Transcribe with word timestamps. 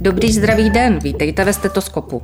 Dobrý 0.00 0.32
zdravý 0.32 0.70
den, 0.70 0.98
vítejte 0.98 1.44
ve 1.44 1.52
stetoskopu. 1.52 2.22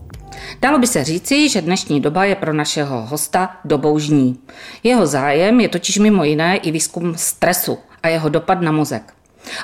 Dalo 0.61 0.79
by 0.79 0.87
se 0.87 1.04
říci, 1.04 1.49
že 1.49 1.63
dnešní 1.63 2.01
doba 2.01 2.25
je 2.25 2.35
pro 2.35 2.53
našeho 2.53 3.07
hosta 3.07 3.57
doboužní. 3.65 4.38
Jeho 4.83 5.07
zájem 5.07 5.61
je 5.61 5.69
totiž 5.69 5.99
mimo 5.99 6.25
jiné 6.25 6.57
i 6.57 6.71
výzkum 6.71 7.15
stresu 7.17 7.79
a 8.03 8.08
jeho 8.08 8.29
dopad 8.29 8.61
na 8.61 8.72
mozek. 8.72 9.15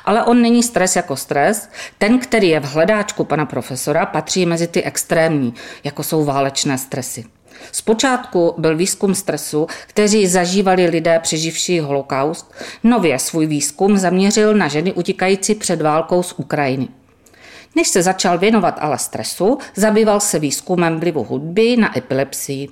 Ale 0.04 0.24
on 0.24 0.42
není 0.42 0.62
stres 0.62 0.96
jako 0.96 1.16
stres. 1.16 1.68
Ten, 1.98 2.18
který 2.18 2.48
je 2.48 2.60
v 2.60 2.64
hledáčku 2.64 3.24
pana 3.24 3.46
profesora, 3.46 4.06
patří 4.06 4.46
mezi 4.46 4.66
ty 4.66 4.82
extrémní, 4.82 5.54
jako 5.84 6.02
jsou 6.02 6.24
válečné 6.24 6.78
stresy. 6.78 7.24
Zpočátku 7.72 8.54
byl 8.58 8.76
výzkum 8.76 9.14
stresu, 9.14 9.66
kteří 9.86 10.26
zažívali 10.26 10.86
lidé 10.86 11.18
přeživší 11.22 11.80
holokaust. 11.80 12.54
Nově 12.84 13.18
svůj 13.18 13.46
výzkum 13.46 13.98
zaměřil 13.98 14.54
na 14.54 14.68
ženy 14.68 14.92
utíkající 14.92 15.54
před 15.54 15.82
válkou 15.82 16.22
z 16.22 16.34
Ukrajiny. 16.36 16.88
Než 17.76 17.88
se 17.88 18.02
začal 18.02 18.38
věnovat 18.38 18.78
ale 18.80 18.98
stresu, 18.98 19.58
zabýval 19.76 20.20
se 20.20 20.38
výzkumem 20.38 21.00
vlivu 21.00 21.24
hudby 21.24 21.76
na 21.76 21.98
epilepsii. 21.98 22.68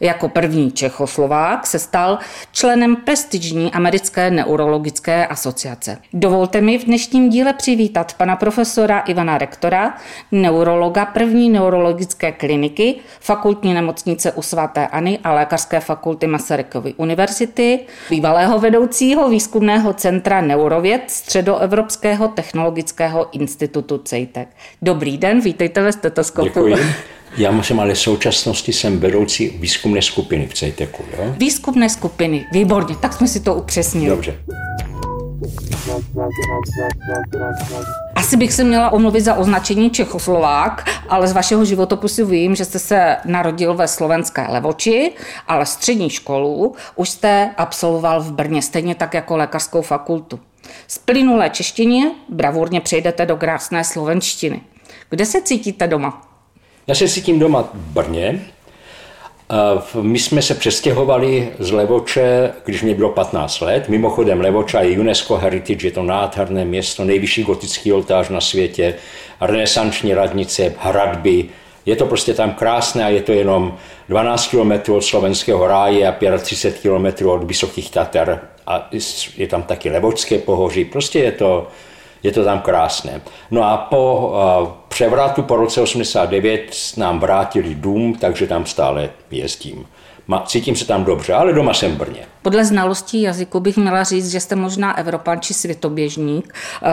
Jako 0.00 0.28
první 0.28 0.72
Čechoslovák 0.72 1.66
se 1.66 1.78
stal 1.78 2.18
členem 2.52 2.96
prestižní 2.96 3.72
americké 3.72 4.30
neurologické 4.30 5.26
asociace. 5.26 5.98
Dovolte 6.12 6.60
mi 6.60 6.78
v 6.78 6.84
dnešním 6.84 7.28
díle 7.30 7.52
přivítat 7.52 8.14
pana 8.14 8.36
profesora 8.36 9.00
Ivana 9.00 9.38
Rektora, 9.38 9.94
neurologa 10.32 11.04
první 11.04 11.50
neurologické 11.50 12.32
kliniky, 12.32 12.94
fakultní 13.20 13.74
nemocnice 13.74 14.32
u 14.32 14.42
svatéAny 14.42 15.18
a 15.24 15.32
lékařské 15.32 15.80
fakulty 15.80 16.26
Masarykovy 16.26 16.94
univerzity, 16.94 17.80
bývalého 18.10 18.58
vedoucího 18.58 19.28
výzkumného 19.28 19.92
centra 19.92 20.40
Neurověd 20.40 21.02
Středoevropského 21.06 22.28
technologického 22.28 23.28
institutu 23.32 23.98
CEITEC. 23.98 24.48
Dobrý 24.82 25.18
den, 25.18 25.40
vítejte 25.40 25.82
ve 25.82 25.92
stetoskopu. 25.92 26.48
Děkuji. 26.48 26.76
Já 27.36 27.62
jsem 27.62 27.80
ale 27.80 27.94
v 27.94 27.98
současnosti 27.98 28.72
jsem 28.72 28.98
vedoucí 28.98 29.48
výzkumné 29.48 30.02
skupiny 30.02 30.46
v 30.46 30.54
CETECu. 30.54 31.02
Jo? 31.18 31.34
Výzkumné 31.38 31.88
skupiny, 31.88 32.46
výborně, 32.52 32.96
tak 32.96 33.12
jsme 33.12 33.28
si 33.28 33.40
to 33.40 33.54
upřesnili. 33.54 34.08
Dobře. 34.08 34.38
Asi 38.14 38.36
bych 38.36 38.52
se 38.52 38.64
měla 38.64 38.90
omluvit 38.90 39.20
za 39.20 39.34
označení 39.34 39.90
Čechoslovák, 39.90 40.84
ale 41.08 41.28
z 41.28 41.32
vašeho 41.32 41.64
životopisu 41.64 42.26
vím, 42.26 42.56
že 42.56 42.64
jste 42.64 42.78
se 42.78 43.16
narodil 43.24 43.74
ve 43.74 43.88
slovenské 43.88 44.46
Levoči, 44.48 45.12
ale 45.48 45.66
střední 45.66 46.10
školu 46.10 46.74
už 46.96 47.08
jste 47.08 47.50
absolvoval 47.56 48.20
v 48.20 48.32
Brně, 48.32 48.62
stejně 48.62 48.94
tak 48.94 49.14
jako 49.14 49.36
lékařskou 49.36 49.82
fakultu. 49.82 50.40
Z 50.88 50.98
plynulé 50.98 51.50
češtině 51.50 52.10
bravurně 52.28 52.80
přejdete 52.80 53.26
do 53.26 53.36
krásné 53.36 53.84
slovenštiny. 53.84 54.60
Kde 55.10 55.26
se 55.26 55.42
cítíte 55.42 55.86
doma? 55.86 56.25
Já 56.88 56.94
se 56.94 57.08
cítím 57.08 57.38
doma 57.38 57.62
v 57.62 57.76
Brně. 57.76 58.40
My 60.00 60.18
jsme 60.18 60.42
se 60.42 60.54
přestěhovali 60.54 61.52
z 61.58 61.72
Levoče, 61.72 62.52
když 62.64 62.82
mě 62.82 62.94
bylo 62.94 63.10
15 63.10 63.60
let. 63.60 63.88
Mimochodem 63.88 64.40
Levoča 64.40 64.80
je 64.80 65.00
UNESCO 65.00 65.36
Heritage, 65.36 65.86
je 65.86 65.90
to 65.90 66.02
nádherné 66.02 66.64
město, 66.64 67.04
nejvyšší 67.04 67.42
gotický 67.42 67.92
oltář 67.92 68.28
na 68.28 68.40
světě, 68.40 68.94
renesanční 69.40 70.14
radnice, 70.14 70.74
hradby. 70.78 71.44
Je 71.86 71.96
to 71.96 72.06
prostě 72.06 72.34
tam 72.34 72.52
krásné 72.52 73.04
a 73.04 73.08
je 73.08 73.22
to 73.22 73.32
jenom 73.32 73.78
12 74.08 74.46
km 74.46 74.92
od 74.92 75.04
slovenského 75.04 75.66
ráje 75.66 76.08
a 76.08 76.38
35 76.38 76.80
km 76.82 77.28
od 77.28 77.44
Vysokých 77.44 77.90
Tater. 77.90 78.40
A 78.66 78.88
je 79.36 79.46
tam 79.46 79.62
taky 79.62 79.90
Levočské 79.90 80.38
pohoří. 80.38 80.84
Prostě 80.84 81.18
je 81.18 81.32
to, 81.32 81.68
je 82.26 82.32
to 82.32 82.44
tam 82.44 82.60
krásné. 82.60 83.20
No 83.50 83.62
a 83.62 83.76
po 83.76 84.32
převratu 84.88 85.42
po 85.42 85.56
roce 85.56 85.80
89 85.80 86.76
nám 86.96 87.20
vrátili 87.20 87.74
dům, 87.74 88.14
takže 88.14 88.46
tam 88.46 88.66
stále 88.66 89.10
jezdím. 89.30 89.86
Cítím 90.46 90.76
se 90.76 90.86
tam 90.86 91.04
dobře, 91.04 91.32
ale 91.32 91.52
doma 91.52 91.74
jsem 91.74 91.92
v 91.92 91.96
Brně. 91.96 92.26
Podle 92.42 92.64
znalostí 92.64 93.22
jazyku 93.22 93.60
bych 93.60 93.76
měla 93.76 94.02
říct, 94.02 94.30
že 94.30 94.40
jste 94.40 94.56
možná 94.56 94.98
Evropan 94.98 95.40
či 95.40 95.54
světoběžník. 95.54 96.54
Eh, 96.54 96.88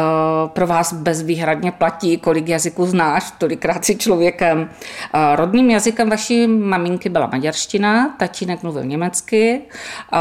pro 0.48 0.68
vás 0.68 0.94
bezvýhradně 0.94 1.72
platí, 1.72 2.18
kolik 2.18 2.50
jazyků 2.50 2.86
znáš, 2.86 3.32
tolikrát 3.38 3.86
si 3.86 3.96
člověkem. 3.96 4.70
Eh, 5.14 5.36
rodným 5.36 5.70
jazykem 5.70 6.10
vaší 6.10 6.48
maminky 6.48 7.10
byla 7.10 7.30
maďarština, 7.32 8.16
tatínek 8.20 8.64
mluvil 8.64 8.84
německy, 8.84 9.62
eh, 10.14 10.18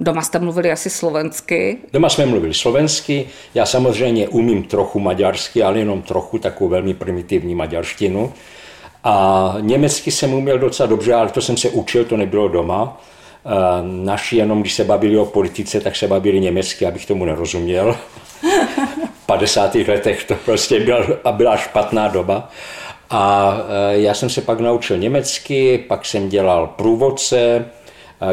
doma 0.00 0.22
jste 0.22 0.38
mluvili 0.38 0.72
asi 0.72 0.90
slovensky. 0.90 1.78
Doma 1.92 2.08
jsme 2.08 2.26
mluvili 2.26 2.54
slovensky, 2.54 3.28
já 3.54 3.66
samozřejmě 3.66 4.28
umím 4.28 4.62
trochu 4.62 5.00
maďarsky, 5.00 5.62
ale 5.62 5.78
jenom 5.78 6.02
trochu, 6.02 6.38
takovou 6.38 6.70
velmi 6.70 6.94
primitivní 6.94 7.54
maďarštinu. 7.54 8.32
A 9.04 9.54
německy 9.60 10.10
jsem 10.10 10.34
uměl 10.34 10.58
docela 10.58 10.86
dobře, 10.86 11.14
ale 11.14 11.28
to 11.28 11.40
jsem 11.40 11.56
se 11.56 11.70
učil, 11.70 12.04
to 12.04 12.16
nebylo 12.16 12.48
doma. 12.48 13.00
Naši 13.82 14.36
jenom, 14.36 14.60
když 14.60 14.74
se 14.74 14.84
bavili 14.84 15.18
o 15.18 15.24
politice, 15.24 15.80
tak 15.80 15.96
se 15.96 16.08
bavili 16.08 16.40
německy, 16.40 16.86
abych 16.86 17.06
tomu 17.06 17.24
nerozuměl. 17.24 17.96
V 19.22 19.26
50. 19.26 19.74
letech 19.74 20.24
to 20.24 20.34
prostě 20.34 20.80
byla, 20.80 21.02
byla 21.32 21.56
špatná 21.56 22.08
doba. 22.08 22.48
A 23.10 23.56
e, 23.92 24.00
já 24.00 24.14
jsem 24.14 24.30
se 24.30 24.40
pak 24.40 24.60
naučil 24.60 24.98
německy, 24.98 25.78
pak 25.78 26.06
jsem 26.06 26.28
dělal 26.28 26.66
průvodce, 26.66 27.64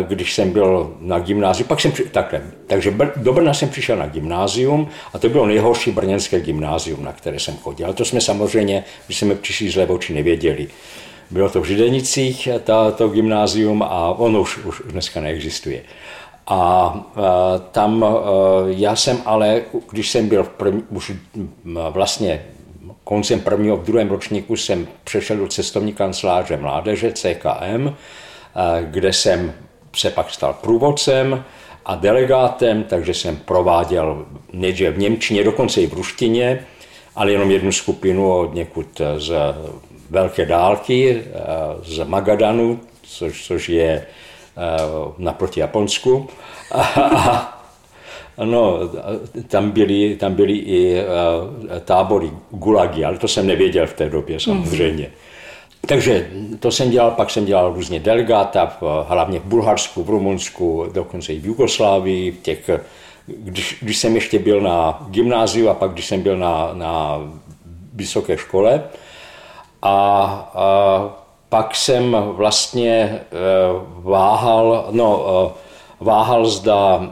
když 0.02 0.34
jsem 0.34 0.52
byl 0.52 0.98
na 1.00 1.20
gymnáziu, 1.20 1.68
pak 1.68 1.82
jsem, 1.82 1.92
takhle, 2.12 2.42
takže 2.68 2.94
do 3.16 3.34
Brna 3.34 3.54
jsem 3.54 3.70
přišel 3.70 3.98
na 3.98 4.08
gymnázium 4.08 4.88
a 5.14 5.20
to 5.20 5.30
bylo 5.30 5.46
nejhorší 5.46 5.92
brněnské 5.92 6.40
gymnázium, 6.40 7.04
na 7.04 7.14
které 7.14 7.40
jsem 7.40 7.58
chodil. 7.58 7.86
Ale 7.86 7.96
to 7.96 8.06
jsme 8.06 8.22
samozřejmě, 8.22 8.84
když 9.06 9.18
jsme 9.18 9.36
přišli 9.36 9.70
z 9.70 9.76
Levoči, 9.76 10.14
nevěděli. 10.14 10.68
Bylo 11.32 11.50
to 11.50 11.62
v 11.62 11.66
Židenicích, 11.66 12.50
to 12.96 13.08
gymnázium, 13.08 13.84
a 13.84 14.10
ono 14.10 14.42
už, 14.42 14.58
už 14.58 14.82
dneska 14.86 15.22
neexistuje. 15.22 15.82
A, 16.48 16.56
a 16.56 17.04
tam 17.72 18.04
a, 18.04 18.08
já 18.68 18.96
jsem 18.96 19.22
ale, 19.26 19.62
když 19.92 20.10
jsem 20.10 20.30
byl 20.30 20.44
v 20.44 20.50
první, 20.50 20.84
už 20.90 21.12
vlastně 21.90 22.46
koncem 23.04 23.40
prvního, 23.40 23.78
v 23.78 23.86
druhém 23.86 24.10
ročníku 24.10 24.56
jsem 24.56 24.88
přešel 25.04 25.38
do 25.38 25.48
cestovní 25.48 25.94
kanceláře 25.94 26.58
mládeže 26.58 27.12
CKM, 27.12 27.90
kde 28.82 29.14
jsem 29.14 29.54
se 30.00 30.10
pak 30.10 30.32
stal 30.32 30.54
průvodcem 30.62 31.44
a 31.86 31.96
delegátem, 31.96 32.84
takže 32.84 33.14
jsem 33.14 33.36
prováděl 33.38 34.26
nejdříve 34.54 34.92
v 34.92 34.98
Němčině, 34.98 35.44
dokonce 35.44 35.82
i 35.82 35.88
v 35.88 35.94
ruštině, 35.94 36.66
ale 37.16 37.32
jenom 37.32 37.52
jednu 37.52 37.72
skupinu 37.72 38.34
od 38.34 38.54
někud 38.54 39.02
z 39.18 39.34
velké 40.10 40.46
dálky, 40.46 41.24
z 41.84 42.04
Magadanu, 42.04 42.80
což, 43.04 43.46
což 43.46 43.70
je 43.70 43.90
eh, 43.92 44.06
naproti 45.18 45.60
Japonsku. 45.60 46.28
A, 46.72 47.54
No, 48.46 48.80
tam 49.48 49.72
byly, 49.72 50.16
tam 50.16 50.34
byly 50.34 50.54
i 50.54 51.04
tábory 51.86 52.32
gulagy, 52.52 53.04
ale 53.04 53.18
to 53.18 53.28
jsem 53.28 53.48
nevěděl 53.48 53.88
v 53.88 53.94
té 53.94 54.10
době 54.10 54.40
samozřejmě. 54.40 55.04
Mm. 55.04 55.27
Takže 55.88 56.30
to 56.60 56.72
jsem 56.72 56.90
dělal, 56.90 57.12
pak 57.12 57.30
jsem 57.30 57.46
dělal 57.46 57.74
různě 57.74 58.00
delegáta, 58.00 58.78
hlavně 59.08 59.40
v 59.40 59.44
Bulharsku, 59.44 60.04
v 60.04 60.10
Rumunsku, 60.10 60.86
dokonce 60.94 61.34
i 61.34 61.40
v 61.40 61.46
Jugoslávii, 61.46 62.32
v 62.32 62.40
těch, 62.40 62.70
když, 63.28 63.78
když 63.82 63.98
jsem 63.98 64.16
ještě 64.16 64.40
byl 64.40 64.62
na 64.62 65.08
gymnáziu 65.10 65.70
a 65.70 65.74
pak 65.74 65.92
když 65.92 66.06
jsem 66.06 66.22
byl 66.22 66.38
na, 66.38 66.70
na 66.74 67.22
vysoké 67.94 68.38
škole. 68.38 68.84
A, 69.82 69.92
a 70.54 71.10
pak 71.50 71.76
jsem 71.76 72.12
vlastně 72.12 72.92
e, 72.92 73.22
váhal, 74.02 74.88
no, 74.92 75.26
e, 75.30 76.04
váhal 76.04 76.46
zda 76.46 77.12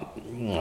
e, 0.50 0.58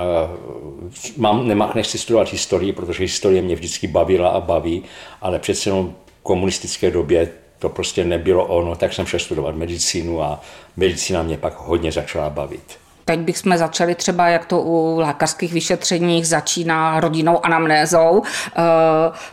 mám, 1.16 1.48
nemá, 1.48 1.72
nechci 1.74 1.98
studovat 1.98 2.32
historii, 2.32 2.72
protože 2.72 3.04
historie 3.04 3.42
mě 3.42 3.54
vždycky 3.54 3.86
bavila 3.86 4.28
a 4.28 4.40
baví, 4.40 4.82
ale 5.20 5.38
přece 5.38 5.70
jenom 5.70 5.94
v 6.06 6.22
komunistické 6.22 6.90
době 6.90 7.28
to 7.64 7.68
prostě 7.68 8.04
nebylo 8.04 8.46
ono, 8.46 8.76
tak 8.76 8.92
jsem 8.92 9.06
šel 9.06 9.20
studovat 9.20 9.56
medicínu 9.56 10.22
a 10.22 10.40
medicína 10.76 11.22
mě 11.22 11.38
pak 11.38 11.54
hodně 11.58 11.92
začala 11.92 12.30
bavit. 12.30 12.62
Teď 13.04 13.20
bychom 13.20 13.56
začali 13.56 13.94
třeba, 13.94 14.28
jak 14.28 14.46
to 14.46 14.60
u 14.60 14.98
lékařských 14.98 15.52
vyšetřeních 15.52 16.26
začíná 16.26 17.00
rodinnou 17.00 17.46
anamnézou. 17.46 18.22
Eh, 18.22 18.62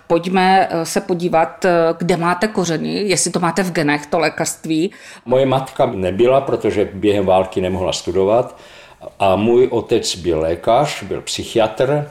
pojďme 0.07 0.67
eh, 0.71 0.85
se 0.85 1.01
podívat, 1.01 1.65
eh, 1.65 1.71
kde 1.97 2.17
máte 2.17 2.47
kořeny, 2.47 2.93
jestli 2.93 3.31
to 3.31 3.39
máte 3.39 3.63
v 3.63 3.71
genech, 3.71 4.05
to 4.05 4.19
lékařství. 4.19 4.91
Moje 5.25 5.45
matka 5.45 5.85
nebyla, 5.85 6.41
protože 6.41 6.89
během 6.93 7.25
války 7.25 7.61
nemohla 7.61 7.93
studovat 7.93 8.57
a 9.19 9.35
můj 9.35 9.67
otec 9.71 10.15
byl 10.15 10.39
lékař, 10.39 11.03
byl 11.03 11.21
psychiatr 11.21 12.09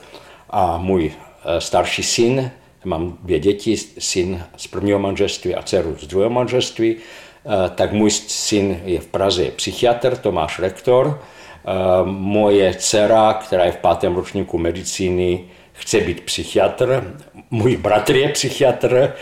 a 0.51 0.79
můj 0.79 1.13
starší 1.59 2.03
syn 2.03 2.51
mám 2.85 3.19
dvě 3.23 3.39
děti, 3.39 3.77
syn 3.77 4.45
z 4.57 4.67
prvního 4.67 4.99
manželství 4.99 5.55
a 5.55 5.63
dceru 5.63 5.97
z 6.01 6.07
druhého 6.07 6.31
manželství, 6.31 6.97
eh, 6.97 7.71
tak 7.75 7.93
můj 7.93 8.11
syn 8.11 8.81
je 8.85 9.01
v 9.01 9.07
Praze 9.07 9.43
je 9.43 9.51
psychiatr, 9.51 10.17
Tomáš 10.17 10.59
Rektor, 10.59 11.21
eh, 11.21 11.71
moje 12.05 12.75
dcera, 12.75 13.33
která 13.33 13.65
je 13.65 13.73
v 13.73 13.77
pátém 13.77 14.17
ročníku 14.17 14.59
medicíny, 14.59 15.45
chce 15.73 16.01
být 16.01 16.21
psychiatr, 16.21 17.15
můj 17.51 17.77
bratr 17.77 18.17
je 18.17 18.29
psychiatr 18.29 19.13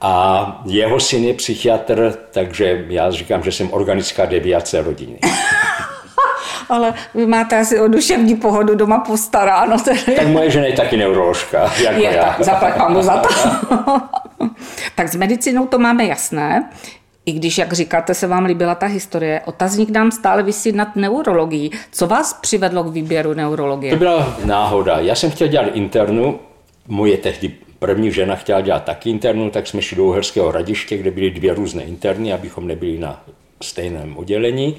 a 0.00 0.62
jeho 0.66 1.00
syn 1.00 1.24
je 1.24 1.34
psychiatr, 1.34 2.14
takže 2.30 2.84
já 2.88 3.10
říkám, 3.10 3.42
že 3.42 3.52
jsem 3.52 3.72
organická 3.72 4.26
deviace 4.26 4.82
rodiny. 4.82 5.18
Ale 6.68 6.94
vy 7.14 7.26
máte 7.26 7.58
asi 7.58 7.80
o 7.80 7.88
duševní 7.88 8.36
pohodu 8.36 8.74
doma 8.74 8.98
postaráno. 8.98 9.76
Tedy. 9.78 10.16
Tak 10.16 10.26
moje 10.26 10.50
žena 10.50 10.66
je 10.66 10.72
taky 10.72 10.96
neuroložka. 10.96 11.72
Jako 11.82 12.00
je, 12.00 12.16
já. 12.16 12.24
tak, 12.24 12.44
zaplať 12.44 12.76
pánu 12.76 13.02
za 13.02 13.16
to. 13.16 13.28
tak 14.94 15.08
s 15.08 15.16
medicínou 15.16 15.66
to 15.66 15.78
máme 15.78 16.04
jasné. 16.04 16.70
I 17.26 17.32
když, 17.32 17.58
jak 17.58 17.72
říkáte, 17.72 18.14
se 18.14 18.26
vám 18.26 18.44
líbila 18.44 18.74
ta 18.74 18.86
historie, 18.86 19.40
otazník 19.44 19.90
nám 19.90 20.10
stále 20.10 20.42
vysí 20.42 20.72
nad 20.72 20.96
neurologií. 20.96 21.70
Co 21.92 22.06
vás 22.06 22.32
přivedlo 22.32 22.84
k 22.84 22.92
výběru 22.92 23.34
neurologie? 23.34 23.92
To 23.92 23.98
byla 23.98 24.36
náhoda. 24.44 24.98
Já 24.98 25.14
jsem 25.14 25.30
chtěl 25.30 25.48
dělat 25.48 25.66
internu, 25.72 26.40
moje 26.86 27.16
tehdy 27.16 27.52
první 27.78 28.12
žena 28.12 28.36
chtěla 28.36 28.60
dělat 28.60 28.84
taky 28.84 29.10
internu, 29.10 29.50
tak 29.50 29.66
jsme 29.66 29.82
šli 29.82 29.96
do 29.96 30.04
Uherského 30.04 30.52
radiště, 30.52 30.96
kde 30.96 31.10
byly 31.10 31.30
dvě 31.30 31.54
různé 31.54 31.82
interny, 31.82 32.32
abychom 32.32 32.66
nebyli 32.66 32.98
na 32.98 33.24
stejném 33.62 34.16
oddělení. 34.16 34.76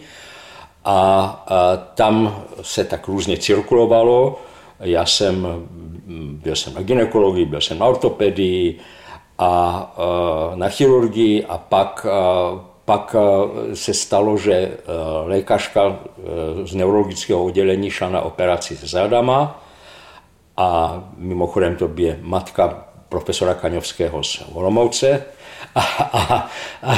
A, 0.85 1.45
tam 1.95 2.43
se 2.61 2.83
tak 2.83 3.07
různě 3.07 3.37
cirkulovalo. 3.37 4.39
Já 4.79 5.05
jsem, 5.05 5.47
byl 6.43 6.55
jsem 6.55 6.73
na 6.73 6.81
ginekologii, 6.81 7.45
byl 7.45 7.61
jsem 7.61 7.79
na 7.79 7.85
ortopedii, 7.85 8.79
a 9.39 9.91
na 10.55 10.69
chirurgii 10.69 11.45
a 11.45 11.57
pak, 11.57 12.05
pak 12.85 13.15
se 13.73 13.93
stalo, 13.93 14.37
že 14.37 14.77
lékařka 15.25 15.99
z 16.63 16.75
neurologického 16.75 17.43
oddělení 17.43 17.89
šla 17.89 18.09
na 18.09 18.21
operaci 18.21 18.75
s 18.75 18.83
zádama 18.83 19.63
a 20.57 20.99
mimochodem 21.17 21.75
to 21.75 21.89
je 21.95 22.19
matka 22.21 22.85
profesora 23.09 23.53
Kaňovského 23.53 24.23
z 24.23 24.43
Olomouce 24.53 25.25
a, 25.75 25.81
a, 26.13 26.49
a 26.83 26.95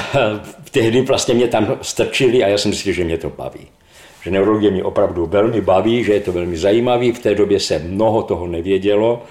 tehdy 0.72 1.02
vlastně 1.02 1.34
mě 1.34 1.48
tam 1.48 1.78
strčili 1.82 2.44
a 2.44 2.48
já 2.48 2.58
jsem 2.58 2.74
si 2.74 2.94
že 2.94 3.04
mě 3.04 3.18
to 3.18 3.30
baví. 3.30 3.68
Že 4.24 4.32
neurologie 4.32 4.72
mě 4.72 4.84
opravdu 4.84 5.26
velmi 5.26 5.62
baví, 5.62 6.04
že 6.04 6.14
je 6.14 6.20
to 6.20 6.32
velmi 6.32 6.58
zajímavý, 6.58 7.12
v 7.12 7.20
té 7.20 7.36
době 7.36 7.60
se 7.60 7.80
mnoho 7.80 8.24
toho 8.24 8.48
nevědělo, 8.48 9.24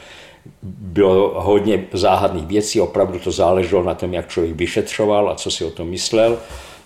bylo 0.63 1.43
hodně 1.43 1.85
záhadných 1.93 2.47
věcí, 2.47 2.81
opravdu 2.81 3.19
to 3.19 3.31
záleželo 3.31 3.83
na 3.83 3.95
tom, 3.95 4.15
jak 4.15 4.29
člověk 4.29 4.57
vyšetřoval 4.57 5.31
a 5.31 5.35
co 5.35 5.51
si 5.51 5.65
o 5.65 5.71
tom 5.71 5.89
myslel. 5.89 6.39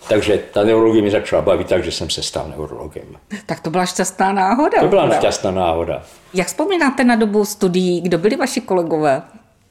Takže 0.09 0.43
ta 0.53 0.65
neurologie 0.65 1.03
mi 1.03 1.11
začala 1.11 1.43
bavit 1.43 1.67
tak, 1.69 1.85
že 1.85 1.93
jsem 1.93 2.11
se 2.11 2.23
stal 2.23 2.49
neurologem. 2.49 3.05
Tak 3.47 3.61
to 3.61 3.71
byla 3.71 3.87
šťastná 3.87 4.33
náhoda. 4.33 4.81
To 4.81 4.89
byla 4.89 5.15
šťastná 5.15 5.51
náhoda. 5.51 6.03
Jak 6.35 6.47
vzpomínáte 6.47 7.05
na 7.05 7.17
dobu 7.17 7.45
studií? 7.45 8.01
Kdo 8.01 8.19
byli 8.19 8.37
vaši 8.37 8.61
kolegové? 8.61 9.23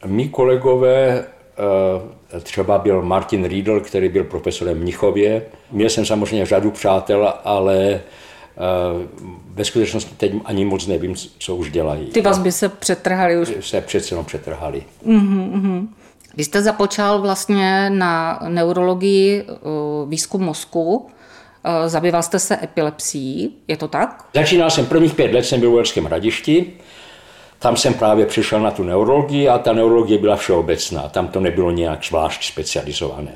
Mí 0.06 0.30
kolegové, 0.30 1.26
třeba 2.44 2.78
byl 2.78 3.02
Martin 3.02 3.46
Riedl, 3.46 3.80
který 3.80 4.10
byl 4.10 4.24
profesorem 4.24 4.78
v 4.78 4.82
Mnichově. 4.82 5.46
Měl 5.72 5.90
jsem 5.90 6.06
samozřejmě 6.06 6.46
řadu 6.46 6.72
přátel, 6.72 7.34
ale 7.44 8.02
Eh, 8.58 9.08
ve 9.54 9.66
skutečnosti 9.66 10.12
teď 10.18 10.34
ani 10.46 10.66
moc 10.66 10.88
nevím, 10.88 11.16
co 11.38 11.56
už 11.56 11.72
dělají. 11.72 12.06
Ty 12.06 12.22
vazby 12.22 12.52
se 12.52 12.70
přetrhaly 12.70 13.38
už? 13.38 13.54
Se 13.60 13.82
přece 13.82 14.14
jenom 14.14 14.26
přetrhaly. 14.26 14.84
Uh-huh, 15.06 15.52
uh-huh. 15.54 15.88
Vy 16.38 16.44
jste 16.44 16.62
započal 16.62 17.22
vlastně 17.22 17.90
na 17.90 18.40
neurologii 18.48 19.44
eh, 19.50 19.54
výzkum 20.08 20.42
mozku. 20.42 21.08
Eh, 21.64 21.90
zabýval 21.90 22.24
jste 22.24 22.40
se 22.40 22.60
epilepsií, 22.64 23.56
je 23.68 23.78
to 23.78 23.88
tak? 23.88 24.26
Začínal 24.34 24.70
jsem 24.70 24.86
prvních 24.86 25.14
pět 25.14 25.34
let, 25.34 25.46
jsem 25.46 25.60
byl 25.60 25.70
v 25.70 25.74
Uherském 25.74 26.06
hradišti. 26.06 26.74
Tam 27.64 27.78
jsem 27.78 27.94
právě 27.94 28.26
přišel 28.26 28.60
na 28.60 28.72
tu 28.72 28.84
neurologii 28.84 29.50
a 29.50 29.58
ta 29.58 29.74
neurologie 29.74 30.20
byla 30.20 30.36
všeobecná. 30.36 31.10
Tam 31.10 31.28
to 31.28 31.40
nebylo 31.40 31.72
nějak 31.72 32.04
zvlášť 32.04 32.46
specializované. 32.46 33.32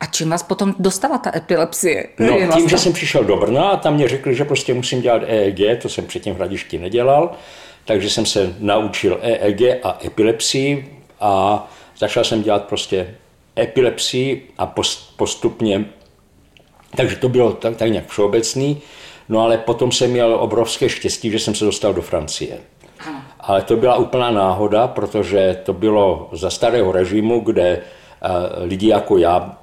A 0.00 0.06
čím 0.06 0.30
vás 0.30 0.42
potom 0.42 0.74
dostala 0.78 1.18
ta 1.18 1.36
epilepsie? 1.36 2.06
No, 2.18 2.38
tím, 2.38 2.46
vlastně... 2.46 2.68
že 2.68 2.78
jsem 2.78 2.92
přišel 2.92 3.24
do 3.24 3.36
Brna 3.36 3.62
a 3.62 3.76
tam 3.76 3.94
mě 3.94 4.08
řekli, 4.08 4.34
že 4.34 4.44
prostě 4.44 4.74
musím 4.74 5.02
dělat 5.02 5.22
EEG, 5.26 5.82
to 5.82 5.88
jsem 5.88 6.06
předtím 6.06 6.34
v 6.34 6.36
Hradišti 6.36 6.78
nedělal, 6.78 7.32
takže 7.84 8.10
jsem 8.10 8.26
se 8.26 8.54
naučil 8.58 9.18
EEG 9.22 9.60
a 9.82 9.98
epilepsii 10.04 11.00
a 11.20 11.66
začal 11.98 12.24
jsem 12.24 12.42
dělat 12.42 12.64
prostě 12.64 13.14
epilepsii 13.58 14.48
a 14.58 14.74
postupně, 15.16 15.84
takže 16.96 17.16
to 17.16 17.28
bylo 17.28 17.52
tak, 17.52 17.76
tak 17.76 17.90
nějak 17.90 18.08
všeobecný, 18.08 18.82
no 19.28 19.40
ale 19.40 19.58
potom 19.58 19.92
jsem 19.92 20.10
měl 20.10 20.34
obrovské 20.34 20.88
štěstí, 20.88 21.30
že 21.30 21.38
jsem 21.38 21.54
se 21.54 21.64
dostal 21.64 21.94
do 21.94 22.02
Francie. 22.02 22.58
Ale 23.42 23.62
to 23.62 23.76
byla 23.76 23.96
úplná 23.96 24.30
náhoda, 24.30 24.88
protože 24.88 25.60
to 25.64 25.72
bylo 25.72 26.28
za 26.32 26.50
starého 26.50 26.92
režimu, 26.92 27.40
kde 27.40 27.76
uh, 27.76 28.64
lidi 28.64 28.88
jako 28.88 29.18
já 29.18 29.56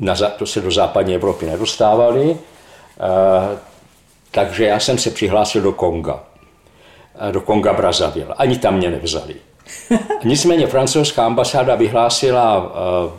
na, 0.00 0.14
to 0.14 0.46
se 0.46 0.60
do 0.60 0.70
západní 0.70 1.14
Evropy 1.14 1.46
nedostávali, 1.46 2.36
eh, 3.00 3.58
takže 4.30 4.64
já 4.64 4.80
jsem 4.80 4.98
se 4.98 5.10
přihlásil 5.10 5.62
do 5.62 5.72
Konga, 5.72 6.24
eh, 7.28 7.32
do 7.32 7.40
Konga 7.40 7.72
Brazzaville. 7.72 8.34
Ani 8.36 8.58
tam 8.58 8.76
mě 8.76 8.90
nevzali. 8.90 9.36
Nicméně 10.24 10.66
francouzská 10.66 11.26
ambasáda 11.26 11.74
vyhlásila 11.74 12.72
eh, 12.74 13.10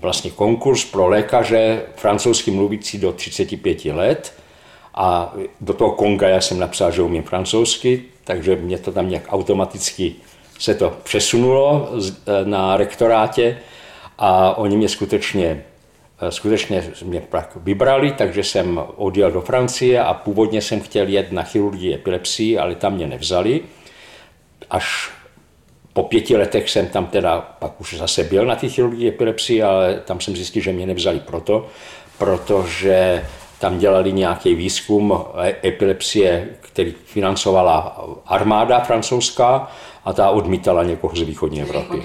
vlastně 0.00 0.30
konkurs 0.30 0.84
pro 0.84 1.08
lékaře 1.08 1.82
francouzsky 1.96 2.50
mluvící 2.50 2.98
do 2.98 3.12
35 3.12 3.84
let 3.84 4.32
a 4.94 5.34
do 5.60 5.72
toho 5.72 5.90
Konga 5.90 6.28
já 6.28 6.40
jsem 6.40 6.58
napsal, 6.58 6.90
že 6.90 7.02
umím 7.02 7.22
francouzsky, 7.22 8.04
takže 8.24 8.56
mě 8.56 8.78
to 8.78 8.92
tam 8.92 9.08
nějak 9.08 9.22
automaticky 9.28 10.14
se 10.58 10.74
to 10.74 10.96
přesunulo 11.02 11.90
na 12.44 12.76
rektorátě 12.76 13.58
a 14.18 14.58
oni 14.58 14.76
mě 14.76 14.88
skutečně 14.88 15.64
Eh, 16.20 16.32
skutečně 16.32 16.92
mě 17.04 17.22
vybrali, 17.56 18.12
takže 18.12 18.44
jsem 18.44 18.80
odjel 18.96 19.30
do 19.30 19.40
Francie 19.40 20.00
a 20.00 20.14
původně 20.14 20.62
jsem 20.62 20.80
chtěl 20.80 21.08
jet 21.08 21.32
na 21.32 21.42
chirurgii 21.42 21.94
epilepsii, 21.94 22.58
ale 22.58 22.74
tam 22.74 22.94
mě 22.94 23.06
nevzali. 23.06 23.60
Až 24.70 25.10
po 25.92 26.02
pěti 26.02 26.36
letech 26.36 26.70
jsem 26.70 26.88
tam 26.88 27.06
teda 27.06 27.40
pak 27.40 27.80
už 27.80 27.94
zase 27.94 28.24
byl 28.24 28.46
na 28.46 28.56
té 28.56 28.68
chirurgii 28.68 29.08
epilepsii, 29.08 29.62
ale 29.62 30.02
tam 30.04 30.20
jsem 30.20 30.36
zjistil, 30.36 30.62
že 30.62 30.72
mě 30.72 30.86
nevzali 30.86 31.20
proto, 31.20 31.66
protože 32.18 33.26
tam 33.64 33.78
dělali 33.78 34.12
nějaký 34.12 34.54
výzkum 34.54 35.14
epilepsie, 35.64 36.48
který 36.60 36.94
financovala 37.04 38.04
armáda 38.26 38.80
francouzská 38.80 39.70
a 40.04 40.12
ta 40.12 40.30
odmítala 40.30 40.84
někoho 40.84 41.16
z 41.16 41.22
východní 41.22 41.62
Evropy. 41.62 42.02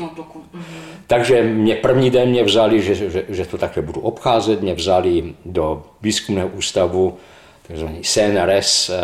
Takže 1.07 1.43
mě 1.43 1.75
první 1.75 2.09
den 2.09 2.29
mě 2.29 2.43
vzali, 2.43 2.81
že, 2.81 2.95
že, 2.95 3.25
že 3.29 3.45
to 3.45 3.57
takhle 3.57 3.83
budu 3.83 4.01
obcházet, 4.01 4.61
mě 4.61 4.73
vzali 4.73 5.35
do 5.45 5.83
výzkumného 6.01 6.47
ústavu, 6.47 7.17
takzvaný 7.67 8.01
CNRS 8.01 8.89
eh, 8.89 8.95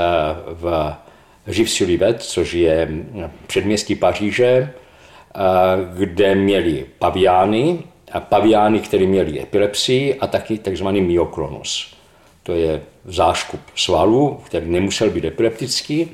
v 0.47 0.93
Živsulivet, 1.47 2.23
což 2.23 2.53
je 2.53 2.89
předměstí 3.47 3.95
Paříže, 3.95 4.47
eh, 4.47 5.39
kde 5.97 6.35
měli 6.35 6.85
paviány, 6.99 7.79
a 8.11 8.19
paviány, 8.19 8.79
které 8.79 9.05
měli 9.05 9.41
epilepsii 9.41 10.15
a 10.19 10.27
taky 10.27 10.57
takzvaný 10.57 11.01
myoklonus. 11.01 11.94
To 12.45 12.53
je 12.53 12.81
záškup 13.05 13.61
svalů, 13.75 14.41
který 14.45 14.69
nemusel 14.69 15.09
být 15.09 15.25
epileptický. 15.25 16.11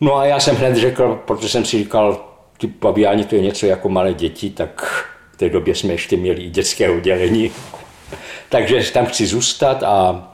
No 0.00 0.16
a 0.16 0.24
já 0.24 0.40
jsem 0.40 0.56
hned 0.56 0.76
řekl, 0.76 1.22
protože 1.26 1.48
jsem 1.48 1.64
si 1.64 1.78
říkal, 1.78 2.24
ty 2.58 2.66
paviáni 2.66 3.24
to 3.24 3.34
je 3.34 3.40
něco 3.40 3.66
jako 3.66 3.88
malé 3.88 4.14
děti, 4.14 4.50
tak 4.50 4.84
v 5.32 5.36
té 5.36 5.48
době 5.48 5.74
jsme 5.74 5.92
ještě 5.92 6.16
měli 6.16 6.42
i 6.42 6.50
dětské 6.50 6.90
oddělení. 6.90 7.50
Takže 8.48 8.92
tam 8.92 9.06
chci 9.06 9.26
zůstat 9.26 9.82
a, 9.82 9.88
a 9.88 10.30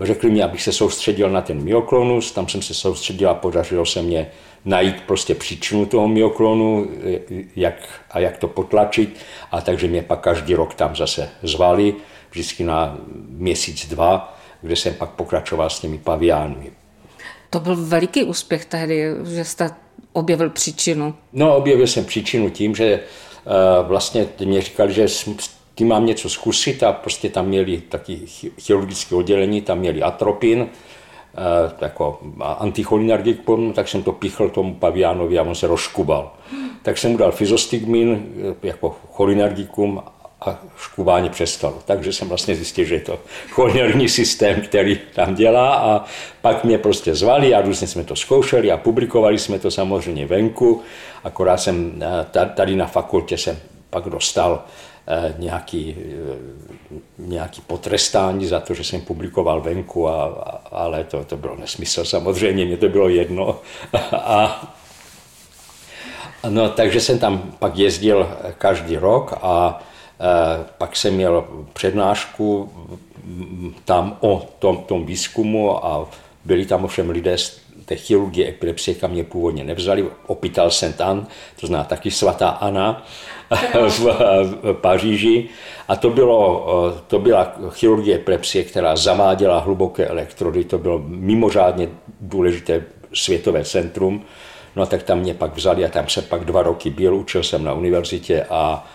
řekli 0.00 0.30
mi, 0.30 0.42
abych 0.42 0.62
se 0.62 0.72
soustředil 0.72 1.30
na 1.30 1.40
ten 1.40 1.64
myoklonus, 1.64 2.32
tam 2.32 2.48
jsem 2.48 2.62
se 2.62 2.74
soustředil 2.74 3.30
a 3.30 3.34
podařilo 3.34 3.86
se 3.86 4.02
mě 4.02 4.30
najít 4.64 5.00
prostě 5.06 5.34
příčinu 5.34 5.86
toho 5.86 6.08
myoklonu 6.08 6.88
jak, 7.56 7.88
a 8.10 8.18
jak 8.18 8.36
to 8.36 8.48
potlačit. 8.48 9.16
A 9.50 9.60
takže 9.60 9.86
mě 9.86 10.02
pak 10.02 10.20
každý 10.20 10.54
rok 10.54 10.74
tam 10.74 10.96
zase 10.96 11.30
zvali, 11.42 11.94
vždycky 12.32 12.64
na 12.64 12.96
měsíc, 13.28 13.88
dva, 13.88 14.38
kde 14.62 14.76
jsem 14.76 14.94
pak 14.94 15.10
pokračoval 15.10 15.70
s 15.70 15.80
těmi 15.80 15.98
paviánmi. 15.98 16.70
To 17.50 17.60
byl 17.60 17.76
veliký 17.76 18.24
úspěch 18.24 18.64
tehdy, 18.64 19.04
že 19.34 19.44
jste 19.44 19.70
objevil 20.12 20.50
příčinu? 20.50 21.14
No, 21.32 21.56
objevil 21.56 21.86
jsem 21.86 22.04
příčinu 22.04 22.50
tím, 22.50 22.74
že 22.74 23.00
uh, 23.00 23.88
vlastně 23.88 24.26
mě 24.44 24.62
říkali, 24.62 24.92
že 24.92 25.08
s 25.08 25.28
tím 25.74 25.88
mám 25.88 26.06
něco 26.06 26.28
zkusit 26.28 26.82
a 26.82 26.92
prostě 26.92 27.28
tam 27.28 27.46
měli 27.46 27.80
taky 27.80 28.20
chirurgické 28.60 29.14
oddělení, 29.14 29.60
tam 29.60 29.78
měli 29.78 30.02
atropin, 30.02 30.60
uh, 30.60 30.66
jako 31.80 32.20
anticholinergikum, 32.40 33.72
tak 33.72 33.88
jsem 33.88 34.02
to 34.02 34.12
pichl 34.12 34.48
tomu 34.48 34.74
paviánovi 34.74 35.38
a 35.38 35.42
on 35.42 35.54
se 35.54 35.66
rozkubal. 35.66 36.32
Tak 36.82 36.98
jsem 36.98 37.10
mu 37.10 37.16
dal 37.16 37.32
fizostigmin 37.32 38.26
jako 38.62 38.96
cholinergikum 39.12 40.02
a 40.48 40.58
škubání 40.76 41.30
přestalo. 41.30 41.78
Takže 41.84 42.12
jsem 42.12 42.28
vlastně 42.28 42.54
zjistil, 42.54 42.84
že 42.84 42.94
je 42.94 43.00
to 43.00 43.18
chornerní 43.50 44.08
systém, 44.08 44.60
který 44.60 45.00
tam 45.14 45.34
dělá 45.34 45.74
a 45.74 46.04
pak 46.40 46.64
mě 46.64 46.78
prostě 46.78 47.14
zvali 47.14 47.54
a 47.54 47.60
různě 47.60 47.86
jsme 47.86 48.04
to 48.04 48.16
zkoušeli 48.16 48.72
a 48.72 48.76
publikovali 48.76 49.38
jsme 49.38 49.58
to 49.58 49.70
samozřejmě 49.70 50.26
venku. 50.26 50.82
Akorát 51.24 51.56
jsem 51.56 52.02
eh, 52.34 52.46
tady 52.54 52.76
na 52.76 52.86
fakultě 52.86 53.38
jsem 53.38 53.58
pak 53.90 54.04
dostal 54.04 54.64
eh, 55.08 55.34
nějaký, 55.38 55.96
eh, 55.98 56.98
nějaký 57.18 57.60
potrestání 57.60 58.46
za 58.46 58.60
to, 58.60 58.74
že 58.74 58.84
jsem 58.84 59.00
publikoval 59.00 59.60
venku, 59.60 60.08
a, 60.08 60.24
a, 60.24 60.60
ale 60.70 61.04
to, 61.04 61.24
to 61.24 61.36
bylo 61.36 61.56
nesmysl 61.56 62.04
samozřejmě, 62.04 62.64
mě 62.64 62.76
to 62.76 62.88
bylo 62.88 63.08
jedno. 63.08 63.60
A, 64.12 64.62
no, 66.48 66.68
takže 66.68 67.00
jsem 67.00 67.18
tam 67.18 67.52
pak 67.58 67.78
jezdil 67.78 68.36
každý 68.58 68.96
rok 68.96 69.38
a 69.42 69.82
pak 70.78 70.96
jsem 70.96 71.14
měl 71.14 71.44
přednášku 71.72 72.72
tam 73.84 74.16
o 74.20 74.48
tom, 74.58 74.76
tom 74.76 75.06
výzkumu 75.06 75.86
a 75.86 76.08
byli 76.44 76.66
tam 76.66 76.84
ovšem 76.84 77.10
lidé 77.10 77.38
z 77.38 77.62
té 77.84 77.96
chirurgie 77.96 78.48
epilepsie, 78.48 78.94
kam 78.94 79.10
mě 79.10 79.24
původně 79.24 79.64
nevzali, 79.64 80.06
Opital 80.26 80.70
Saint 80.70 81.00
Anne, 81.00 81.26
to 81.60 81.66
zná 81.66 81.84
taky 81.84 82.10
svatá 82.10 82.48
Anna 82.48 83.04
v, 83.88 84.16
Paříži. 84.72 85.48
A 85.88 85.96
to, 85.96 86.10
bylo, 86.10 86.66
eh, 86.96 87.00
to 87.06 87.18
byla 87.18 87.52
chirurgie 87.70 88.16
epilepsie, 88.16 88.64
která 88.64 88.96
zaváděla 88.96 89.58
hluboké 89.58 90.06
elektrody, 90.06 90.64
to 90.64 90.78
bylo 90.78 91.02
mimořádně 91.06 91.88
důležité 92.20 92.84
světové 93.14 93.64
centrum. 93.64 94.24
No 94.76 94.82
a 94.82 94.86
tak 94.86 95.02
tam 95.02 95.18
mě 95.18 95.34
pak 95.34 95.56
vzali 95.56 95.84
a 95.84 95.88
tam 95.88 96.08
se 96.08 96.22
pak 96.22 96.44
dva 96.44 96.62
roky 96.62 96.90
byl, 96.90 97.14
učil 97.14 97.42
jsem 97.42 97.64
na 97.64 97.72
univerzitě 97.72 98.46
a, 98.50 98.86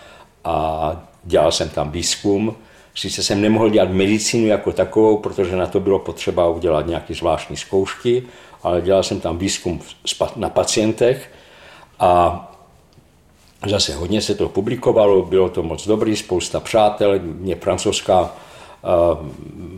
a 0.44 1.08
dělal 1.28 1.52
jsem 1.52 1.68
tam 1.68 1.90
výzkum, 1.90 2.56
sice 2.94 3.22
jsem 3.22 3.40
nemohl 3.40 3.70
dělat 3.70 3.90
medicínu 3.90 4.46
jako 4.46 4.72
takovou, 4.72 5.16
protože 5.16 5.56
na 5.56 5.66
to 5.66 5.80
bylo 5.80 5.98
potřeba 5.98 6.48
udělat 6.48 6.86
nějaké 6.86 7.14
zvláštní 7.14 7.56
zkoušky, 7.56 8.22
ale 8.62 8.80
dělal 8.80 9.02
jsem 9.02 9.20
tam 9.20 9.38
výzkum 9.38 9.80
na 10.36 10.50
pacientech 10.50 11.30
a 11.98 12.44
zase 13.66 13.94
hodně 13.94 14.20
se 14.20 14.34
to 14.34 14.48
publikovalo, 14.48 15.22
bylo 15.22 15.48
to 15.48 15.62
moc 15.62 15.86
dobrý, 15.86 16.16
spousta 16.16 16.60
přátel, 16.60 17.20
mě 17.22 17.56
francouzská 17.56 18.30
Uh, 18.82 19.26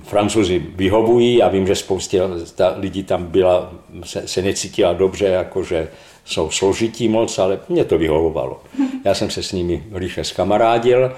Francouzi 0.02 0.58
vyhovují, 0.58 1.36
já 1.36 1.48
vím, 1.48 1.66
že 1.66 1.76
spousta 1.76 2.74
lidí 2.76 3.04
tam 3.04 3.24
byla, 3.24 3.72
se, 4.04 4.28
se 4.28 4.42
necítila 4.42 4.92
dobře, 4.92 5.26
jakože 5.26 5.88
jsou 6.24 6.50
složití 6.50 7.08
moc, 7.08 7.38
ale 7.38 7.58
mě 7.68 7.84
to 7.84 7.98
vyhovovalo. 7.98 8.60
Já 9.04 9.14
jsem 9.14 9.30
se 9.30 9.42
s 9.42 9.52
nimi 9.52 9.84
rychle 9.92 10.24
zkamarádil 10.24 11.12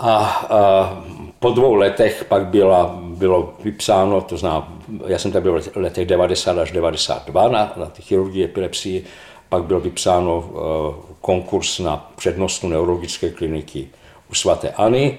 a, 0.00 0.16
a 0.50 1.02
po 1.38 1.50
dvou 1.50 1.74
letech 1.74 2.24
pak 2.24 2.46
byla, 2.46 2.98
bylo 3.02 3.54
vypsáno, 3.64 4.20
to 4.20 4.36
znamená, 4.36 4.68
já 5.06 5.18
jsem 5.18 5.32
tam 5.32 5.42
byl 5.42 5.60
v 5.62 5.76
letech 5.76 6.06
90 6.06 6.58
až 6.58 6.72
92 6.72 7.48
na, 7.48 7.72
na 7.76 7.92
chirurgii 8.00 8.44
epilepsii, 8.44 9.04
pak 9.48 9.64
byl 9.64 9.80
vypsáno 9.80 10.38
uh, 10.38 10.94
konkurs 11.20 11.78
na 11.78 12.10
přednostu 12.16 12.68
neurologické 12.68 13.30
kliniky 13.30 13.88
u 14.30 14.34
svaté 14.34 14.70
Ani, 14.70 15.18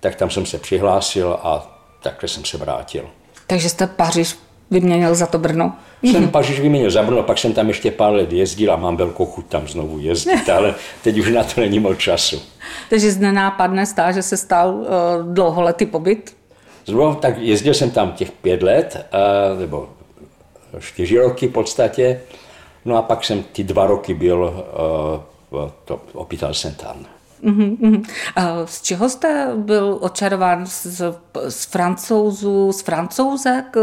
tak 0.00 0.14
tam 0.14 0.30
jsem 0.30 0.46
se 0.46 0.58
přihlásil 0.58 1.38
a 1.42 1.78
takhle 2.02 2.28
jsem 2.28 2.44
se 2.44 2.58
vrátil. 2.58 3.08
Takže 3.46 3.68
jste 3.68 3.86
Paříž 3.86 4.38
vyměnil 4.72 5.14
za 5.14 5.26
to 5.26 5.38
Brno? 5.38 5.72
Jsem 6.02 6.28
Paříž 6.28 6.60
vyměnil 6.60 6.90
za 6.90 7.02
Brno, 7.02 7.22
pak 7.22 7.38
jsem 7.38 7.52
tam 7.52 7.68
ještě 7.68 7.90
pár 7.90 8.12
let 8.12 8.32
jezdil 8.32 8.72
a 8.72 8.76
mám 8.76 8.96
velkou 8.96 9.26
chuť 9.26 9.46
tam 9.46 9.68
znovu 9.68 9.98
jezdit, 9.98 10.48
ale 10.48 10.74
teď 11.02 11.18
už 11.18 11.30
na 11.30 11.44
to 11.44 11.60
není 11.60 11.78
moc 11.78 11.98
času. 11.98 12.42
Takže 12.90 13.10
z 13.10 13.18
nenápadné 13.18 13.86
stáže 13.86 14.22
se 14.22 14.36
stal 14.36 14.74
uh, 14.74 14.86
dlouholetý 15.34 15.86
pobyt? 15.86 16.36
Znovu, 16.86 17.14
tak 17.14 17.38
jezdil 17.38 17.74
jsem 17.74 17.90
tam 17.90 18.12
těch 18.12 18.30
pět 18.30 18.62
let, 18.62 19.06
uh, 19.52 19.60
nebo 19.60 19.88
čtyři 20.80 21.18
roky 21.18 21.48
v 21.48 21.52
podstatě, 21.52 22.20
no 22.84 22.96
a 22.96 23.02
pak 23.02 23.24
jsem 23.24 23.42
ty 23.42 23.64
dva 23.64 23.86
roky 23.86 24.14
byl 24.14 24.64
uh, 25.52 25.68
to 25.84 26.00
Hospital 26.14 26.54
Saint-Anne. 26.54 27.06
Uh-huh, 27.42 28.04
Z 28.64 28.82
čeho 28.82 29.08
jste 29.08 29.50
byl 29.56 29.98
očarován? 30.00 30.66
Z, 30.66 31.02
z 31.48 31.64
francouzů, 31.64 32.72
z 32.72 32.82
francouzek? 32.82 33.76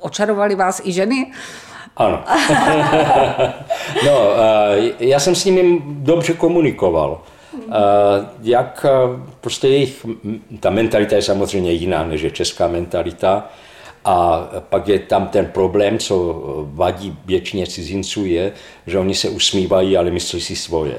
Očarovali 0.00 0.54
vás 0.54 0.80
i 0.84 0.92
ženy? 0.92 1.32
Ano. 1.96 2.24
no, 4.06 4.18
já 5.00 5.20
jsem 5.20 5.34
s 5.34 5.44
nimi 5.44 5.82
dobře 5.84 6.32
komunikoval. 6.32 7.20
Jak 8.42 8.86
prostě 9.40 9.68
jejich, 9.68 10.06
ta 10.60 10.70
mentalita 10.70 11.16
je 11.16 11.22
samozřejmě 11.22 11.72
jiná 11.72 12.04
než 12.04 12.22
je 12.22 12.30
česká 12.30 12.68
mentalita. 12.68 13.48
A 14.04 14.48
pak 14.68 14.88
je 14.88 14.98
tam 14.98 15.26
ten 15.28 15.46
problém, 15.46 15.98
co 15.98 16.42
vadí 16.64 17.18
většině 17.24 17.66
cizinců, 17.66 18.24
je, 18.24 18.52
že 18.86 18.98
oni 18.98 19.14
se 19.14 19.28
usmívají, 19.28 19.96
ale 19.96 20.10
myslí 20.10 20.40
si 20.40 20.56
svoje. 20.56 20.98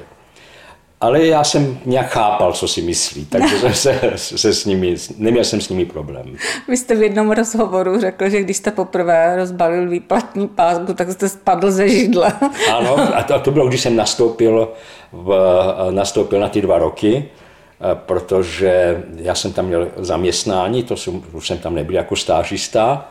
Ale 1.01 1.25
já 1.25 1.43
jsem 1.43 1.79
nějak 1.85 2.09
chápal, 2.09 2.53
co 2.53 2.67
si 2.67 2.81
myslí, 2.81 3.25
takže 3.25 3.59
jsem 3.73 3.73
se, 3.73 4.37
se 4.37 4.53
s 4.53 4.65
nimi, 4.65 4.95
neměl 5.17 5.43
jsem 5.43 5.61
s 5.61 5.69
nimi 5.69 5.85
problém. 5.85 6.35
Vy 6.67 6.77
jste 6.77 6.95
v 6.95 7.01
jednom 7.01 7.31
rozhovoru 7.31 7.99
řekl, 7.99 8.29
že 8.29 8.41
když 8.41 8.57
jste 8.57 8.71
poprvé 8.71 9.35
rozbalil 9.35 9.89
výplatní 9.89 10.47
pásku, 10.47 10.93
tak 10.93 11.11
jste 11.11 11.29
spadl 11.29 11.71
ze 11.71 11.89
židle. 11.89 12.33
Ano, 12.73 13.15
a 13.15 13.23
to, 13.23 13.39
to 13.39 13.51
bylo, 13.51 13.67
když 13.67 13.81
jsem 13.81 13.95
nastoupil, 13.95 14.73
v, 15.11 15.35
nastoupil 15.91 16.39
na 16.39 16.49
ty 16.49 16.61
dva 16.61 16.77
roky, 16.77 17.25
eh, 17.25 17.95
protože 18.05 19.03
já 19.15 19.35
jsem 19.35 19.53
tam 19.53 19.65
měl 19.65 19.87
zaměstnání, 19.97 20.83
to 20.83 20.97
jsem, 20.97 21.23
už 21.33 21.47
jsem 21.47 21.57
tam 21.57 21.75
nebyl 21.75 21.95
jako 21.95 22.15
stážista, 22.15 23.09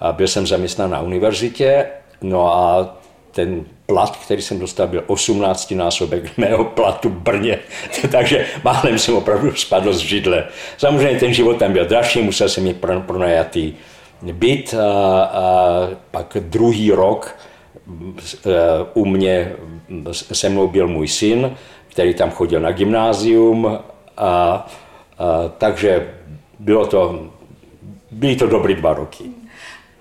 a 0.00 0.12
byl 0.12 0.28
jsem 0.28 0.46
zaměstnán 0.46 0.90
na 0.90 1.00
univerzitě, 1.00 1.86
no 2.22 2.54
a 2.54 2.96
ten 3.36 3.64
plat, 3.86 4.16
který 4.16 4.42
jsem 4.42 4.58
dostal, 4.58 4.86
byl 4.86 5.04
18 5.06 5.70
násobek 5.70 6.38
mého 6.38 6.64
platu 6.64 7.08
v 7.08 7.12
Brně, 7.12 7.58
takže 8.10 8.46
málem 8.64 8.98
jsem 8.98 9.16
opravdu 9.16 9.54
spadl 9.54 9.92
z 9.92 9.98
židle. 9.98 10.44
Samozřejmě 10.76 11.20
ten 11.20 11.34
život 11.34 11.56
tam 11.56 11.72
byl 11.72 11.84
dražší, 11.84 12.22
musel 12.22 12.48
jsem 12.48 12.64
mít 12.64 12.76
pronajatý 13.06 13.74
byt 14.22 14.74
a, 14.74 15.22
a 15.24 15.42
pak 16.10 16.36
druhý 16.40 16.90
rok 16.90 17.36
e, 17.36 18.50
u 18.94 19.04
mě 19.04 19.52
se 20.12 20.48
mnou 20.48 20.68
byl 20.68 20.88
můj 20.88 21.08
syn, 21.08 21.56
který 21.88 22.14
tam 22.14 22.30
chodil 22.30 22.60
na 22.60 22.72
gymnázium 22.72 23.66
a, 23.66 23.78
a 24.16 24.66
takže 25.58 26.14
bylo 26.58 26.86
to, 26.86 27.28
byly 28.10 28.36
to 28.36 28.46
dobrý 28.46 28.74
dva 28.74 28.94
roky. 28.94 29.24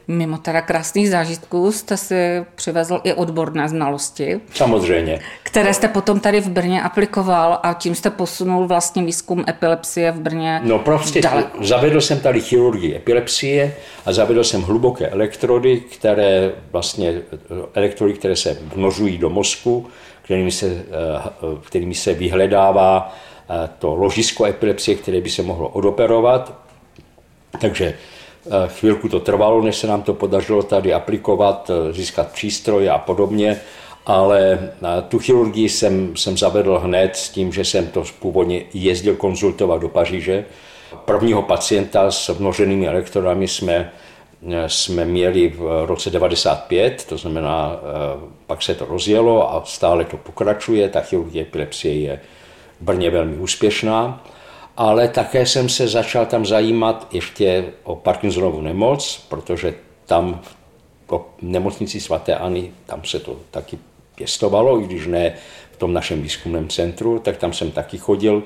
Mimo 0.07 0.37
teda 0.37 0.61
krásných 0.61 1.09
zážitků 1.09 1.71
jste 1.71 1.97
si 1.97 2.45
přivezl 2.55 3.01
i 3.03 3.13
odborné 3.13 3.69
znalosti. 3.69 4.39
Samozřejmě. 4.53 5.19
Které 5.43 5.73
jste 5.73 5.87
potom 5.87 6.19
tady 6.19 6.41
v 6.41 6.49
Brně 6.49 6.81
aplikoval 6.81 7.59
a 7.63 7.73
tím 7.73 7.95
jste 7.95 8.09
posunul 8.09 8.67
vlastně 8.67 9.03
výzkum 9.03 9.45
epilepsie 9.47 10.11
v 10.11 10.19
Brně 10.19 10.61
No 10.63 10.79
prostě 10.79 11.21
daleko. 11.21 11.63
zavedl 11.63 12.01
jsem 12.01 12.19
tady 12.19 12.41
chirurgii 12.41 12.95
epilepsie 12.95 13.75
a 14.05 14.13
zavedl 14.13 14.43
jsem 14.43 14.61
hluboké 14.61 15.07
elektrody, 15.07 15.79
které 15.79 16.51
vlastně, 16.71 17.21
elektrody, 17.73 18.13
které 18.13 18.35
se 18.35 18.57
vnožují 18.75 19.17
do 19.17 19.29
mozku, 19.29 19.87
kterými 20.21 20.51
se, 20.51 20.65
eh, 20.67 20.81
kterými 21.67 21.93
se 21.95 22.13
vyhledává 22.13 23.15
eh, 23.49 23.69
to 23.79 23.95
ložisko 23.95 24.45
epilepsie, 24.45 24.97
které 24.97 25.21
by 25.21 25.29
se 25.29 25.43
mohlo 25.43 25.69
odoperovat. 25.69 26.53
Takže 27.61 27.93
chvilku 28.67 29.09
to 29.09 29.19
trvalo, 29.19 29.61
než 29.61 29.75
se 29.75 29.87
nám 29.87 30.01
to 30.01 30.13
podařilo 30.13 30.63
tady 30.63 30.93
aplikovat, 30.93 31.71
eh, 31.73 31.93
získat 31.93 32.31
přístroje 32.31 32.89
a 32.89 32.97
podobně, 32.97 33.61
ale 34.05 34.59
eh, 34.61 35.01
tu 35.09 35.19
chirurgii 35.19 35.69
jsem, 35.69 36.17
jsem 36.17 36.37
zavedl 36.37 36.79
hned 36.79 37.15
s 37.15 37.29
tím, 37.29 37.51
že 37.51 37.65
jsem 37.65 37.87
to 37.87 38.03
původně 38.19 38.61
jezdil 38.73 39.15
konzultovat 39.15 39.81
do 39.81 39.89
Paříže. 39.89 40.45
Prvního 41.05 41.41
pacienta 41.41 42.11
s 42.11 42.29
vnoženými 42.29 42.87
elektrodami 42.87 43.47
jsme, 43.47 43.91
jsme 44.67 45.05
měli 45.05 45.47
v 45.47 45.85
roce 45.85 46.09
95, 46.09 47.05
to 47.09 47.17
znamená, 47.17 47.79
pak 48.47 48.61
se 48.61 48.75
to 48.75 48.85
rozjelo 48.85 49.53
a 49.53 49.61
stále 49.65 50.05
to 50.05 50.17
pokračuje. 50.17 50.89
Ta 50.89 51.01
chirurgie 51.01 51.41
epilepsie 51.41 51.95
je 51.99 52.19
v 52.81 52.83
Brně 52.83 53.09
velmi 53.09 53.37
úspěšná 53.37 54.23
ale 54.77 55.07
také 55.07 55.45
jsem 55.45 55.69
se 55.69 55.87
začal 55.87 56.25
tam 56.25 56.45
zajímat 56.45 57.07
ještě 57.11 57.65
o 57.83 57.95
Parkinsonovu 57.95 58.61
nemoc, 58.61 59.25
protože 59.29 59.73
tam 60.05 60.41
po 61.05 61.25
nemocnici 61.41 61.99
svaté 61.99 62.35
Ani, 62.35 62.71
tam 62.85 63.03
se 63.03 63.19
to 63.19 63.35
taky 63.51 63.77
pěstovalo, 64.15 64.81
i 64.81 64.83
když 64.83 65.07
ne 65.07 65.33
v 65.71 65.77
tom 65.77 65.93
našem 65.93 66.21
výzkumném 66.21 66.69
centru, 66.69 67.19
tak 67.19 67.37
tam 67.37 67.53
jsem 67.53 67.71
taky 67.71 67.97
chodil. 67.97 68.43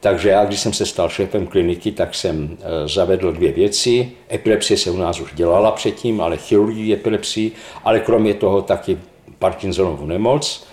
Takže 0.00 0.28
já, 0.28 0.44
když 0.44 0.60
jsem 0.60 0.72
se 0.72 0.86
stal 0.86 1.08
šéfem 1.08 1.46
kliniky, 1.46 1.92
tak 1.92 2.14
jsem 2.14 2.58
e, 2.60 2.88
zavedl 2.88 3.32
dvě 3.32 3.52
věci. 3.52 4.10
Epilepsie 4.32 4.78
se 4.78 4.90
u 4.90 4.96
nás 4.96 5.20
už 5.20 5.34
dělala 5.34 5.70
předtím, 5.70 6.20
ale 6.20 6.36
chirurgii 6.36 6.92
epilepsii, 6.92 7.52
ale 7.84 8.00
kromě 8.00 8.34
toho 8.34 8.62
taky 8.62 8.98
Parkinsonovu 9.38 10.06
nemoc. 10.06 10.66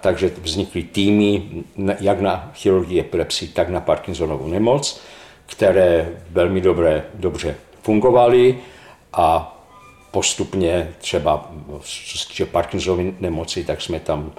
Takže 0.00 0.30
vznikly 0.42 0.82
týmy 0.82 1.42
jak 2.00 2.20
na 2.20 2.50
chirurgii 2.54 3.00
epilepsii, 3.00 3.48
tak 3.48 3.68
na 3.68 3.80
Parkinsonovu 3.80 4.48
nemoc, 4.48 5.00
které 5.46 6.08
velmi 6.30 6.60
dobře, 6.60 7.04
dobře 7.14 7.56
fungovaly 7.82 8.58
a 9.12 9.58
postupně 10.10 10.94
třeba, 10.98 11.50
co 11.80 12.18
se 12.18 12.28
týče 12.28 12.46
Parkinsonovy 12.46 13.14
nemoci, 13.20 13.64
tak 13.64 13.82
jsme 13.82 14.00
tam 14.00 14.32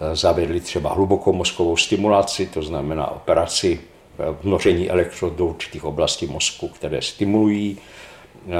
e, 0.00 0.16
zavedli 0.16 0.60
třeba 0.60 0.92
hlubokou 0.92 1.32
mozkovou 1.32 1.76
stimulaci, 1.76 2.46
to 2.46 2.62
znamená 2.62 3.10
operaci 3.10 3.80
e, 3.80 4.30
vnoření 4.42 4.90
elektrod 4.90 5.32
do 5.32 5.46
určitých 5.46 5.84
oblastí 5.84 6.26
mozku, 6.26 6.68
které 6.68 7.02
stimulují 7.02 7.78
e, 7.78 8.50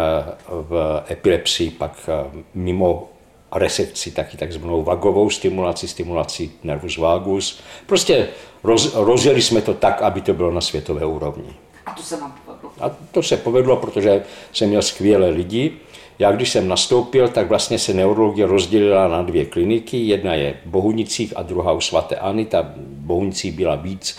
v 0.48 1.04
epilepsii, 1.10 1.70
pak 1.70 2.10
mimo 2.54 3.08
resekci 3.52 4.10
taky 4.10 4.36
takzvanou 4.36 4.82
vagovou 4.82 5.30
stimulaci, 5.30 5.88
stimulaci 5.88 6.50
nervus 6.64 6.96
vagus. 6.96 7.60
Prostě 7.86 8.28
roz, 8.64 8.94
rozjeli 8.94 9.42
jsme 9.42 9.60
to 9.60 9.74
tak, 9.74 10.02
aby 10.02 10.20
to 10.20 10.34
bylo 10.34 10.50
na 10.50 10.60
světové 10.60 11.06
úrovni. 11.06 11.50
A 11.86 11.92
to 11.92 12.02
se 12.02 12.16
vám 12.16 12.34
povedlo? 12.46 12.70
A 12.80 12.90
to 13.12 13.22
se 13.22 13.36
povedlo, 13.36 13.76
protože 13.76 14.22
jsem 14.52 14.68
měl 14.68 14.82
skvělé 14.82 15.28
lidi. 15.28 15.72
Já 16.18 16.32
když 16.32 16.50
jsem 16.50 16.68
nastoupil, 16.68 17.28
tak 17.28 17.48
vlastně 17.48 17.78
se 17.78 17.94
neurologie 17.94 18.46
rozdělila 18.46 19.08
na 19.08 19.22
dvě 19.22 19.44
kliniky. 19.44 19.96
Jedna 19.96 20.34
je 20.34 20.54
v 20.64 20.68
Bohunicích 20.68 21.32
a 21.36 21.42
druhá 21.42 21.72
u 21.72 21.80
svaté 21.80 22.16
Ani. 22.16 22.44
Ta 22.44 22.72
Bohunicí 22.76 23.50
byla 23.50 23.74
víc 23.74 24.18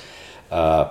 uh, 0.51 0.87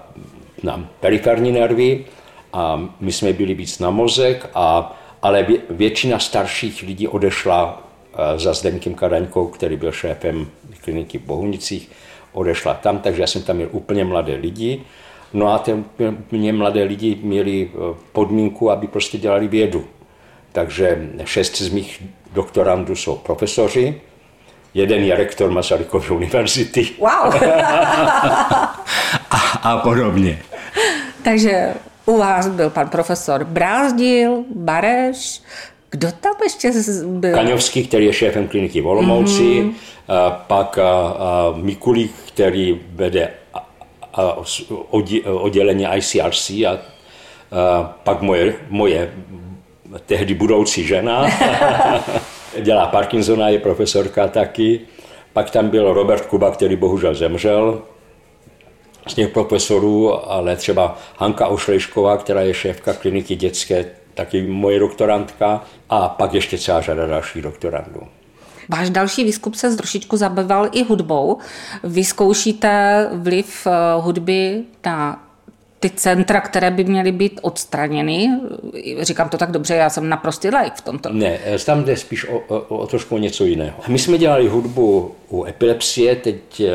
na 0.63 0.89
periferní 1.01 1.53
nervy 1.53 2.05
a 2.53 2.89
my 3.01 3.13
jsme 3.13 3.33
byli 3.33 3.55
víc 3.55 3.79
na 3.79 3.91
mozek, 3.91 4.51
a, 4.55 4.97
ale 5.23 5.47
většina 5.71 6.19
starších 6.19 6.83
lidí 6.83 7.09
odešla 7.09 7.88
za 8.37 8.55
Zdenkem 8.55 8.95
Karaňkou, 8.95 9.47
který 9.47 9.77
byl 9.77 9.93
šéfem 9.93 10.47
kliniky 10.85 11.19
v 11.19 11.23
Bohunicích, 11.23 11.91
odešla 12.33 12.75
tam, 12.75 12.99
takže 12.99 13.21
já 13.21 13.27
jsem 13.27 13.43
tam 13.43 13.57
měl 13.57 13.69
úplně 13.73 14.05
mladé 14.05 14.35
lidi. 14.35 14.83
No 15.33 15.49
a 15.55 15.59
ty 15.59 15.85
mě 16.31 16.53
mladé 16.53 16.83
lidi 16.83 17.19
měli 17.23 17.71
eh, 17.75 17.79
podmínku, 18.13 18.71
aby 18.71 18.87
prostě 18.87 19.19
dělali 19.19 19.49
vědu. 19.49 19.85
Takže 20.53 21.09
šest 21.25 21.57
z 21.57 21.69
mých 21.69 22.03
doktorandů 22.33 22.97
jsou 22.97 23.17
profesoři, 23.17 24.01
jeden 24.75 25.05
je 25.05 25.17
rektor 25.17 25.51
Masarykovy 25.51 26.11
univerzity. 26.11 26.89
Wow. 26.99 27.35
a, 29.31 29.39
a 29.63 29.77
podobně. 29.77 30.43
Takže 31.25 31.75
u 32.07 32.19
vás 32.19 32.49
byl 32.49 32.71
pan 32.71 32.89
profesor 32.89 33.45
Brázdil, 33.45 34.45
Bareš, 34.55 35.43
kdo 35.91 36.09
tam 36.21 36.35
ještě 36.43 36.73
byl? 37.05 37.35
Kaňovský, 37.35 37.87
který 37.87 38.07
je 38.07 38.13
šéfem 38.13 38.49
kliniky 38.49 38.81
Volomouci, 38.81 39.43
mm-hmm. 39.43 39.73
a 40.09 40.31
pak 40.31 40.79
a, 40.79 40.91
a 40.91 41.55
Mikulík, 41.57 42.13
který 42.27 42.81
vede 42.93 43.31
oddělení 45.23 45.87
ICRC 45.97 46.51
a, 46.51 46.71
a 46.71 46.79
pak 48.05 48.23
moje, 48.23 48.55
moje 48.69 49.13
tehdy 50.07 50.35
budoucí 50.35 50.87
žena, 50.87 51.27
dělá 52.61 52.87
Parkinsona, 52.87 53.49
je 53.49 53.59
profesorka 53.59 54.29
taky. 54.29 54.81
Pak 55.33 55.51
tam 55.51 55.69
byl 55.69 55.93
Robert 55.93 56.27
Kuba, 56.27 56.51
který 56.51 56.77
bohužel 56.77 57.15
zemřel 57.15 57.83
z 59.07 59.15
těch 59.15 59.29
profesorů, 59.29 60.31
ale 60.33 60.57
třeba 60.57 60.99
Hanka 61.17 61.47
Ošlejšková, 61.47 62.17
která 62.17 62.41
je 62.41 62.55
šéfka 62.55 62.93
kliniky 62.93 63.37
dětské, 63.37 63.85
taky 64.19 64.43
moje 64.43 64.79
doktorantka 64.79 65.65
a 65.91 66.09
pak 66.09 66.35
ještě 66.35 66.59
celá 66.59 66.81
řada 66.81 67.07
dalších 67.07 67.43
doktorandů. 67.43 68.01
Váš 68.69 68.91
další 68.91 69.25
výzkum 69.25 69.55
se 69.55 69.77
trošičku 69.77 70.17
zabýval 70.17 70.69
i 70.73 70.85
hudbou. 70.85 71.39
Vy 71.85 72.05
zkoušíte 72.05 73.07
vliv 73.13 73.67
eh, 73.67 73.71
hudby 74.01 74.63
na 74.87 75.25
ty 75.81 75.91
centra, 75.91 76.41
které 76.41 76.71
by 76.71 76.85
měly 76.85 77.13
být 77.13 77.41
odstraněny. 77.43 78.31
Říkám 79.01 79.29
to 79.29 79.39
tak 79.39 79.51
dobře, 79.51 79.75
já 79.75 79.91
jsem 79.91 80.09
naprostý 80.09 80.49
like 80.49 80.77
v 80.77 80.81
tomto. 80.81 81.13
Ne, 81.13 81.39
eh, 81.45 81.59
tam 81.59 81.85
jde 81.85 81.97
spíš 81.97 82.29
o, 82.29 82.39
o, 82.39 82.77
o 82.77 82.87
trošku 82.87 83.19
něco 83.19 83.45
jiného. 83.45 83.77
My 83.89 83.99
jsme 83.99 84.19
dělali 84.19 84.49
hudbu 84.49 85.15
u 85.29 85.45
epilepsie 85.45 86.17
teď 86.17 86.61
uh, 86.61 86.69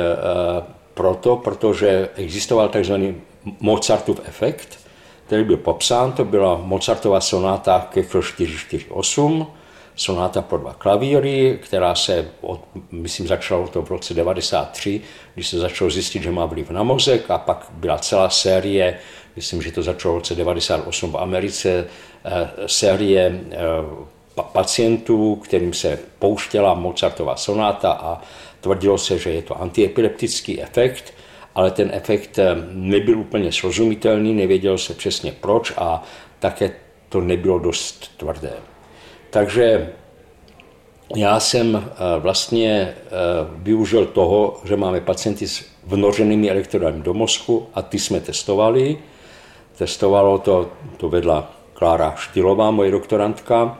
proto, 0.94 1.36
protože 1.36 2.10
existoval 2.16 2.70
takzvaný 2.70 3.16
Mozartův 3.60 4.22
efekt, 4.26 4.83
který 5.26 5.44
byl 5.44 5.58
popsán, 5.58 6.12
to 6.12 6.26
byla 6.26 6.58
Mozartova 6.58 7.22
sonáta 7.22 7.88
ke 7.92 8.04
448, 8.04 9.48
sonáta 9.96 10.42
pro 10.42 10.58
dva 10.58 10.74
klavíry, 10.74 11.60
která 11.64 11.96
se, 11.96 12.28
od, 12.42 12.62
myslím, 12.92 13.28
začalo 13.28 13.68
to 13.68 13.82
v 13.82 13.90
roce 13.90 14.14
93, 14.14 15.02
když 15.34 15.48
se 15.48 15.60
začalo 15.60 15.90
zjistit, 15.90 16.24
že 16.24 16.32
má 16.32 16.46
vliv 16.46 16.70
na 16.70 16.84
mozek 16.84 17.32
a 17.32 17.38
pak 17.38 17.68
byla 17.72 17.98
celá 17.98 18.30
série, 18.30 19.00
myslím, 19.36 19.62
že 19.62 19.72
to 19.72 19.84
začalo 19.84 20.14
v 20.14 20.18
roce 20.18 20.36
98 20.36 21.12
v 21.12 21.18
Americe, 21.18 21.88
eh, 22.26 22.50
série 22.68 23.42
eh, 23.52 23.58
pacientů, 24.42 25.36
kterým 25.36 25.74
se 25.74 26.00
pouštěla 26.20 26.74
Mozartova 26.74 27.36
sonáta 27.36 27.92
a 27.92 28.22
tvrdilo 28.62 28.98
se, 28.98 29.18
že 29.18 29.30
je 29.30 29.42
to 29.42 29.62
antiepileptický 29.62 30.62
efekt, 30.62 31.14
ale 31.56 31.72
ten 31.72 31.90
efekt 31.94 32.40
eh, 32.40 32.56
nebyl 32.72 33.20
úplně 33.20 33.52
srozumitelný, 33.52 34.34
nevědělo 34.34 34.78
se 34.78 34.94
přesně 34.94 35.32
proč 35.32 35.74
a 35.78 36.04
také 36.40 36.72
to 37.10 37.22
nebylo 37.22 37.60
dost 37.60 38.18
tvrdé. 38.18 38.54
Takže 39.30 39.90
já 41.16 41.40
jsem 41.40 41.76
eh, 41.76 42.20
vlastně 42.20 42.72
eh, 42.72 43.12
využil 43.58 44.06
toho, 44.06 44.62
že 44.64 44.78
máme 44.78 45.02
pacienty 45.02 45.48
s 45.48 45.66
vnořenými 45.84 46.50
elektrodami 46.50 47.02
do 47.02 47.14
mozku 47.14 47.68
a 47.74 47.82
ty 47.82 48.00
jsme 48.00 48.20
testovali. 48.20 48.98
Testovalo 49.78 50.38
to, 50.38 50.72
to 50.98 51.10
vedla 51.10 51.52
Klára 51.74 52.14
Štilová, 52.18 52.72
moje 52.72 52.92
doktorantka, 52.92 53.78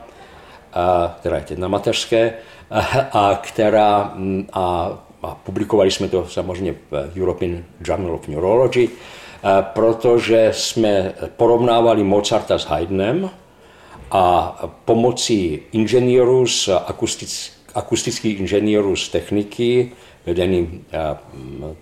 která 1.20 1.36
je 1.36 1.44
teď 1.44 1.58
na 1.58 1.68
mateřské, 1.68 2.34
a, 3.12 3.40
která, 3.42 4.12
mm, 4.14 4.48
a, 4.52 4.98
a 5.24 5.34
publikovali 5.34 5.90
jsme 5.90 6.08
to 6.08 6.26
samozřejmě 6.28 6.74
v 6.90 7.12
European 7.16 7.64
Journal 7.86 8.14
of 8.14 8.28
Neurology, 8.28 8.88
protože 9.60 10.50
jsme 10.54 11.14
porovnávali 11.36 12.04
Mozarta 12.04 12.58
s 12.58 12.64
Haydnem, 12.64 13.30
a 14.10 14.56
pomocí 14.84 15.60
inženýrů 15.72 16.46
z 16.46 16.68
akustick, 16.86 17.52
akustických 17.74 18.40
inženýrů 18.40 18.96
z 18.96 19.08
techniky, 19.08 19.92
vedený 20.26 20.84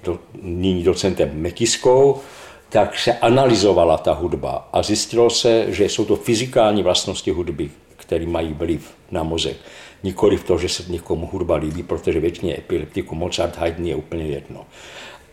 do, 0.04 0.18
nyní 0.42 0.82
docentem 0.82 1.30
Mekiskou, 1.34 2.20
tak 2.68 2.98
se 2.98 3.12
analyzovala 3.12 3.98
ta 3.98 4.12
hudba 4.12 4.68
a 4.72 4.82
zjistilo 4.82 5.30
se, 5.30 5.66
že 5.68 5.84
jsou 5.84 6.04
to 6.04 6.16
fyzikální 6.16 6.82
vlastnosti 6.82 7.30
hudby, 7.30 7.70
které 7.96 8.26
mají 8.26 8.52
vliv 8.52 8.94
na 9.10 9.22
mozek. 9.22 9.56
Nikoli 10.02 10.36
v 10.36 10.44
to, 10.44 10.58
že 10.58 10.68
se 10.68 10.82
někomu 10.88 11.26
hudba 11.32 11.56
líbí, 11.56 11.82
protože 11.82 12.20
většině 12.20 12.58
epileptiku 12.58 13.14
Mozart 13.14 13.56
Haydn 13.56 13.86
je 13.86 13.96
úplně 13.96 14.26
jedno. 14.26 14.66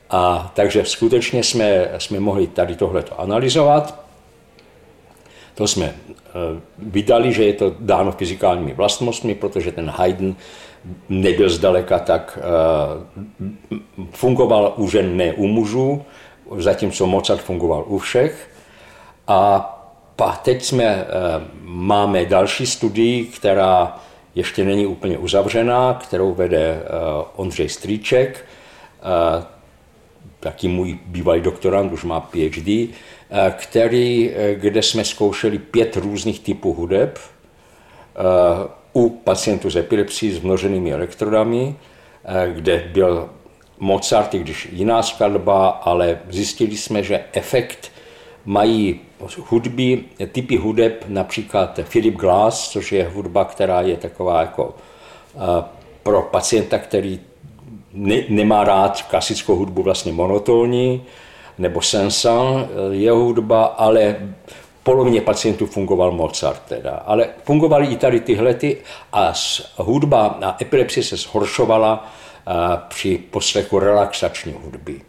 A 0.09 0.51
takže 0.55 0.85
skutečně 0.85 1.43
jsme, 1.43 1.91
jsme 1.97 2.19
mohli 2.19 2.47
tady 2.47 2.75
tohleto 2.75 3.21
analyzovat. 3.21 4.03
To 5.55 5.67
jsme 5.67 5.85
eh, 5.85 6.31
vydali, 6.77 7.33
že 7.33 7.43
je 7.43 7.53
to 7.53 7.75
dáno 7.79 8.11
fyzikálními 8.11 8.73
vlastnostmi, 8.73 9.35
protože 9.35 9.71
ten 9.71 9.89
Haydn 9.89 10.31
nebyl 11.09 11.49
zdaleka 11.49 11.99
tak, 11.99 12.39
eh, 12.41 13.75
fungoval 14.11 14.73
u 14.77 14.89
žen, 14.89 15.17
ne 15.17 15.33
u 15.33 15.47
mužů, 15.47 16.01
zatímco 16.57 17.07
Mozart 17.07 17.41
fungoval 17.41 17.83
u 17.87 17.97
všech. 17.97 18.49
A 19.27 19.59
pa 20.15 20.31
teď 20.43 20.63
jsme, 20.63 20.83
eh, 20.83 21.05
máme 21.63 22.25
další 22.25 22.65
studii, 22.65 23.25
která 23.25 23.99
ještě 24.39 24.65
není 24.65 24.85
úplně 24.85 25.17
uzavřená, 25.17 25.93
kterou 25.93 26.33
vede 26.33 26.83
Ondřej 27.35 27.69
Strýček, 27.69 28.45
taky 30.39 30.67
můj 30.67 30.99
bývalý 31.05 31.41
doktorant, 31.41 31.93
už 31.93 32.03
má 32.03 32.19
PhD, 32.19 32.89
Eh, 33.31 33.53
který, 33.57 34.31
eh, 34.35 34.55
kde 34.55 34.81
jsme 34.81 35.05
zkoušeli 35.05 35.59
pět 35.59 35.95
různých 35.95 36.39
typů 36.39 36.73
hudeb 36.73 37.19
eh, 37.19 38.19
u 38.93 39.09
pacientů 39.09 39.69
s 39.69 39.75
epilepsií 39.75 40.31
s 40.31 40.39
množenými 40.39 40.93
elektrodami, 40.93 41.75
kde 42.53 42.89
byl 42.93 43.29
Mozart, 43.79 44.33
i 44.33 44.39
když 44.39 44.67
jiná 44.71 45.03
skladba, 45.03 45.69
ale 45.69 46.19
zjistili 46.29 46.77
jsme, 46.77 47.03
že 47.03 47.23
efekt 47.33 47.91
mají 48.45 49.01
hudby, 49.49 50.03
typy 50.31 50.57
hudeb, 50.57 51.05
například 51.07 51.79
Philip 51.91 52.15
Glass, 52.15 52.69
což 52.69 52.91
je 52.91 53.11
hudba, 53.13 53.45
která 53.45 53.81
je 53.81 53.97
taková 53.97 54.41
jako 54.41 54.75
pro 56.03 56.21
pacienta, 56.21 56.79
který 56.79 57.19
ne, 57.93 58.23
nemá 58.29 58.63
rád 58.63 59.01
klasickou 59.01 59.55
hudbu 59.55 59.83
vlastně 59.83 60.11
monotónní, 60.11 61.03
nebo 61.57 61.79
Saint-Saëns, 61.79 62.65
eh, 62.65 62.95
jeho 62.95 63.17
hudba, 63.17 63.65
ale 63.65 64.15
polovině 64.83 65.21
pacientů 65.21 65.65
fungoval 65.65 66.11
Mozart 66.11 66.61
teda. 66.67 66.91
Ale 66.91 67.29
fungovaly 67.43 67.87
i 67.87 67.97
tady 67.97 68.19
tyhle 68.19 68.53
ty 68.53 68.77
a 69.13 69.33
hudba 69.77 70.37
na 70.39 70.57
epilepsie 70.61 71.03
se 71.03 71.17
zhoršovala 71.17 72.11
při 72.87 73.17
poslechu 73.17 73.79
relaxační 73.79 74.55
hudby 74.63 75.01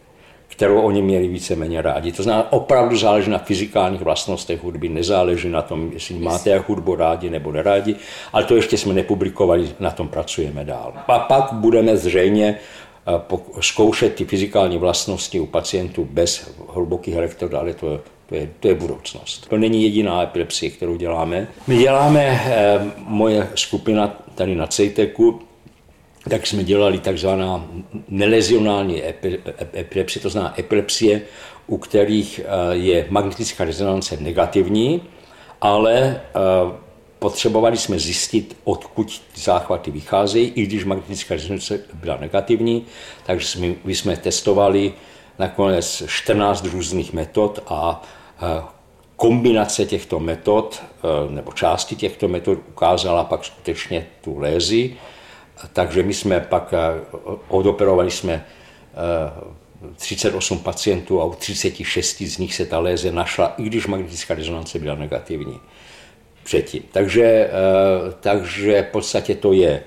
kterou 0.60 0.80
oni 0.80 1.02
měli 1.02 1.28
víceméně 1.28 1.82
rádi. 1.82 2.12
To 2.12 2.22
znamená, 2.22 2.52
opravdu 2.52 2.96
záleží 2.96 3.30
na 3.30 3.38
fyzikálních 3.38 4.00
vlastnostech 4.00 4.62
hudby, 4.62 4.88
nezáleží 4.88 5.48
na 5.48 5.62
tom, 5.62 5.90
jestli 5.92 6.14
máte 6.14 6.58
hudbu 6.58 6.94
rádi 6.96 7.30
nebo 7.30 7.52
nerádi, 7.52 7.96
ale 8.32 8.44
to 8.44 8.56
ještě 8.56 8.78
jsme 8.78 8.94
nepublikovali, 8.94 9.68
na 9.80 9.90
tom 9.90 10.08
pracujeme 10.08 10.64
dál. 10.64 10.92
A 11.08 11.18
pak 11.18 11.52
budeme 11.52 11.96
zřejmě 11.96 12.58
eh, 13.08 13.36
zkoušet 13.60 14.14
ty 14.14 14.24
fyzikální 14.24 14.78
vlastnosti 14.78 15.40
u 15.40 15.46
pacientů 15.46 16.08
bez 16.10 16.54
hlubokých 16.68 17.14
elektrod, 17.14 17.54
ale 17.54 17.74
to, 17.74 18.00
to, 18.28 18.34
je, 18.34 18.50
to 18.60 18.68
je 18.68 18.74
budoucnost. 18.74 19.48
To 19.48 19.56
není 19.56 19.82
jediná 19.82 20.22
epilepsie, 20.22 20.70
kterou 20.70 20.96
děláme. 20.96 21.48
My 21.66 21.76
děláme, 21.76 22.40
eh, 22.44 22.80
moje 22.96 23.48
skupina 23.54 24.16
tady 24.34 24.54
na 24.54 24.66
CETECu, 24.66 25.40
tak 26.28 26.46
jsme 26.46 26.64
dělali 26.64 26.98
takzvaná 26.98 27.66
nelezionální 28.08 29.02
epilepsie, 29.74 30.22
to 30.22 30.30
znamená 30.30 30.60
epilepsie, 30.60 31.22
u 31.66 31.78
kterých 31.78 32.40
eh, 32.40 32.76
je 32.76 33.06
magnetická 33.10 33.64
rezonance 33.64 34.16
negativní, 34.20 35.02
ale 35.60 35.92
eh, 36.00 36.20
potřebovali 37.18 37.76
jsme 37.76 37.98
zjistit, 37.98 38.56
odkud 38.64 39.22
záchvaty 39.34 39.90
vycházejí, 39.90 40.52
i 40.54 40.66
když 40.66 40.84
magnetická 40.84 41.34
rezonance 41.34 41.80
byla 41.94 42.16
negativní, 42.16 42.86
takže 43.26 43.46
jsme, 43.46 43.74
my 43.84 43.94
jsme 43.94 44.16
testovali 44.16 44.92
nakonec 45.38 46.02
14 46.06 46.64
různých 46.64 47.12
metod 47.12 47.62
a 47.66 48.02
eh, 48.42 48.62
kombinace 49.16 49.84
těchto 49.84 50.20
metod, 50.20 50.82
nebo 51.30 51.52
části 51.52 51.96
těchto 51.96 52.28
metod 52.28 52.58
ukázala 52.68 53.24
pak 53.24 53.44
skutečně 53.44 54.06
tu 54.20 54.38
lézi, 54.38 54.96
takže 55.72 56.02
my 56.02 56.14
jsme 56.14 56.40
pak 56.40 56.74
eh, 56.74 57.00
odoperovali 57.48 58.10
jsme 58.10 58.46
38 59.96 60.58
eh, 60.58 60.64
pacientů 60.64 61.20
a 61.20 61.24
u 61.24 61.34
36 61.34 62.22
z 62.22 62.38
nich 62.38 62.54
se 62.54 62.66
ta 62.66 62.78
léze 62.78 63.12
našla, 63.12 63.54
i 63.58 63.62
když 63.62 63.86
magnetická 63.86 64.34
rezonance 64.34 64.78
byla 64.78 64.94
negativní 64.94 65.60
předtím. 66.44 66.82
Takže, 66.92 67.24
eh, 67.24 67.50
takže 68.20 68.82
v 68.82 68.92
podstatě 68.92 69.34
to 69.34 69.52
je 69.52 69.82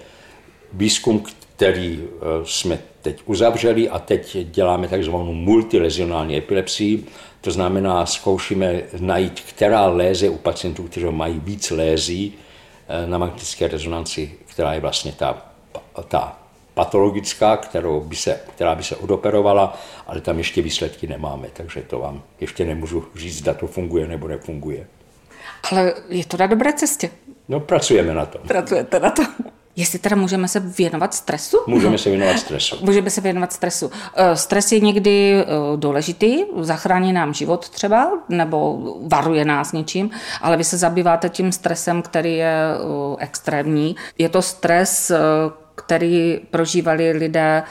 výzkum, 0.74 1.24
který 1.56 2.04
jsme 2.44 2.80
teď 3.02 3.22
uzavřeli 3.26 3.90
a 3.90 4.00
teď 4.00 4.38
děláme 4.38 4.88
takzvanou 4.88 5.34
multilezionální 5.34 6.38
epilepsii. 6.38 7.06
To 7.42 7.52
znamená, 7.52 8.06
zkoušíme 8.06 8.82
najít, 9.00 9.40
která 9.40 9.88
léze 9.88 10.30
u 10.30 10.38
pacientů, 10.38 10.84
kteří 10.84 11.06
mají 11.06 11.42
víc 11.44 11.72
lézí 11.72 12.34
na 13.06 13.18
magnetické 13.18 13.68
rezonanci, 13.68 14.32
která 14.46 14.74
je 14.74 14.80
vlastně 14.80 15.12
ta 15.12 15.53
ta 16.02 16.40
patologická, 16.74 17.58
kterou 17.58 18.02
by 18.02 18.16
se, 18.16 18.40
která 18.56 18.76
by 18.76 18.84
se 18.84 18.96
odoperovala, 18.96 19.78
ale 20.08 20.22
tam 20.22 20.38
ještě 20.38 20.62
výsledky 20.62 21.08
nemáme, 21.08 21.48
takže 21.54 21.82
to 21.82 22.00
vám 22.00 22.24
ještě 22.40 22.66
nemůžu 22.66 23.06
říct, 23.16 23.38
zda 23.38 23.54
to 23.54 23.68
funguje 23.68 24.08
nebo 24.08 24.28
nefunguje. 24.28 24.88
Ale 25.72 25.94
je 26.10 26.26
to 26.26 26.38
na 26.38 26.48
dobré 26.48 26.74
cestě. 26.74 27.10
No, 27.50 27.60
pracujeme 27.60 28.14
na 28.14 28.26
tom. 28.26 28.42
Pracujete 28.48 29.00
na 29.00 29.10
tom. 29.10 29.26
Jestli 29.76 30.00
teda 30.00 30.16
můžeme 30.16 30.48
se 30.48 30.60
věnovat 30.60 31.14
stresu? 31.14 31.58
Můžeme 31.68 31.98
se 31.98 32.10
věnovat 32.10 32.40
stresu. 32.40 32.78
Můžeme 32.82 33.10
se 33.10 33.22
věnovat 33.22 33.54
stresu. 33.54 33.92
Eh, 34.16 34.36
stres 34.36 34.72
je 34.72 34.80
někdy 34.80 35.34
eh, 35.34 35.46
důležitý, 35.76 36.44
zachrání 36.60 37.14
nám 37.14 37.34
život 37.34 37.70
třeba, 37.70 38.12
nebo 38.30 38.80
varuje 39.08 39.46
nás 39.46 39.72
něčím, 39.72 40.10
ale 40.42 40.58
vy 40.58 40.64
se 40.64 40.78
zabýváte 40.78 41.30
tím 41.30 41.52
stresem, 41.52 42.02
který 42.02 42.38
je 42.38 42.56
eh, 42.76 43.16
extrémní. 43.18 43.96
Je 44.18 44.30
to 44.30 44.42
stres, 44.42 45.12
který 45.76 46.40
prožívali 46.52 47.12
lidé 47.12 47.64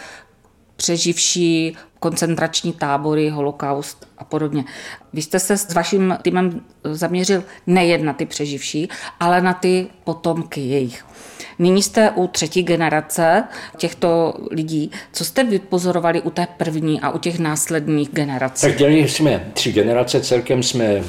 přeživší 0.76 1.76
koncentrační 1.98 2.72
tábory, 2.72 3.28
holokaust 3.28 4.08
a 4.18 4.24
podobně. 4.24 4.64
Vy 5.12 5.22
jste 5.22 5.40
se 5.40 5.56
s 5.56 5.74
vaším 5.74 6.18
týmem 6.22 6.60
zaměřil 6.84 7.44
nejen 7.66 8.04
na 8.04 8.12
ty 8.12 8.26
přeživší, 8.26 8.88
ale 9.20 9.40
na 9.40 9.54
ty 9.54 9.86
potomky 10.04 10.60
jejich. 10.60 11.04
Nyní 11.58 11.82
jste 11.82 12.10
u 12.10 12.26
třetí 12.26 12.62
generace 12.62 13.44
těchto 13.76 14.34
lidí. 14.50 14.90
Co 15.12 15.24
jste 15.24 15.44
vypozorovali 15.44 16.20
u 16.20 16.30
té 16.30 16.46
první 16.56 17.00
a 17.00 17.10
u 17.10 17.18
těch 17.18 17.38
následných 17.38 18.08
generací? 18.08 18.66
Tak 18.66 18.76
dělali 18.76 19.08
jsme 19.08 19.50
tři 19.52 19.72
generace, 19.72 20.20
celkem 20.20 20.62
jsme 20.62 21.02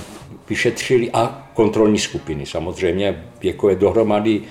vyšetřili 0.49 1.12
a 1.12 1.49
kontrolní 1.53 1.99
skupiny. 1.99 2.45
Samozřejmě 2.45 3.23
věkové 3.41 3.75
dohromady 3.75 4.41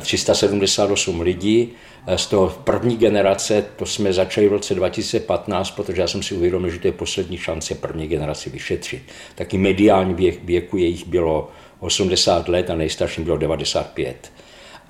378 0.00 1.20
lidí. 1.20 1.72
Z 2.16 2.26
toho 2.26 2.48
první 2.64 2.96
generace, 2.96 3.64
to 3.76 3.86
jsme 3.86 4.12
začali 4.12 4.48
v 4.48 4.52
roce 4.52 4.74
2015, 4.74 5.70
protože 5.70 6.02
já 6.02 6.08
jsem 6.08 6.22
si 6.22 6.34
uvědomil, 6.34 6.70
že 6.70 6.78
to 6.78 6.86
je 6.86 6.92
poslední 6.92 7.38
šance 7.38 7.74
první 7.74 8.08
generaci 8.08 8.50
vyšetřit. 8.50 9.02
Taky 9.34 9.58
mediální 9.58 10.14
věk, 10.14 10.44
věku 10.44 10.76
jejich 10.76 11.06
bylo 11.06 11.50
80 11.80 12.48
let 12.48 12.70
a 12.70 12.74
nejstarším 12.74 13.24
bylo 13.24 13.36
95. 13.36 14.32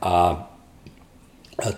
A 0.02 0.44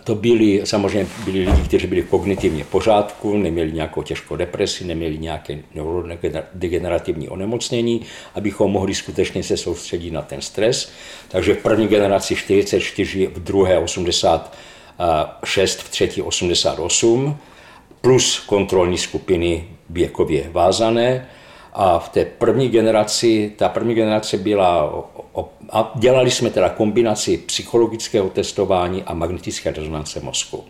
to 0.04 0.14
byli, 0.14 0.60
samozřejmě 0.64 1.10
byli 1.24 1.38
lidi, 1.38 1.62
kteří 1.64 1.86
byli 1.86 2.02
kognitivně 2.02 2.64
v 2.64 2.66
pořádku, 2.66 3.36
neměli 3.36 3.72
nějakou 3.72 4.02
těžkou 4.02 4.36
depresi, 4.36 4.84
neměli 4.84 5.18
nějaké 5.18 5.58
neurodegenerativní 5.74 7.28
onemocnění, 7.28 8.00
abychom 8.34 8.70
mohli 8.70 8.94
skutečně 8.94 9.42
se 9.42 9.56
soustředit 9.56 10.10
na 10.10 10.22
ten 10.22 10.40
stres. 10.40 10.92
Takže 11.28 11.54
v 11.54 11.62
první 11.62 11.88
generaci 11.88 12.36
44, 12.36 13.26
v 13.26 13.40
druhé 13.40 13.78
86, 13.78 15.80
v 15.80 15.90
třetí 15.90 16.22
88, 16.22 17.36
plus 18.00 18.40
kontrolní 18.40 18.98
skupiny 18.98 19.68
věkově 19.90 20.50
vázané. 20.52 21.28
A 21.72 21.98
v 21.98 22.08
té 22.08 22.24
první 22.24 22.68
generaci, 22.68 23.52
ta 23.56 23.68
první 23.68 23.94
generace 23.94 24.36
byla, 24.36 25.04
a 25.70 25.92
dělali 25.94 26.30
jsme 26.30 26.50
teda 26.50 26.68
kombinaci 26.68 27.38
psychologického 27.38 28.30
testování 28.30 29.02
a 29.02 29.14
magnetické 29.14 29.70
rezonance 29.70 30.20
mozku. 30.20 30.64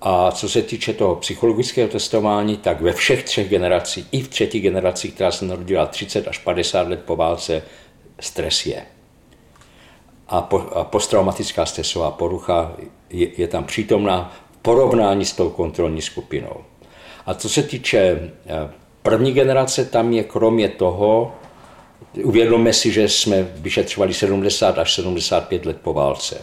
A 0.00 0.30
co 0.32 0.48
se 0.48 0.62
týče 0.62 0.92
toho 0.92 1.16
psychologického 1.16 1.88
testování, 1.88 2.56
tak 2.56 2.80
ve 2.80 2.92
všech 2.92 3.24
třech 3.24 3.48
generacích, 3.48 4.06
i 4.12 4.22
v 4.22 4.28
třetí 4.28 4.60
generaci, 4.60 5.08
která 5.08 5.30
se 5.30 5.44
narodila 5.44 5.86
30 5.86 6.28
až 6.28 6.38
50 6.38 6.88
let 6.88 7.02
po 7.04 7.16
válce, 7.16 7.62
stres 8.20 8.66
je. 8.66 8.82
A, 10.28 10.40
po, 10.40 10.58
a 10.58 10.84
posttraumatická 10.84 11.66
stresová 11.66 12.10
porucha 12.10 12.72
je, 13.10 13.28
je 13.36 13.48
tam 13.48 13.64
přítomná 13.64 14.36
v 14.52 14.62
porovnání 14.62 15.24
s 15.24 15.32
tou 15.32 15.50
kontrolní 15.50 16.02
skupinou. 16.02 16.56
A 17.26 17.34
co 17.34 17.48
se 17.48 17.62
týče 17.62 18.30
eh, 18.46 18.70
První 19.02 19.32
generace 19.32 19.84
tam 19.84 20.12
je 20.12 20.24
kromě 20.24 20.68
toho, 20.68 21.32
uvědomme 22.14 22.72
si, 22.72 22.92
že 22.92 23.08
jsme 23.08 23.52
vyšetřovali 23.54 24.14
70 24.14 24.78
až 24.78 24.94
75 24.94 25.66
let 25.66 25.76
po 25.82 25.92
válce, 25.92 26.40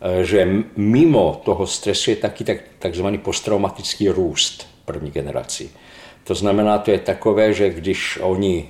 eh, 0.00 0.24
že 0.24 0.48
mimo 0.76 1.40
toho 1.44 1.66
stresu 1.66 2.10
je 2.10 2.16
taky 2.16 2.44
tak, 2.44 2.56
takzvaný 2.78 3.18
posttraumatický 3.18 4.08
růst 4.08 4.66
první 4.84 5.10
generaci. 5.10 5.70
To 6.24 6.34
znamená, 6.34 6.78
to 6.78 6.90
je 6.90 6.98
takové, 6.98 7.52
že 7.52 7.70
když 7.70 8.18
oni 8.22 8.68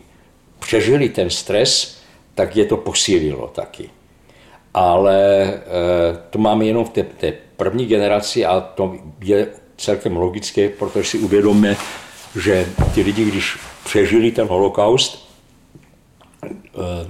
přežili 0.58 1.08
ten 1.08 1.30
stres, 1.30 1.98
tak 2.34 2.56
je 2.56 2.64
to 2.64 2.76
posílilo 2.76 3.48
taky. 3.48 3.90
Ale 4.74 5.44
e, 5.44 5.60
to 6.30 6.38
máme 6.38 6.66
jenom 6.66 6.84
v 6.84 6.90
té, 6.90 7.02
té 7.02 7.32
první 7.56 7.86
generaci 7.86 8.44
a 8.44 8.60
to 8.60 8.94
je 9.20 9.46
celkem 9.76 10.16
logické, 10.16 10.68
protože 10.68 11.08
si 11.08 11.18
uvědomíme, 11.18 11.76
že 12.42 12.66
ti 12.94 13.02
lidi, 13.02 13.24
když 13.24 13.58
přežili 13.84 14.30
ten 14.30 14.46
holokaust, 14.46 15.24
eh, 15.24 15.27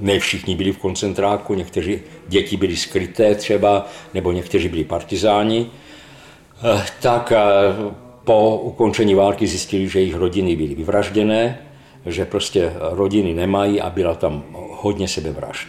ne 0.01 0.19
všichni 0.19 0.55
byli 0.57 0.73
v 0.73 0.79
koncentráku, 0.79 1.55
někteří 1.55 2.01
děti 2.29 2.57
byly 2.57 2.77
skryté 2.77 3.35
třeba, 3.35 3.87
nebo 4.15 4.33
někteří 4.33 4.69
byli 4.69 4.85
partizáni, 4.85 5.71
eh, 6.65 6.87
tak 7.01 7.33
eh, 7.33 7.39
po 8.25 8.57
ukončení 8.57 9.15
války 9.15 9.47
zjistili, 9.47 9.89
že 9.89 10.01
jejich 10.01 10.15
rodiny 10.15 10.57
byly 10.57 10.75
vyvražděné, 10.75 11.59
že 12.07 12.25
prostě 12.25 12.73
rodiny 12.81 13.35
nemají 13.35 13.81
a 13.81 13.91
byla 13.91 14.15
tam 14.15 14.45
hodně 14.71 15.09
sebevražd. 15.09 15.69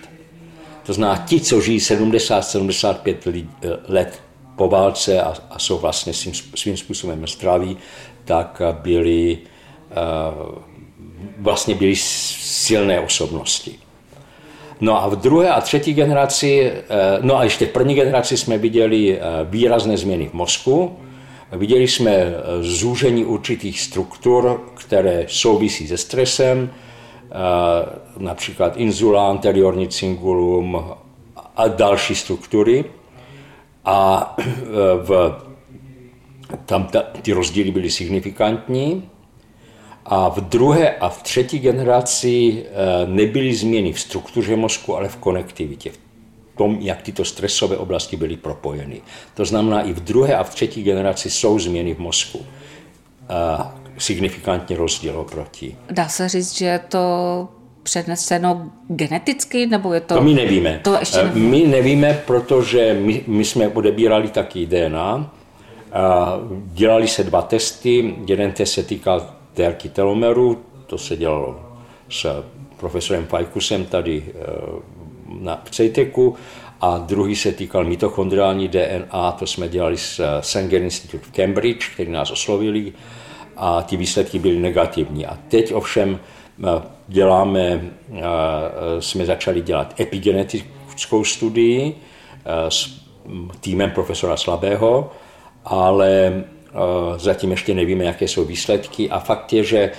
To 0.85 0.93
znamená, 0.93 1.25
ti, 1.27 1.41
co 1.41 1.61
žijí 1.61 1.79
70-75 1.79 3.47
let 3.87 4.21
po 4.55 4.67
válce 4.67 5.21
a, 5.21 5.33
a 5.49 5.59
jsou 5.59 5.77
vlastně 5.77 6.13
svým, 6.13 6.33
svým 6.33 6.77
způsobem 6.77 7.27
zdraví, 7.27 7.77
tak 8.25 8.61
byli 8.81 9.37
eh, 9.91 9.95
vlastně 11.37 11.75
byli 11.75 11.95
silné 11.95 12.99
osobnosti. 12.99 13.75
No 14.81 15.03
a 15.03 15.07
v 15.07 15.15
druhé 15.15 15.49
a 15.49 15.61
třetí 15.61 15.93
generaci, 15.93 16.71
eh, 16.71 16.81
no 17.21 17.37
a 17.37 17.43
ještě 17.43 17.65
v 17.65 17.69
první 17.69 17.95
generaci 17.95 18.37
jsme 18.37 18.57
viděli 18.57 19.17
eh, 19.17 19.21
výrazné 19.43 19.97
změny 19.97 20.27
v 20.27 20.33
mozku. 20.33 20.97
Viděli 21.51 21.87
jsme 21.87 22.33
zúžení 22.61 23.25
určitých 23.25 23.81
struktur, 23.81 24.61
které 24.75 25.25
souvisí 25.27 25.87
se 25.87 25.97
stresem, 25.97 26.69
například 28.17 28.77
inzula, 28.77 29.29
anteriorní 29.29 29.87
cingulum 29.87 30.85
a 31.55 31.67
další 31.67 32.15
struktury. 32.15 32.85
A 33.85 34.35
v 35.03 35.35
tam 36.65 36.83
ta, 36.83 37.01
ty 37.01 37.33
rozdíly 37.33 37.71
byly 37.71 37.89
signifikantní. 37.89 39.09
A 40.05 40.29
v 40.29 40.41
druhé 40.41 40.95
a 40.95 41.09
v 41.09 41.23
třetí 41.23 41.59
generaci 41.59 42.63
nebyly 43.05 43.53
změny 43.53 43.93
v 43.93 43.99
struktuře 43.99 44.55
mozku, 44.55 44.95
ale 44.95 45.09
v 45.09 45.15
konektivitě, 45.15 45.91
v 45.91 46.57
tom, 46.57 46.77
jak 46.81 47.01
tyto 47.01 47.25
stresové 47.25 47.77
oblasti 47.77 48.17
byly 48.17 48.37
propojeny. 48.37 49.01
To 49.33 49.45
znamená, 49.45 49.81
i 49.81 49.93
v 49.93 49.99
druhé 49.99 50.35
a 50.35 50.43
v 50.43 50.49
třetí 50.49 50.83
generaci 50.83 51.29
jsou 51.29 51.59
změny 51.59 51.93
v 51.93 51.99
mozku. 51.99 52.45
A 53.29 53.75
signifikantně 53.97 54.77
rozdíl 54.77 55.19
oproti. 55.19 55.75
Dá 55.91 56.07
se 56.07 56.29
říct, 56.29 56.57
že 56.57 56.65
je 56.65 56.79
to 56.79 57.47
přeneseno 57.83 58.71
geneticky, 58.87 59.67
nebo 59.67 59.93
je 59.93 60.01
to... 60.01 60.15
To 60.15 60.21
my 60.21 60.33
nevíme. 60.33 60.79
To 60.83 60.93
ještě 60.99 61.23
nevíme. 61.23 61.49
My 61.49 61.67
nevíme, 61.67 62.21
protože 62.27 62.97
my, 63.01 63.23
my 63.27 63.45
jsme 63.45 63.67
odebírali 63.67 64.27
taky 64.27 64.65
DNA. 64.65 65.33
Dělali 66.63 67.07
se 67.07 67.23
dva 67.23 67.41
testy. 67.41 68.15
Jeden 68.27 68.51
test 68.51 68.73
se 68.73 68.83
týkal 68.83 69.29
délky 69.55 69.89
telomeru, 69.89 70.61
to 70.87 70.97
se 70.97 71.17
dělalo 71.17 71.59
s 72.09 72.43
profesorem 72.77 73.25
Fajkusem 73.25 73.85
tady 73.85 74.23
na 75.39 75.63
CETECu 75.71 76.35
a 76.81 76.97
druhý 76.97 77.35
se 77.35 77.51
týkal 77.51 77.83
mitochondriální 77.83 78.67
DNA, 78.67 79.31
to 79.31 79.47
jsme 79.47 79.69
dělali 79.69 79.97
s 79.97 80.39
Sanger 80.41 80.81
Institute 80.81 81.25
v 81.25 81.31
Cambridge, 81.31 81.89
který 81.93 82.11
nás 82.11 82.31
oslovili 82.31 82.93
a 83.57 83.81
ty 83.81 83.97
výsledky 83.97 84.39
byly 84.39 84.59
negativní. 84.59 85.25
A 85.25 85.37
teď 85.47 85.73
ovšem 85.73 86.19
eh, 86.63 86.81
děláme, 87.07 87.81
eh, 88.11 88.21
jsme 88.99 89.25
začali 89.25 89.61
dělat 89.61 89.99
epigenetickou 89.99 91.23
studii 91.23 91.95
eh, 92.45 92.71
s 92.71 93.03
týmem 93.59 93.91
profesora 93.91 94.37
Slabého, 94.37 95.11
ale 95.65 96.43
zatím 97.17 97.51
ještě 97.51 97.73
nevíme, 97.73 98.03
jaké 98.05 98.27
jsou 98.27 98.45
výsledky 98.45 99.09
a 99.09 99.19
fakt 99.19 99.53
je, 99.53 99.63
že 99.63 99.91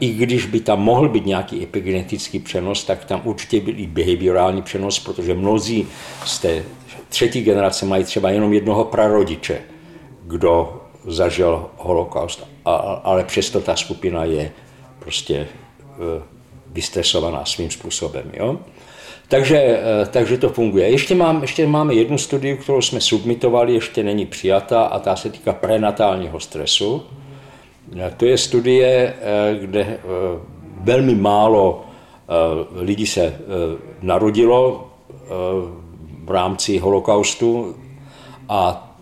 i 0.00 0.08
když 0.08 0.46
by 0.46 0.60
tam 0.60 0.80
mohl 0.80 1.08
být 1.08 1.26
nějaký 1.26 1.62
epigenetický 1.62 2.38
přenos, 2.38 2.84
tak 2.84 3.04
tam 3.04 3.20
určitě 3.24 3.60
byl 3.60 3.74
i 3.76 3.86
behaviorální 3.86 4.62
přenos, 4.62 4.98
protože 4.98 5.34
mnozí 5.34 5.88
z 6.24 6.38
té 6.38 6.64
třetí 7.08 7.42
generace 7.42 7.86
mají 7.86 8.04
třeba 8.04 8.30
jenom 8.30 8.52
jednoho 8.52 8.84
prarodiče, 8.84 9.60
kdo 10.22 10.82
zažil 11.06 11.70
holokaust, 11.76 12.46
ale 13.04 13.24
přesto 13.24 13.60
ta 13.60 13.76
skupina 13.76 14.24
je 14.24 14.52
prostě 14.98 15.34
e, 15.36 15.46
vystresovaná 16.66 17.44
svým 17.44 17.70
způsobem. 17.70 18.30
Jo? 18.34 18.58
Takže, 19.28 19.58
e, 19.58 20.06
takže 20.06 20.38
to 20.38 20.48
funguje. 20.48 20.90
Ještě, 20.90 21.14
mám, 21.14 21.42
ještě 21.42 21.66
máme 21.66 21.94
jednu 21.94 22.18
studii, 22.18 22.56
kterou 22.56 22.82
jsme 22.82 23.00
submitovali, 23.00 23.74
ještě 23.74 24.02
není 24.02 24.26
přijata 24.26 24.84
a 24.84 24.98
ta 24.98 25.16
se 25.16 25.30
týká 25.30 25.52
prenatálního 25.52 26.40
stresu. 26.40 27.02
To 28.16 28.24
je 28.26 28.38
studie, 28.38 28.86
eh, 28.86 29.58
kde 29.60 29.80
eh, 29.80 29.98
velmi 30.80 31.14
málo 31.14 31.84
eh, 31.84 32.32
lidí 32.82 33.06
se 33.06 33.38
narodilo 34.02 34.90
v 36.24 36.30
rámci 36.30 36.78
holokaustu 36.78 37.76
a, 38.48 38.92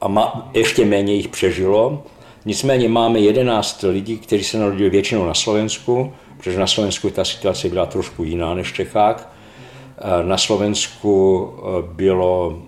a 0.00 0.08
má, 0.08 0.50
ještě 0.54 0.84
méně 0.84 1.14
jich 1.14 1.28
přežilo. 1.28 2.02
Nicméně 2.44 2.88
máme 2.88 3.20
11 3.20 3.84
lidí, 3.88 4.18
kteří 4.18 4.44
se 4.44 4.58
narodili 4.58 4.90
většinou 4.90 5.26
na 5.26 5.34
Slovensku, 5.34 6.12
protože 6.36 6.58
na 6.58 6.66
Slovensku 6.66 7.10
ta 7.10 7.24
situace 7.24 7.68
byla 7.68 7.86
trošku 7.86 8.24
jiná 8.24 8.54
než 8.54 8.72
v 8.72 8.74
Čechách. 8.74 9.37
Na 10.22 10.38
Slovensku 10.38 11.48
bylo 11.92 12.58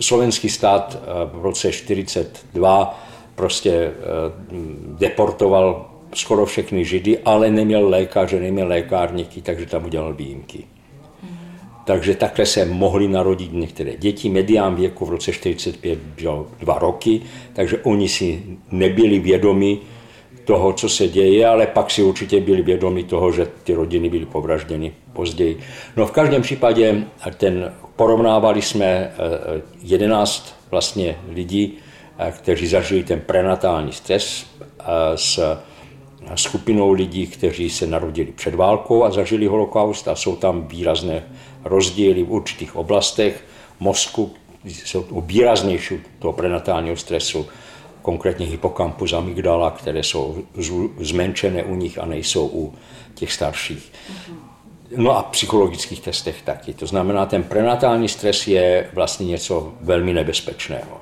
slovenský 0.00 0.48
stát 0.48 0.98
v 1.32 1.42
roce 1.42 1.68
1942 1.68 3.00
prostě 3.40 3.72
eh, 3.72 3.92
deportoval 4.98 5.86
skoro 6.14 6.46
všechny 6.46 6.84
židy, 6.84 7.18
ale 7.24 7.50
neměl 7.50 7.88
lékaře, 7.88 8.40
neměl 8.40 8.68
lékárníky, 8.68 9.40
takže 9.40 9.66
tam 9.66 9.84
udělal 9.84 10.14
výjimky. 10.14 10.64
Takže 11.84 12.14
takhle 12.14 12.46
se 12.46 12.64
mohly 12.64 13.08
narodit 13.08 13.52
některé 13.52 13.96
děti. 13.96 14.28
Medián 14.28 14.74
věku 14.74 15.06
v 15.06 15.10
roce 15.10 15.32
45 15.32 15.98
byl 15.98 16.46
dva 16.60 16.78
roky, 16.78 17.22
takže 17.52 17.78
oni 17.78 18.08
si 18.08 18.42
nebyli 18.70 19.18
vědomi 19.18 19.78
toho, 20.50 20.72
co 20.72 20.88
se 20.88 21.08
děje, 21.08 21.46
ale 21.46 21.66
pak 21.66 21.90
si 21.90 22.02
určitě 22.02 22.40
byli 22.40 22.62
vědomi 22.62 23.04
toho, 23.04 23.32
že 23.32 23.46
ty 23.64 23.74
rodiny 23.74 24.08
byly 24.08 24.26
povražděny 24.26 24.92
později. 25.12 25.58
No 25.96 26.06
v 26.06 26.10
každém 26.10 26.42
případě 26.42 27.06
ten, 27.36 27.72
porovnávali 27.96 28.62
jsme 28.62 29.12
11 29.82 30.46
eh, 30.46 30.70
vlastně 30.70 31.16
lidí, 31.28 31.78
kteří 32.30 32.66
zažili 32.66 33.02
ten 33.02 33.20
prenatální 33.20 33.92
stres 33.92 34.46
s 35.14 35.38
skupinou 36.34 36.92
lidí, 36.92 37.26
kteří 37.26 37.70
se 37.70 37.86
narodili 37.86 38.32
před 38.32 38.54
válkou 38.54 39.04
a 39.04 39.10
zažili 39.10 39.46
holokaust 39.46 40.08
a 40.08 40.14
jsou 40.14 40.36
tam 40.36 40.66
výrazné 40.66 41.22
rozdíly 41.64 42.22
v 42.22 42.32
určitých 42.32 42.76
oblastech 42.76 43.44
mozku, 43.80 44.34
jsou 44.64 45.06
výraznější 45.22 46.00
toho 46.18 46.32
prenatálního 46.32 46.96
stresu, 46.96 47.46
konkrétně 48.02 48.46
hypokampus, 48.46 49.12
amygdala, 49.12 49.70
které 49.70 50.02
jsou 50.02 50.38
zmenšené 51.00 51.64
u 51.64 51.74
nich 51.74 51.98
a 51.98 52.06
nejsou 52.06 52.50
u 52.52 52.74
těch 53.14 53.32
starších. 53.32 53.92
No 54.96 55.18
a 55.18 55.22
psychologických 55.22 56.00
testech 56.00 56.42
taky. 56.42 56.74
To 56.74 56.86
znamená, 56.86 57.26
ten 57.26 57.42
prenatální 57.42 58.08
stres 58.08 58.46
je 58.46 58.90
vlastně 58.94 59.26
něco 59.26 59.72
velmi 59.80 60.12
nebezpečného. 60.12 61.00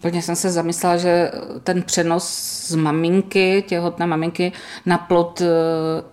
Plně 0.00 0.22
jsem 0.22 0.36
se 0.36 0.50
zamyslela, 0.50 0.96
že 0.96 1.30
ten 1.64 1.82
přenos 1.82 2.28
z 2.68 2.74
maminky, 2.74 3.64
těhotné 3.68 4.06
maminky 4.06 4.52
na 4.86 4.98
plod 4.98 5.40
eh, 5.40 5.46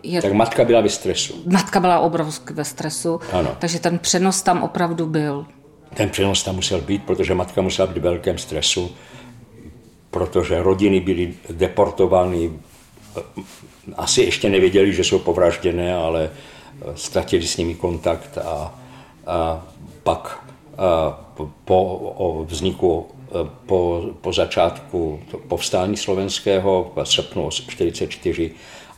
je... 0.04 0.22
Tak 0.22 0.34
matka 0.34 0.64
byla 0.64 0.82
ve 0.82 0.90
stresu. 0.90 1.44
Matka 1.46 1.80
byla 1.80 2.00
obrovsky 2.00 2.54
ve 2.54 2.66
stresu, 2.66 3.20
ano. 3.32 3.56
takže 3.60 3.80
ten 3.80 4.00
přenos 4.00 4.42
tam 4.42 4.64
opravdu 4.64 5.06
byl. 5.06 5.46
Ten 5.94 6.10
přenos 6.10 6.44
tam 6.44 6.56
musel 6.56 6.82
být, 6.82 7.04
protože 7.04 7.36
matka 7.36 7.62
musela 7.62 7.88
být 7.88 8.00
v 8.00 8.04
velkém 8.04 8.38
stresu, 8.38 8.92
protože 10.16 10.64
rodiny 10.64 11.00
byly 11.00 11.34
deportovány, 11.50 12.52
asi 13.96 14.22
ještě 14.22 14.50
nevěděli, 14.50 14.94
že 14.94 15.04
jsou 15.04 15.20
povražděné, 15.20 15.96
ale 15.96 16.30
eh, 16.32 16.86
ztratili 16.96 17.44
s 17.44 17.58
nimi 17.58 17.76
kontakt 17.76 18.38
a, 18.38 18.80
a 19.28 19.66
pak 20.04 20.40
a 20.78 21.12
po, 21.36 21.50
po 21.66 22.46
vzniku 22.50 23.06
po, 23.66 24.04
po 24.22 24.34
začátku 24.34 25.20
povstání 25.48 25.98
slovenského 25.98 26.92
v 26.96 27.06
srpnu 27.06 27.50
1944 27.50 28.52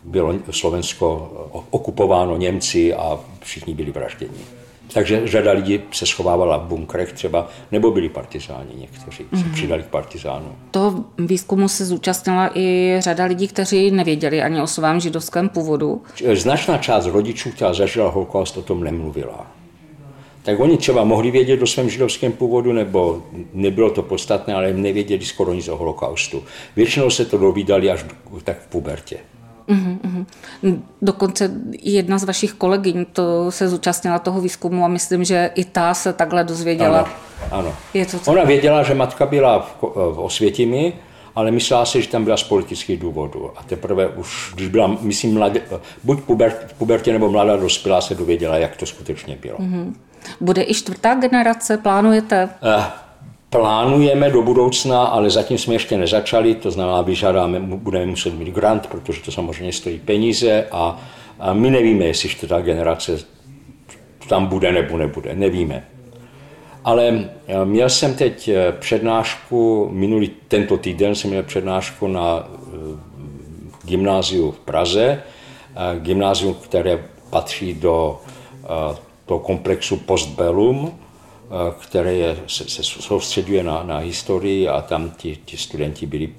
bylo 0.03 0.34
Slovensko 0.51 1.32
okupováno 1.69 2.38
Němci 2.38 2.93
a 2.93 3.19
všichni 3.41 3.73
byli 3.73 3.91
vražděni. 3.91 4.57
Takže 4.93 5.28
řada 5.28 5.52
lidí 5.52 5.82
se 5.91 6.06
schovávala 6.06 6.58
v 6.58 6.67
bunkrech 6.67 7.13
třeba, 7.13 7.47
nebo 7.71 7.91
byli 7.91 8.10
partizáni 8.10 8.76
někteří, 8.76 9.23
mm-hmm. 9.23 9.39
se 9.39 9.45
mhm. 9.45 9.54
přidali 9.54 9.84
k 9.84 9.86
partizánům. 9.86 10.56
To 10.71 11.06
výzkumu 11.17 11.67
se 11.67 11.86
zúčastnila 11.86 12.52
i 12.56 12.95
řada 13.00 13.26
lidí, 13.26 13.47
kteří 13.47 13.91
nevěděli 13.91 14.41
ani 14.41 14.62
o 14.62 14.67
svém 14.67 15.00
židovském 15.00 15.50
původu. 15.50 16.02
Značná 16.34 16.78
část 16.78 17.06
rodičů, 17.06 17.52
která 17.52 17.73
zažila 17.73 18.10
holokaust, 18.10 18.58
o 18.58 18.62
tom 18.62 18.84
nemluvila 18.84 19.47
tak 20.47 20.60
oni 20.60 20.78
třeba 20.78 21.04
mohli 21.04 21.32
vědět 21.32 21.62
o 21.62 21.67
svém 21.67 21.89
židovském 21.89 22.32
původu, 22.32 22.73
nebo 22.73 23.23
nebylo 23.54 23.89
to 23.89 24.04
podstatné, 24.04 24.54
ale 24.54 24.73
nevěděli 24.73 25.26
skoro 25.26 25.54
nic 25.54 25.67
o 25.67 25.78
holokaustu. 25.78 26.43
Většinou 26.76 27.10
se 27.10 27.26
to 27.26 27.38
dovídali 27.38 27.91
až 27.91 28.06
tak 28.43 28.60
v 28.62 28.67
pubertě. 28.67 29.17
Mm-hmm. 29.67 30.80
Dokonce 31.01 31.51
jedna 31.82 32.17
z 32.17 32.23
vašich 32.23 32.53
kolegyň 32.53 33.06
to 33.13 33.51
se 33.51 33.69
zúčastnila 33.69 34.19
toho 34.19 34.41
výzkumu 34.41 34.86
a 34.86 34.88
myslím, 34.88 35.23
že 35.23 35.51
i 35.56 35.65
ta 35.65 35.93
se 35.93 36.13
takhle 36.13 36.43
dozvěděla. 36.43 36.99
Ano, 36.99 37.10
ano. 37.51 37.75
Je 37.93 38.06
to? 38.06 38.17
Ona 38.32 38.43
věděla, 38.43 38.84
že 38.84 38.93
matka 38.93 39.25
byla 39.25 39.60
v, 39.60 39.84
v 40.13 40.19
Osvětimi, 40.19 40.93
ale 41.36 41.51
myslela 41.51 41.86
si, 41.86 42.01
že 42.01 42.10
tam 42.10 42.23
byla 42.23 42.38
z 42.38 42.43
politických 42.43 42.99
důvodů. 42.99 43.51
A 43.56 43.63
teprve 43.63 44.08
už, 44.08 44.51
když 44.56 44.67
byla, 44.67 44.97
myslím, 45.01 45.34
mladě, 45.34 45.62
buď 46.03 46.19
v 46.67 46.73
pubertě 46.77 47.13
nebo 47.13 47.32
mladá 47.32 47.56
dospělá, 47.56 48.01
se 48.01 48.15
dověděla, 48.15 48.58
jak 48.58 48.77
to 48.77 48.86
skutečně 48.86 49.38
bylo. 49.41 49.58
Mm-hmm. 49.58 49.93
Bude 50.41 50.63
i 50.63 50.73
čtvrtá 50.73 51.15
generace, 51.15 51.77
plánujete? 51.77 52.49
Eh, 52.63 52.84
plánujeme 53.49 54.29
do 54.29 54.41
budoucna, 54.41 55.03
ale 55.03 55.29
zatím 55.29 55.57
jsme 55.57 55.75
ještě 55.75 55.97
nezačali, 55.97 56.55
to 56.55 56.71
znamená, 56.71 57.01
vyžádáme, 57.01 57.60
budeme 57.60 58.05
muset 58.05 58.33
mít 58.33 58.47
grant, 58.47 58.88
protože 58.88 59.21
to 59.21 59.31
samozřejmě 59.31 59.73
stojí 59.73 59.99
peníze 59.99 60.67
a, 60.71 60.99
a 61.39 61.53
my 61.53 61.69
nevíme, 61.69 62.05
jestli 62.05 62.29
čtvrtá 62.29 62.62
generace 62.62 63.19
tam 64.29 64.45
bude 64.45 64.71
nebo 64.71 64.97
nebude, 64.97 65.36
nevíme. 65.36 65.86
Ale 66.83 67.29
eh, 67.47 67.65
měl 67.65 67.89
jsem 67.89 68.15
teď 68.15 68.47
eh, 68.47 68.71
přednášku, 68.71 69.89
minulý 69.91 70.31
tento 70.47 70.77
týden 70.77 71.15
jsem 71.15 71.29
měl 71.29 71.43
přednášku 71.43 72.07
na 72.07 72.47
gymnáziu 73.83 74.51
v 74.51 74.60
Praze, 74.60 75.23
gymnázium, 75.99 76.53
které 76.53 76.99
patří 77.29 77.73
do 77.73 78.21
toho 79.25 79.39
komplexu 79.39 79.97
Postbellum 79.97 80.99
které 81.79 82.13
je, 82.13 82.38
se, 82.47 82.69
se 82.69 82.83
soustředuje 82.83 83.63
na, 83.63 83.83
na 83.83 83.97
historii 83.97 84.67
a 84.67 84.81
tam 84.81 85.12
ti, 85.17 85.38
ti 85.45 85.57
studenti 85.57 86.05
byli 86.05 86.29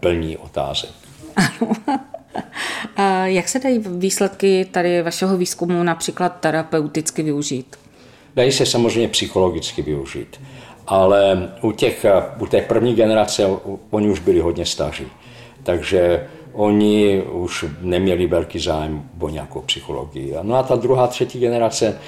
plní 0.00 0.36
otázek. 0.36 0.90
A 2.96 3.02
jak 3.26 3.48
se 3.48 3.58
dají 3.58 3.78
výsledky 3.78 4.64
tady 4.64 5.02
vašeho 5.02 5.36
výzkumu 5.36 5.82
například 5.82 6.28
terapeuticky 6.40 7.22
využít? 7.22 7.76
Dají 8.34 8.52
se 8.52 8.66
samozřejmě 8.66 9.08
psychologicky 9.08 9.82
využít, 9.82 10.40
ale 10.86 11.52
u, 11.62 11.72
těch, 11.72 12.06
u 12.38 12.46
té 12.46 12.60
první 12.60 12.94
generace 12.94 13.46
oni 13.90 14.10
už 14.10 14.20
byli 14.20 14.40
hodně 14.40 14.66
staří, 14.66 15.06
takže 15.62 16.28
oni 16.56 17.22
už 17.22 17.64
neměli 17.80 18.26
velký 18.26 18.58
zájem 18.58 19.08
o 19.20 19.28
nějakou 19.28 19.60
psychologii. 19.60 20.34
No 20.42 20.56
a 20.56 20.62
ta 20.62 20.76
druhá, 20.76 21.06
třetí 21.06 21.38
generace, 21.38 21.98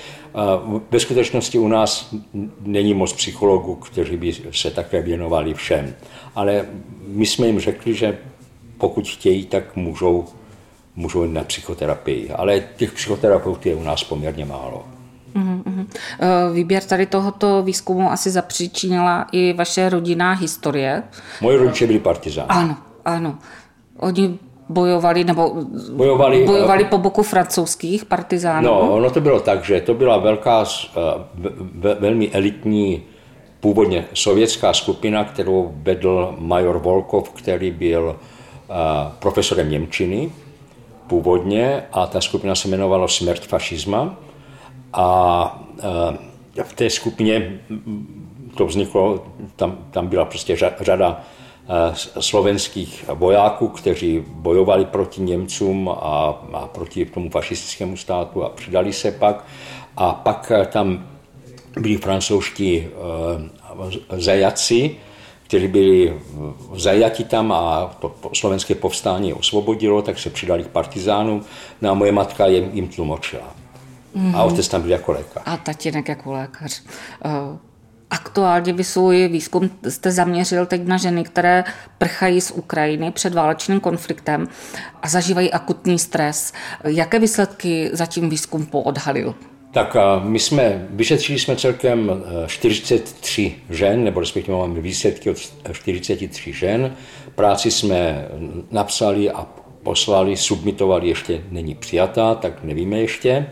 ve 0.91 1.01
skutečnosti 1.01 1.59
u 1.59 1.69
nás 1.69 2.15
není 2.61 2.95
moc 2.95 3.13
psychologů, 3.13 3.75
kteří 3.75 4.17
by 4.17 4.33
se 4.53 4.71
také 4.71 5.03
věnovali 5.03 5.55
všem. 5.55 5.95
Ale 6.35 6.67
my 7.07 7.27
jsme 7.27 7.47
jim 7.47 7.61
řekli, 7.61 7.95
že 7.95 8.19
pokud 8.79 9.09
chtějí, 9.09 9.47
tak 9.47 9.77
můžou, 9.77 10.25
můžou 10.97 11.25
jít 11.25 11.33
na 11.33 11.45
psychoterapii. 11.45 12.31
Ale 12.31 12.61
těch 12.77 12.93
psychoterapeutů 12.93 13.69
je 13.69 13.75
u 13.75 13.83
nás 13.83 14.05
poměrně 14.05 14.45
málo. 14.45 14.85
Mm-hmm. 15.35 15.87
Výběr 16.53 16.83
tady 16.83 17.07
tohoto 17.07 17.63
výzkumu 17.63 18.11
asi 18.11 18.31
zapříčinila 18.31 19.27
i 19.33 19.53
vaše 19.53 19.89
rodinná 19.89 20.33
historie. 20.33 21.03
Moje 21.41 21.59
rodiče 21.59 21.87
byli 21.87 21.99
partizáni. 21.99 22.49
Ano, 22.49 22.77
ano. 23.05 23.39
Oni 23.99 24.39
bojovali, 24.69 25.25
nebo 25.25 25.55
bojovali, 25.93 26.45
bojovali 26.45 26.85
po 26.85 26.99
boku 26.99 27.23
francouzských 27.23 28.05
partizánů? 28.05 28.67
No, 28.67 28.81
ono 28.81 29.11
to 29.11 29.21
bylo 29.21 29.41
tak, 29.41 29.65
že 29.65 29.81
to 29.81 29.95
byla 29.95 30.19
velká, 30.19 30.65
eh, 30.65 31.95
velmi 32.01 32.31
elitní, 32.31 33.03
původně 33.61 34.05
sovětská 34.15 34.73
skupina, 34.73 35.25
kterou 35.25 35.73
vedl 35.83 36.35
major 36.39 36.79
Volkov, 36.79 37.31
který 37.31 37.71
byl 37.71 38.17
eh, 38.17 38.75
profesorem 39.19 39.71
Němčiny 39.71 40.33
původně 41.07 41.83
a 41.93 42.07
ta 42.07 42.21
skupina 42.21 42.55
se 42.55 42.69
jmenovala 42.69 43.09
Smrt 43.09 43.47
fašisma 43.47 44.17
a 44.93 45.65
eh, 46.59 46.63
v 46.63 46.73
té 46.73 46.91
skupině 46.91 47.61
to 48.57 48.67
vzniklo, 48.67 49.25
tam, 49.57 49.79
tam 49.91 50.07
byla 50.07 50.25
prostě 50.25 50.57
řada 50.81 51.21
Eh, 51.21 51.38
slovenských 52.21 53.05
vojáků, 53.15 53.69
kteří 53.69 54.25
bojovali 54.29 54.85
proti 54.85 55.21
Němcům 55.21 55.89
a, 55.89 56.43
a 56.53 56.67
proti 56.67 57.07
tomu 57.07 57.31
fašistickému 57.31 57.97
státu 57.97 58.45
a 58.45 58.49
přidali 58.49 58.93
se 58.93 59.13
pak. 59.13 59.45
A 59.97 60.13
pak 60.13 60.53
eh, 60.55 60.67
tam 60.67 61.07
byli 61.81 61.97
francouzští 61.97 62.87
eh, 62.87 64.21
zajaci, 64.21 64.97
kteří 65.43 65.69
byli 65.69 66.21
zajati 66.75 67.25
tam 67.25 67.53
a 67.53 67.97
to 68.01 68.15
slovenské 68.35 68.75
povstání 68.75 69.33
osvobodilo, 69.35 70.03
tak 70.03 70.19
se 70.19 70.31
přidali 70.31 70.65
k 70.65 70.69
partizánům. 70.69 71.45
No 71.83 71.91
a 71.91 71.95
moje 71.95 72.13
matka 72.13 72.47
jim, 72.47 72.71
jim 72.73 72.89
tlumočila. 72.89 73.55
Mm-hmm. 74.17 74.37
A 74.37 74.43
otec 74.43 74.69
tam 74.69 74.83
byl 74.83 74.91
jako 74.91 75.13
lékař. 75.13 75.43
A 75.47 75.57
tatínek 75.57 76.09
jako 76.09 76.33
lékař. 76.33 76.83
Aktuálně 78.29 78.73
vy 78.73 78.85
svůj 78.85 79.29
výzkum 79.29 79.71
jste 79.89 80.11
zaměřil 80.11 80.67
teď 80.67 80.87
na 80.87 80.97
ženy, 80.97 81.25
které 81.25 81.65
prchají 81.99 82.41
z 82.41 82.51
Ukrajiny 82.51 83.11
před 83.11 83.35
válečným 83.35 83.81
konfliktem 83.81 84.49
a 85.03 85.09
zažívají 85.09 85.53
akutní 85.53 85.99
stres. 85.99 86.53
Jaké 86.85 87.19
výsledky 87.19 87.91
zatím 87.93 88.31
výzkum 88.31 88.67
poodhalil? 88.67 89.35
Tak 89.71 89.97
my 90.23 90.39
jsme, 90.39 90.87
vyšetřili 90.91 91.39
jsme 91.39 91.57
celkem 91.57 92.11
43 92.47 93.55
e, 93.71 93.75
žen, 93.75 94.05
nebo 94.05 94.21
respektive 94.21 94.57
máme 94.57 94.81
výsledky 94.81 95.31
od 95.31 95.37
43 95.73 96.53
žen. 96.53 96.97
Práci 97.35 97.71
jsme 97.71 98.29
napsali 98.71 99.31
a 99.31 99.47
poslali, 99.83 100.37
submitovali, 100.37 101.09
ještě 101.09 101.43
není 101.51 101.75
přijatá, 101.75 102.35
tak 102.35 102.65
nevíme 102.65 102.99
ještě. 102.99 103.47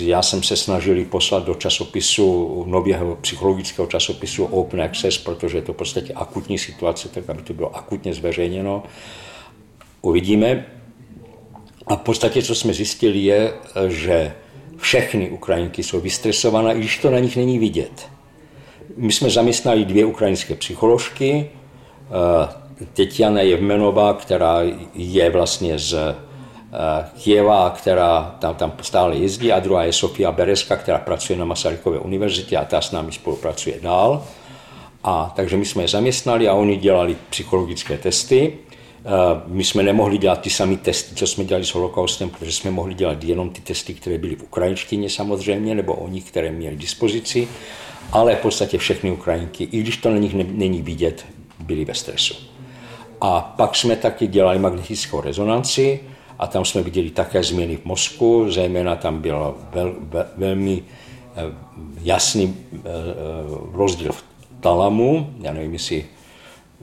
Já 0.00 0.22
jsem 0.22 0.42
se 0.42 0.56
snažil 0.56 1.04
poslat 1.04 1.44
do 1.44 1.54
časopisu, 1.54 2.64
nového 2.66 3.16
psychologického 3.16 3.86
časopisu 3.86 4.44
Open 4.44 4.82
Access, 4.82 5.18
protože 5.18 5.58
je 5.58 5.62
to 5.62 5.72
v 5.72 5.76
podstatě 5.76 6.12
akutní 6.12 6.58
situace, 6.58 7.08
tak 7.08 7.30
aby 7.30 7.42
to 7.42 7.52
bylo 7.52 7.76
akutně 7.76 8.14
zveřejněno. 8.14 8.82
Uvidíme. 10.02 10.66
A 11.86 11.96
v 11.96 12.00
podstatě, 12.00 12.42
co 12.42 12.54
jsme 12.54 12.74
zjistili, 12.74 13.18
je, 13.18 13.52
že 13.88 14.34
všechny 14.76 15.30
Ukrajinky 15.30 15.82
jsou 15.82 16.00
vystresované, 16.00 16.74
i 16.74 16.78
když 16.78 16.98
to 16.98 17.10
na 17.10 17.18
nich 17.18 17.36
není 17.36 17.58
vidět. 17.58 18.08
My 18.96 19.12
jsme 19.12 19.30
zaměstnali 19.30 19.84
dvě 19.84 20.04
ukrajinské 20.04 20.54
psycholožky, 20.54 21.50
Tetiana 22.94 23.40
Jevmenová, 23.40 24.14
která 24.14 24.60
je 24.94 25.30
vlastně 25.30 25.78
z 25.78 26.16
Kieva, 27.22 27.70
která 27.70 28.36
tam, 28.38 28.54
tam 28.54 28.72
stále 28.82 29.16
jezdí, 29.16 29.52
a 29.52 29.60
druhá 29.60 29.84
je 29.84 29.92
Sofia 29.92 30.32
Bereska, 30.32 30.76
která 30.76 30.98
pracuje 30.98 31.38
na 31.38 31.44
Masarykové 31.44 31.98
univerzitě 31.98 32.56
a 32.56 32.64
ta 32.64 32.80
s 32.80 32.92
námi 32.92 33.12
spolupracuje 33.12 33.80
dál. 33.82 34.24
A 35.04 35.32
takže 35.36 35.56
my 35.56 35.64
jsme 35.64 35.82
je 35.82 35.88
zaměstnali 35.88 36.48
a 36.48 36.54
oni 36.54 36.76
dělali 36.76 37.16
psychologické 37.30 37.98
testy. 37.98 38.52
My 39.46 39.64
jsme 39.64 39.82
nemohli 39.82 40.18
dělat 40.18 40.40
ty 40.40 40.50
samé 40.50 40.76
testy, 40.76 41.14
co 41.14 41.26
jsme 41.26 41.44
dělali 41.44 41.64
s 41.64 41.74
holokaustem, 41.74 42.30
protože 42.30 42.52
jsme 42.52 42.70
mohli 42.70 42.94
dělat 42.94 43.24
jenom 43.24 43.50
ty 43.50 43.60
testy, 43.60 43.94
které 43.94 44.18
byly 44.18 44.36
v 44.36 44.42
ukrajinštině 44.42 45.10
samozřejmě, 45.10 45.74
nebo 45.74 45.94
oni, 45.94 46.20
které 46.22 46.50
měli 46.50 46.76
dispozici, 46.76 47.48
ale 48.12 48.36
v 48.36 48.38
podstatě 48.38 48.78
všechny 48.78 49.10
Ukrajinky, 49.10 49.64
i 49.64 49.80
když 49.80 49.96
to 49.96 50.10
na 50.10 50.16
nich 50.16 50.34
není 50.34 50.82
vidět, 50.82 51.26
byly 51.58 51.84
ve 51.84 51.94
stresu. 51.94 52.34
A 53.20 53.40
pak 53.40 53.76
jsme 53.76 53.96
taky 53.96 54.26
dělali 54.26 54.58
magnetickou 54.58 55.20
rezonanci, 55.20 56.00
a 56.42 56.46
tam 56.46 56.64
jsme 56.64 56.82
viděli 56.82 57.10
také 57.10 57.42
změny 57.42 57.76
v 57.76 57.84
mozku, 57.84 58.50
zejména 58.50 58.96
tam 58.96 59.20
byl 59.20 59.54
vel, 59.70 59.94
vel, 60.00 60.26
velmi 60.36 60.82
eh, 61.36 61.42
jasný 62.02 62.56
eh, 62.74 62.78
eh, 62.78 62.88
rozdíl 63.72 64.12
v 64.12 64.24
talamu. 64.60 65.30
Já 65.40 65.52
nevím, 65.52 65.72
jestli 65.72 66.04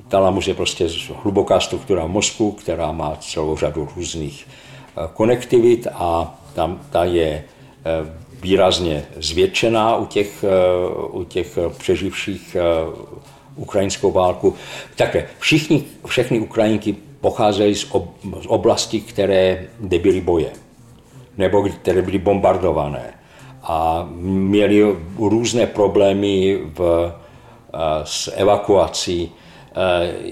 talamus 0.07 0.47
je 0.47 0.53
prostě 0.53 0.87
hluboká 1.23 1.59
struktura 1.59 2.07
mozku, 2.07 2.51
která 2.51 2.91
má 2.91 3.15
celou 3.15 3.57
řadu 3.57 3.89
různých 3.95 4.47
konektivit 5.13 5.87
a 5.93 6.39
tam 6.53 6.81
ta 6.89 7.03
je 7.03 7.43
výrazně 8.41 9.05
zvětšená 9.15 9.95
u 9.95 10.05
těch, 10.05 10.45
u 11.11 11.23
těch 11.23 11.57
přeživších 11.77 12.57
ukrajinskou 13.55 14.11
válku. 14.11 14.55
Takhle, 14.95 15.25
všichni, 15.39 15.83
všechny 16.05 16.39
Ukrajinky 16.39 16.95
pocházeli 17.21 17.75
z, 17.75 17.87
ob, 17.91 18.15
z 18.41 18.45
oblastí, 18.47 19.01
které, 19.01 19.67
kde 19.79 19.99
byly 19.99 20.21
boje, 20.21 20.49
nebo 21.37 21.63
které 21.63 22.01
byly 22.01 22.17
bombardované. 22.17 23.13
A 23.63 24.07
měli 24.21 24.95
různé 25.17 25.67
problémy 25.67 26.59
v, 26.77 27.13
s 28.03 28.31
evakuací. 28.35 29.31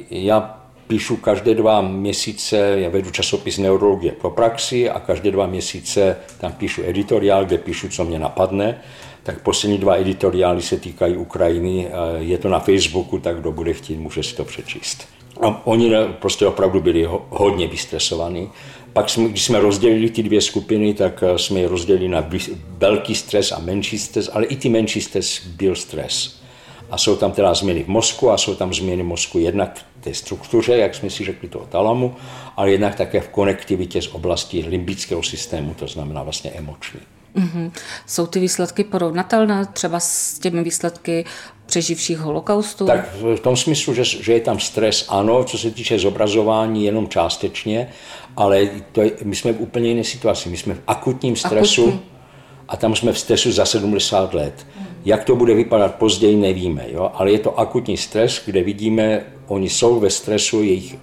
Já 0.10 0.60
píšu 0.88 1.18
každé 1.18 1.56
dva 1.56 1.82
měsíce, 1.82 2.58
já 2.58 2.90
vedu 2.90 3.12
časopis 3.12 3.58
Neurologie 3.58 4.12
pro 4.12 4.30
praxi 4.30 4.90
a 4.90 5.00
každé 5.00 5.32
dva 5.32 5.48
měsíce 5.48 6.18
tam 6.40 6.52
píšu 6.52 6.82
editoriál, 6.86 7.46
kde 7.46 7.58
píšu, 7.58 7.90
co 7.90 8.06
mě 8.06 8.20
napadne. 8.20 8.82
Tak 9.24 9.42
poslední 9.42 9.78
dva 9.78 9.96
editoriály 9.96 10.62
se 10.62 10.78
týkají 10.78 11.18
Ukrajiny, 11.18 11.88
je 12.18 12.38
to 12.38 12.50
na 12.50 12.60
Facebooku, 12.60 13.20
tak 13.20 13.40
kdo 13.40 13.52
bude 13.52 13.74
chtít, 13.74 13.98
může 13.98 14.24
si 14.24 14.36
to 14.36 14.46
přečíst. 14.46 15.17
A 15.42 15.68
oni 15.68 15.92
prostě 16.20 16.46
opravdu 16.46 16.82
byli 16.82 17.08
hodně 17.30 17.68
vystresovaní. 17.68 18.50
Pak, 18.94 19.10
jsme, 19.10 19.30
když 19.30 19.46
jsme 19.46 19.60
rozdělili 19.60 20.10
ty 20.10 20.24
dvě 20.24 20.42
skupiny, 20.42 20.94
tak 20.94 21.24
eh, 21.24 21.38
jsme 21.38 21.60
je 21.60 21.68
rozdělili 21.68 22.08
na 22.08 22.30
velký 22.78 23.16
stres 23.16 23.52
a 23.52 23.60
menší 23.60 23.98
stres, 23.98 24.30
ale 24.34 24.46
i 24.46 24.56
ty 24.56 24.70
menší 24.70 25.02
stres 25.02 25.46
byl 25.48 25.76
stres. 25.76 26.42
A 26.92 26.98
jsou 26.98 27.16
tam 27.16 27.32
teda 27.32 27.54
změny 27.54 27.84
v 27.84 27.88
mozku 27.88 28.32
a 28.32 28.38
jsou 28.38 28.56
tam 28.56 28.74
změny 28.74 29.04
v 29.04 29.06
mozku 29.06 29.40
jednak 29.40 29.86
v 30.00 30.04
té 30.04 30.14
struktuře, 30.14 30.78
jak 30.78 30.96
jsme 30.96 31.10
si 31.10 31.26
řekli, 31.26 31.50
toho 31.50 31.66
talamu, 31.66 32.16
ale 32.56 32.72
jednak 32.72 32.96
také 32.96 33.22
v 33.22 33.30
konektivitě 33.30 34.02
z 34.02 34.08
oblasti 34.08 34.66
limbického 34.68 35.24
systému, 35.24 35.74
to 35.74 35.88
znamená 35.88 36.24
vlastně 36.24 36.52
emoční. 36.52 37.00
Mm-hmm. 37.36 37.72
Jsou 38.06 38.28
ty 38.28 38.40
výsledky 38.40 38.84
porovnatelné 38.84 39.66
třeba 39.66 40.00
s 40.00 40.40
těmi 40.40 40.64
výsledky 40.64 41.26
přeživších 41.68 42.20
holokaustu? 42.20 42.86
Tak 42.86 43.16
v 43.16 43.40
tom 43.40 43.56
smyslu, 43.56 43.94
že, 43.94 44.04
že 44.04 44.34
je 44.34 44.40
tam 44.40 44.60
stres, 44.60 45.06
ano, 45.10 45.44
co 45.44 45.58
se 45.58 45.72
týče 45.72 46.00
zobrazování, 46.00 46.86
jenom 46.86 47.08
částečně, 47.08 47.90
ale 48.38 48.70
to 48.92 49.02
je, 49.02 49.12
my 49.24 49.36
jsme 49.36 49.54
v 49.54 49.62
úplně 49.62 49.90
jiné 49.90 50.04
situaci. 50.04 50.50
My 50.50 50.58
jsme 50.58 50.74
v 50.74 50.82
akutním 50.88 51.36
stresu 51.36 51.82
Akutní. 51.82 52.02
a 52.68 52.78
tam 52.78 52.96
jsme 52.96 53.12
v 53.12 53.20
stresu 53.20 53.52
za 53.52 53.66
70 53.66 54.34
let. 54.34 54.68
Jak 55.06 55.24
to 55.24 55.36
bude 55.36 55.54
vypadat 55.54 55.96
později, 55.96 56.36
nevíme, 56.36 56.86
jo? 56.92 57.12
ale 57.14 57.32
je 57.32 57.40
to 57.40 57.60
akutní 57.60 57.98
stres, 57.98 58.42
kde 58.46 58.64
vidíme, 58.64 59.26
oni 59.48 59.70
jsou 59.70 60.00
ve 60.00 60.10
stresu, 60.10 60.64
jejich 60.64 60.96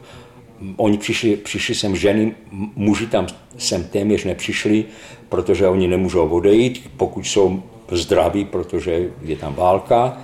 Oni 0.76 0.98
přišli, 0.98 1.36
přišli 1.36 1.74
sem 1.74 1.96
ženy, 1.96 2.34
muži 2.76 3.06
tam 3.06 3.26
sem 3.58 3.84
téměř 3.84 4.24
nepřišli, 4.24 4.84
protože 5.28 5.68
oni 5.68 5.88
nemůžou 5.88 6.28
odejít. 6.28 6.90
Pokud 6.96 7.26
jsou 7.26 7.62
zdraví, 7.90 8.44
protože 8.44 9.10
je 9.22 9.36
tam 9.36 9.54
válka. 9.54 10.18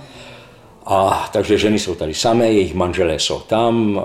A 0.85 1.29
takže 1.33 1.57
ženy 1.57 1.79
jsou 1.79 1.95
tady 1.95 2.13
samé, 2.13 2.45
jejich 2.45 2.73
manželé 2.73 3.19
jsou 3.19 3.39
tam, 3.39 4.01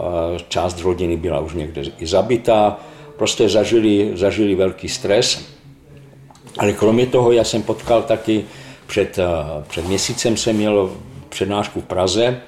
část 0.48 0.80
rodiny 0.80 1.16
byla 1.16 1.40
už 1.40 1.54
někde 1.54 1.82
i 1.98 2.06
zabitá, 2.06 2.76
prostě 3.16 3.48
zažili, 3.48 4.10
zažili 4.14 4.54
velký 4.54 4.88
stres. 4.88 5.48
Ale 6.58 6.72
kromě 6.72 7.06
toho 7.06 7.32
já 7.32 7.44
jsem 7.44 7.62
potkal 7.62 8.02
taky, 8.02 8.44
před, 8.86 9.18
před 9.68 9.86
měsícem 9.86 10.36
jsem 10.36 10.56
měl 10.56 10.90
přednášku 11.28 11.80
v 11.80 11.84
Praze, 11.84 12.40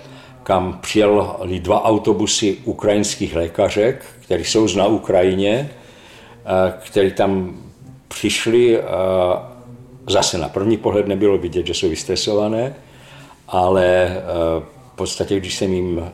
kam 0.42 0.78
přijeli 0.82 1.60
dva 1.60 1.84
autobusy 1.84 2.56
ukrajinských 2.64 3.36
lékařek, 3.36 4.04
kteří 4.20 4.44
jsou 4.44 4.76
na 4.76 4.86
Ukrajině, 4.86 5.70
kteří 6.80 7.10
tam 7.12 7.56
přišli, 8.08 8.80
zase 10.06 10.38
na 10.38 10.48
první 10.48 10.76
pohled 10.76 11.06
nebylo 11.06 11.38
vidět, 11.38 11.66
že 11.66 11.74
jsou 11.74 11.88
vystresované, 11.88 12.74
ale 13.48 14.16
v 14.92 14.96
podstatě, 14.96 15.40
když 15.40 15.56
jsem 15.56 15.72
jim, 15.72 16.10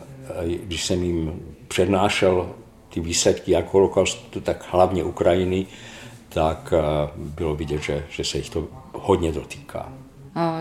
když 0.64 0.84
jsem 0.84 1.02
jim 1.02 1.42
přednášel 1.68 2.50
ty 2.88 3.00
výsledky 3.00 3.52
jak 3.52 3.72
holokaustu, 3.72 4.40
tak 4.40 4.64
hlavně 4.70 5.04
Ukrajiny, 5.04 5.66
tak 6.28 6.74
bylo 7.16 7.54
vidět, 7.54 7.82
že, 7.82 8.04
že 8.10 8.24
se 8.24 8.38
jich 8.38 8.50
to 8.50 8.68
hodně 8.92 9.32
dotýká. 9.32 9.92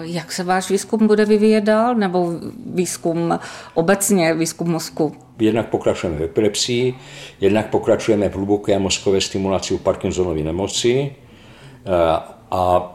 Jak 0.02 0.32
se 0.32 0.44
váš 0.44 0.70
výzkum 0.70 1.08
bude 1.08 1.26
vyvíjet 1.26 1.62
dál, 1.62 1.96
nebo 1.96 2.32
výzkum 2.66 3.40
obecně, 3.74 4.34
výzkum 4.34 4.72
mozku? 4.72 5.16
Jednak 5.40 5.70
pokračujeme 5.70 6.20
v 6.20 6.24
epilepsii, 6.24 6.96
jednak 7.42 7.70
pokračujeme 7.70 8.30
v 8.30 8.36
hluboké 8.36 8.80
mozkové 8.80 9.22
stimulaci 9.22 9.74
u 9.74 9.78
Parkinsonovy 9.78 10.44
nemoci 10.44 11.16
a 12.52 12.92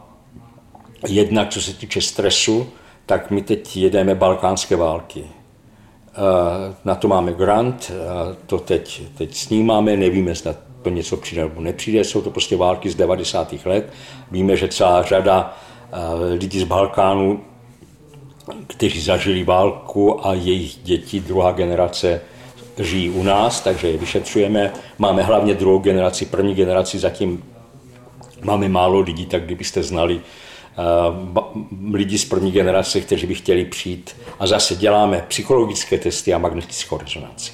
jednak, 1.09 1.49
co 1.49 1.63
se 1.63 1.75
týče 1.75 2.01
stresu, 2.01 2.67
tak 3.09 3.31
my 3.31 3.43
teď 3.43 3.77
jedeme 3.77 4.15
balkánské 4.15 4.77
války. 4.77 5.25
Na 6.85 6.95
to 6.95 7.09
máme 7.09 7.33
grant, 7.33 7.93
to 8.47 8.59
teď, 8.59 9.03
teď 9.19 9.35
snímáme, 9.35 9.97
nevíme, 9.97 10.35
zda 10.35 10.55
to 10.83 10.91
něco 10.91 11.17
přijde 11.17 11.43
nebo 11.43 11.61
nepřijde, 11.61 12.05
jsou 12.05 12.23
to 12.23 12.31
prostě 12.31 12.57
války 12.57 12.91
z 12.91 12.95
90. 12.95 13.55
let. 13.65 13.93
Víme, 14.31 14.57
že 14.57 14.69
celá 14.69 15.03
řada 15.03 15.57
lidí 16.31 16.61
z 16.61 16.65
Balkánu, 16.65 17.41
kteří 18.67 19.01
zažili 19.01 19.45
válku 19.45 20.27
a 20.27 20.35
jejich 20.35 20.77
děti, 20.83 21.21
druhá 21.21 21.53
generace, 21.53 22.21
žijí 22.79 23.11
u 23.11 23.23
nás, 23.23 23.61
takže 23.61 23.89
je 23.89 23.99
vyšetřujeme. 23.99 24.73
Máme 24.99 25.23
hlavně 25.23 25.55
druhou 25.55 25.79
generaci, 25.79 26.27
první 26.27 26.55
generaci 26.55 26.99
zatím 26.99 27.45
máme 28.43 28.69
málo 28.69 29.01
lidí, 29.01 29.27
tak 29.27 29.45
kdybyste 29.45 29.83
znali 29.83 30.21
lidi 31.93 32.19
z 32.19 32.25
první 32.25 32.53
generace, 32.53 33.01
kteří 33.01 33.27
by 33.27 33.35
chtěli 33.35 33.65
přijít. 33.65 34.17
A 34.39 34.47
zase 34.47 34.77
děláme 34.77 35.25
psychologické 35.29 35.99
testy 35.99 36.35
a 36.35 36.39
magnetickou 36.39 36.99
rezonanci. 36.99 37.53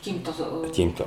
Tímto? 0.00 0.32
Tímto. 0.70 1.04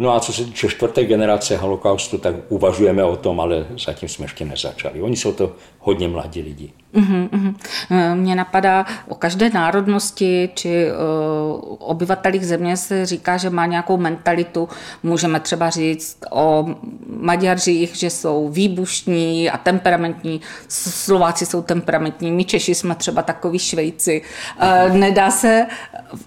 No 0.00 0.14
a 0.14 0.20
co 0.20 0.32
se 0.32 0.44
týče 0.44 0.68
čtvrté 0.68 1.04
generace 1.04 1.56
holokaustu, 1.56 2.18
tak 2.18 2.34
uvažujeme 2.48 3.04
o 3.04 3.16
tom, 3.16 3.40
ale 3.40 3.66
zatím 3.84 4.08
jsme 4.08 4.24
ještě 4.24 4.44
nezačali. 4.44 5.02
Oni 5.02 5.16
jsou 5.16 5.32
to 5.32 5.52
hodně 5.78 6.08
mladí 6.08 6.42
lidi. 6.42 6.72
Uh-huh, 6.94 7.28
uh-huh. 7.28 8.14
Mně 8.14 8.34
napadá, 8.34 8.86
o 9.08 9.14
každé 9.14 9.50
národnosti 9.50 10.50
či 10.54 10.86
uh, 10.86 11.76
obyvatelích 11.78 12.46
země 12.46 12.76
se 12.76 13.06
říká, 13.06 13.36
že 13.36 13.50
má 13.50 13.66
nějakou 13.66 13.96
mentalitu. 13.96 14.68
Můžeme 15.02 15.40
třeba 15.40 15.70
říct 15.70 16.18
o 16.30 16.66
Maďařích, 17.06 17.96
že 17.96 18.10
jsou 18.10 18.48
výbušní 18.48 19.50
a 19.50 19.58
temperamentní. 19.58 20.40
Slováci 20.68 21.46
jsou 21.46 21.62
temperamentní, 21.62 22.30
my 22.30 22.44
Češi 22.44 22.74
jsme 22.74 22.94
třeba 22.94 23.22
takový 23.22 23.58
Švejci. 23.58 24.22
Uh, 24.62 24.96
nedá 24.96 25.30
se 25.30 25.66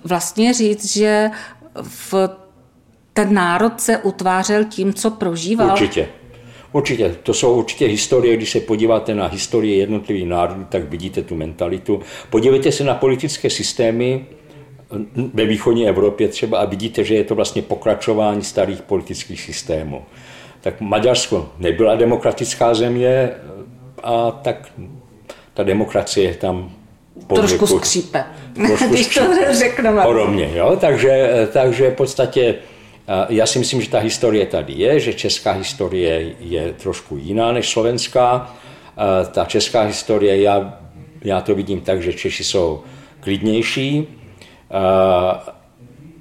vlastně 0.04 0.54
říct, 0.54 0.86
že 0.86 1.30
v 1.82 2.14
ten 3.14 3.34
národ 3.34 3.82
se 3.82 3.97
utvářel 3.97 4.66
tím, 4.66 4.93
co 4.93 5.11
prožíval? 5.11 5.72
Určitě. 5.72 6.07
Určitě, 6.72 7.16
to 7.24 7.34
jsou 7.34 7.57
určitě 7.57 7.86
historie, 7.86 8.38
když 8.38 8.51
se 8.51 8.59
podíváte 8.59 9.16
na 9.16 9.28
historii 9.28 9.80
jednotlivých 9.80 10.26
národů, 10.26 10.66
tak 10.70 10.84
vidíte 10.84 11.22
tu 11.22 11.36
mentalitu. 11.36 11.99
Podívejte 12.30 12.72
se 12.72 12.84
na 12.84 12.93
politické 12.93 13.49
systémy 13.49 14.26
ve 15.34 15.45
východní 15.45 15.88
Evropě 15.88 16.28
třeba 16.28 16.59
a 16.59 16.66
vidíte, 16.66 17.03
že 17.03 17.16
je 17.16 17.24
to 17.24 17.36
vlastně 17.36 17.61
pokračování 17.61 18.43
starých 18.43 18.82
politických 18.82 19.41
systémů. 19.41 20.01
Tak 20.61 20.82
Maďarsko 20.82 21.49
nebyla 21.59 21.95
demokratická 21.95 22.74
země 22.74 23.30
a 24.03 24.32
tak 24.32 24.72
ta 25.53 25.64
demokracie 25.64 26.34
tam 26.34 26.72
Trošku 27.36 27.68
skřípe, 27.68 28.24
trošku 28.55 28.88
když 28.89 29.07
to 29.07 29.22
řekneme. 29.51 30.01
Podobně, 30.01 30.51
jo? 30.53 30.78
Takže, 30.82 31.30
takže 31.53 31.89
v 31.89 31.93
podstatě 31.93 32.55
já 33.30 33.45
si 33.45 33.60
myslím, 33.60 33.82
že 33.82 33.89
ta 33.89 33.99
historie 33.99 34.45
tady 34.45 34.74
je, 34.74 34.99
že 34.99 35.14
česká 35.14 35.51
historie 35.51 36.36
je 36.39 36.74
trošku 36.74 37.18
jiná 37.18 37.51
než 37.51 37.70
slovenská. 37.70 38.56
Ta 39.32 39.45
česká 39.45 39.82
historie, 39.82 40.41
já, 40.41 40.80
já 41.22 41.41
to 41.41 41.56
vidím 41.56 41.82
tak, 41.82 42.01
že 42.01 42.14
Češi 42.14 42.43
jsou 42.43 42.84
klidnější, 43.20 44.08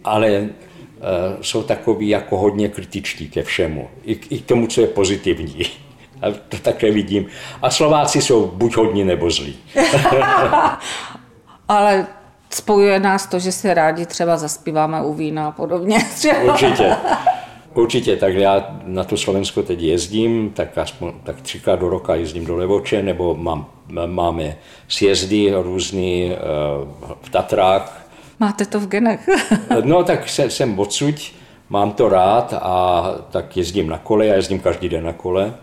ale 0.05 0.49
jsou 1.41 1.63
takový 1.63 2.09
jako 2.09 2.39
hodně 2.39 2.69
kritičtí 2.69 3.29
ke 3.29 3.43
všemu, 3.43 3.89
i, 4.05 4.13
i 4.31 4.39
k 4.39 4.47
tomu, 4.47 4.67
co 4.67 4.81
je 4.81 4.87
pozitivní. 4.87 5.63
A 6.23 6.31
to 6.49 6.59
také 6.59 6.91
vidím. 6.91 7.27
A 7.63 7.71
Slováci 7.71 8.23
jsou 8.23 8.47
buď 8.47 8.77
hodní 8.77 9.05
nebo 9.05 9.31
zlí. 9.31 9.57
ale 11.69 12.07
spojuje 12.55 13.01
nás 13.01 13.27
to, 13.27 13.39
že 13.39 13.53
se 13.53 13.75
rádi 13.75 14.07
třeba 14.07 14.37
zaspíváme 14.37 15.03
u 15.03 15.15
vína 15.15 15.49
a 15.49 15.51
podobně. 15.51 15.99
Určitě. 16.45 16.97
Určitě, 17.75 18.17
tak 18.17 18.35
já 18.35 18.77
na 18.85 19.05
to 19.05 19.17
Slovensko 19.17 19.63
teď 19.63 19.81
jezdím, 19.81 20.51
tak 20.51 20.79
aspoň 20.79 21.13
tak 21.25 21.41
třikrát 21.41 21.81
do 21.81 21.89
roka 21.89 22.15
jezdím 22.15 22.45
do 22.45 22.57
Levoče, 22.57 23.03
nebo 23.03 23.35
mám, 23.35 23.67
máme 24.07 24.57
sjezdy 24.89 25.53
různý 25.63 26.31
uh, 26.31 27.13
v 27.23 27.31
Tatrách. 27.31 28.07
Máte 28.41 28.67
to 28.67 28.81
v 28.81 28.87
genech. 28.87 29.29
no 29.85 30.05
tak 30.05 30.29
jsem, 30.29 30.51
jsem 30.51 30.79
odsuť, 30.79 31.33
mám 31.69 31.93
to 31.93 32.09
rád 32.09 32.55
a 32.63 33.05
tak 33.31 33.57
jezdím 33.57 33.89
na 33.89 33.99
kole, 33.99 34.27
já 34.27 34.35
jezdím 34.35 34.61
každý 34.61 34.89
den 34.89 35.05
na 35.05 35.13
kole 35.13 35.55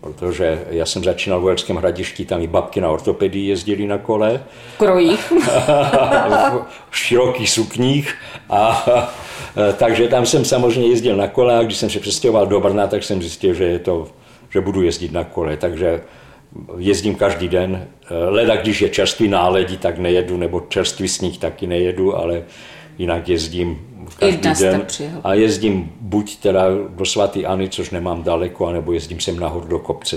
protože 0.00 0.64
já 0.70 0.86
jsem 0.86 1.04
začínal 1.04 1.40
v 1.40 1.44
Uherském 1.44 1.76
hradišti, 1.76 2.24
tam 2.24 2.42
i 2.42 2.46
babky 2.46 2.80
na 2.80 2.90
ortopedii 2.90 3.48
jezdili 3.48 3.86
na 3.86 3.98
kole. 3.98 4.44
V 4.74 4.78
krojích. 4.78 5.32
v 6.90 6.98
širokých 6.98 7.50
sukních. 7.50 8.14
A, 8.50 8.86
takže 9.78 10.08
tam 10.08 10.26
jsem 10.26 10.44
samozřejmě 10.44 10.90
jezdil 10.90 11.16
na 11.16 11.28
kole 11.28 11.58
a 11.58 11.62
když 11.62 11.76
jsem 11.76 11.90
se 11.90 12.00
přestěhoval 12.00 12.46
do 12.46 12.60
Brna, 12.60 12.86
tak 12.86 13.04
jsem 13.04 13.22
zjistil, 13.22 13.54
že, 13.54 13.64
je 13.64 13.78
to, 13.78 14.08
že 14.50 14.60
budu 14.60 14.82
jezdit 14.82 15.12
na 15.12 15.24
kole. 15.24 15.56
Takže 15.56 16.00
jezdím 16.78 17.14
každý 17.14 17.48
den. 17.48 17.88
Leda, 18.28 18.56
když 18.56 18.80
je 18.80 18.88
čerstvý 18.88 19.28
náledí, 19.28 19.76
tak 19.76 19.98
nejedu, 19.98 20.36
nebo 20.36 20.62
čerstvý 20.68 21.08
sníh 21.08 21.38
taky 21.38 21.66
nejedu, 21.66 22.16
ale 22.16 22.42
jinak 22.98 23.28
jezdím 23.28 23.78
každý 24.18 24.50
den 24.60 24.86
a 25.24 25.34
jezdím 25.34 25.92
buď 26.00 26.36
teda 26.36 26.64
do 26.88 27.04
svatý 27.04 27.46
Ani, 27.46 27.68
což 27.68 27.90
nemám 27.90 28.22
daleko, 28.22 28.66
anebo 28.66 28.92
jezdím 28.92 29.20
sem 29.20 29.40
nahoru 29.40 29.68
do 29.68 29.78
kopce. 29.78 30.16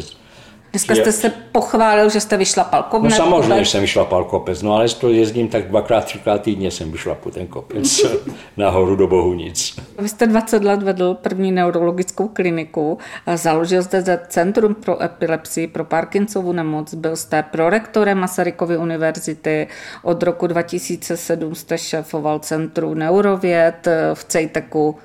Dneska 0.72 0.96
jste 0.96 1.12
se 1.12 1.30
pochválil, 1.52 2.10
že 2.10 2.20
jste 2.20 2.38
vyšlapal 2.38 2.84
kopec. 2.84 3.12
No 3.12 3.18
samozřejmě, 3.18 3.66
jsem 3.66 3.82
vyšlapal 3.82 4.24
kopec, 4.24 4.62
no 4.62 4.76
ale 4.76 4.90
to 4.90 5.10
jezdím 5.10 5.48
tak 5.48 5.68
dvakrát, 5.68 6.06
třikrát 6.06 6.42
týdně 6.42 6.72
jsem 6.72 6.92
vyšlapu 6.92 7.32
ten 7.32 7.48
kopec 7.48 8.06
nahoru 8.58 8.96
do 8.96 9.08
Bohunic. 9.08 9.80
Vy 10.00 10.10
jste 10.10 10.28
20 10.28 10.64
let 10.64 10.84
vedl 10.84 11.14
první 11.14 11.52
neurologickou 11.52 12.28
kliniku, 12.28 12.98
založil 13.36 13.84
jste 13.84 14.02
zde 14.02 14.20
Centrum 14.28 14.76
pro 14.76 15.04
epilepsii, 15.04 15.68
pro 15.68 15.86
Parkinsovu 15.86 16.54
nemoc, 16.54 16.94
byl 16.94 17.16
jste 17.16 17.44
prorektorem 17.44 18.18
Masarykovy 18.18 18.78
univerzity, 18.78 19.68
od 20.04 20.24
roku 20.24 20.48
2007 20.48 21.56
jste 21.56 21.78
šéfoval 21.78 22.40
Centru 22.40 22.94
neurověd 22.94 23.88
v 24.14 24.24
Cejteku, 24.24 24.96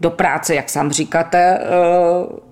do 0.00 0.10
práce, 0.10 0.54
jak 0.54 0.68
sám 0.68 0.90
říkáte, 0.90 1.58
eh, 1.58 1.66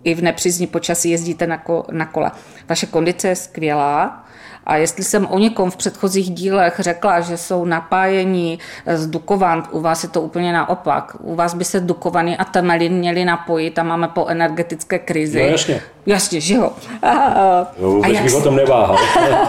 i 0.05 0.15
v 0.15 0.23
nepřízní 0.23 0.67
počasí 0.67 1.11
jezdíte 1.11 1.47
na, 1.47 1.59
ko, 1.59 1.85
na 1.91 2.07
kole. 2.07 2.31
Vaše 2.69 2.87
kondice 2.87 3.29
je 3.29 3.37
skvělá, 3.37 4.25
a 4.69 4.77
jestli 4.77 5.05
jsem 5.05 5.27
o 5.31 5.39
někom 5.39 5.71
v 5.71 5.77
předchozích 5.77 6.31
dílech 6.31 6.75
řekla, 6.79 7.21
že 7.21 7.37
jsou 7.37 7.65
napájení 7.65 8.59
z 8.95 9.07
Dukovan, 9.07 9.63
u 9.71 9.81
vás 9.81 10.03
je 10.03 10.09
to 10.09 10.21
úplně 10.21 10.53
naopak. 10.53 11.17
U 11.21 11.35
vás 11.35 11.55
by 11.55 11.65
se 11.65 11.81
Dukovany 11.81 12.37
a 12.37 12.45
Temelin 12.45 12.93
měli 12.93 13.25
napojit 13.25 13.79
a 13.79 13.83
máme 13.83 14.09
po 14.09 14.27
energetické 14.27 14.99
krizi. 14.99 15.43
No 15.43 15.49
jasně. 15.49 15.83
Jasně, 16.07 16.41
že 16.41 16.55
jo. 16.55 16.73
A, 17.03 17.13
no, 17.81 17.91
vůbec 17.91 18.11
a 18.11 18.15
jak 18.15 18.23
bych 18.23 18.35
o 18.35 18.43
tom 18.43 18.57
neváhal. 18.57 18.97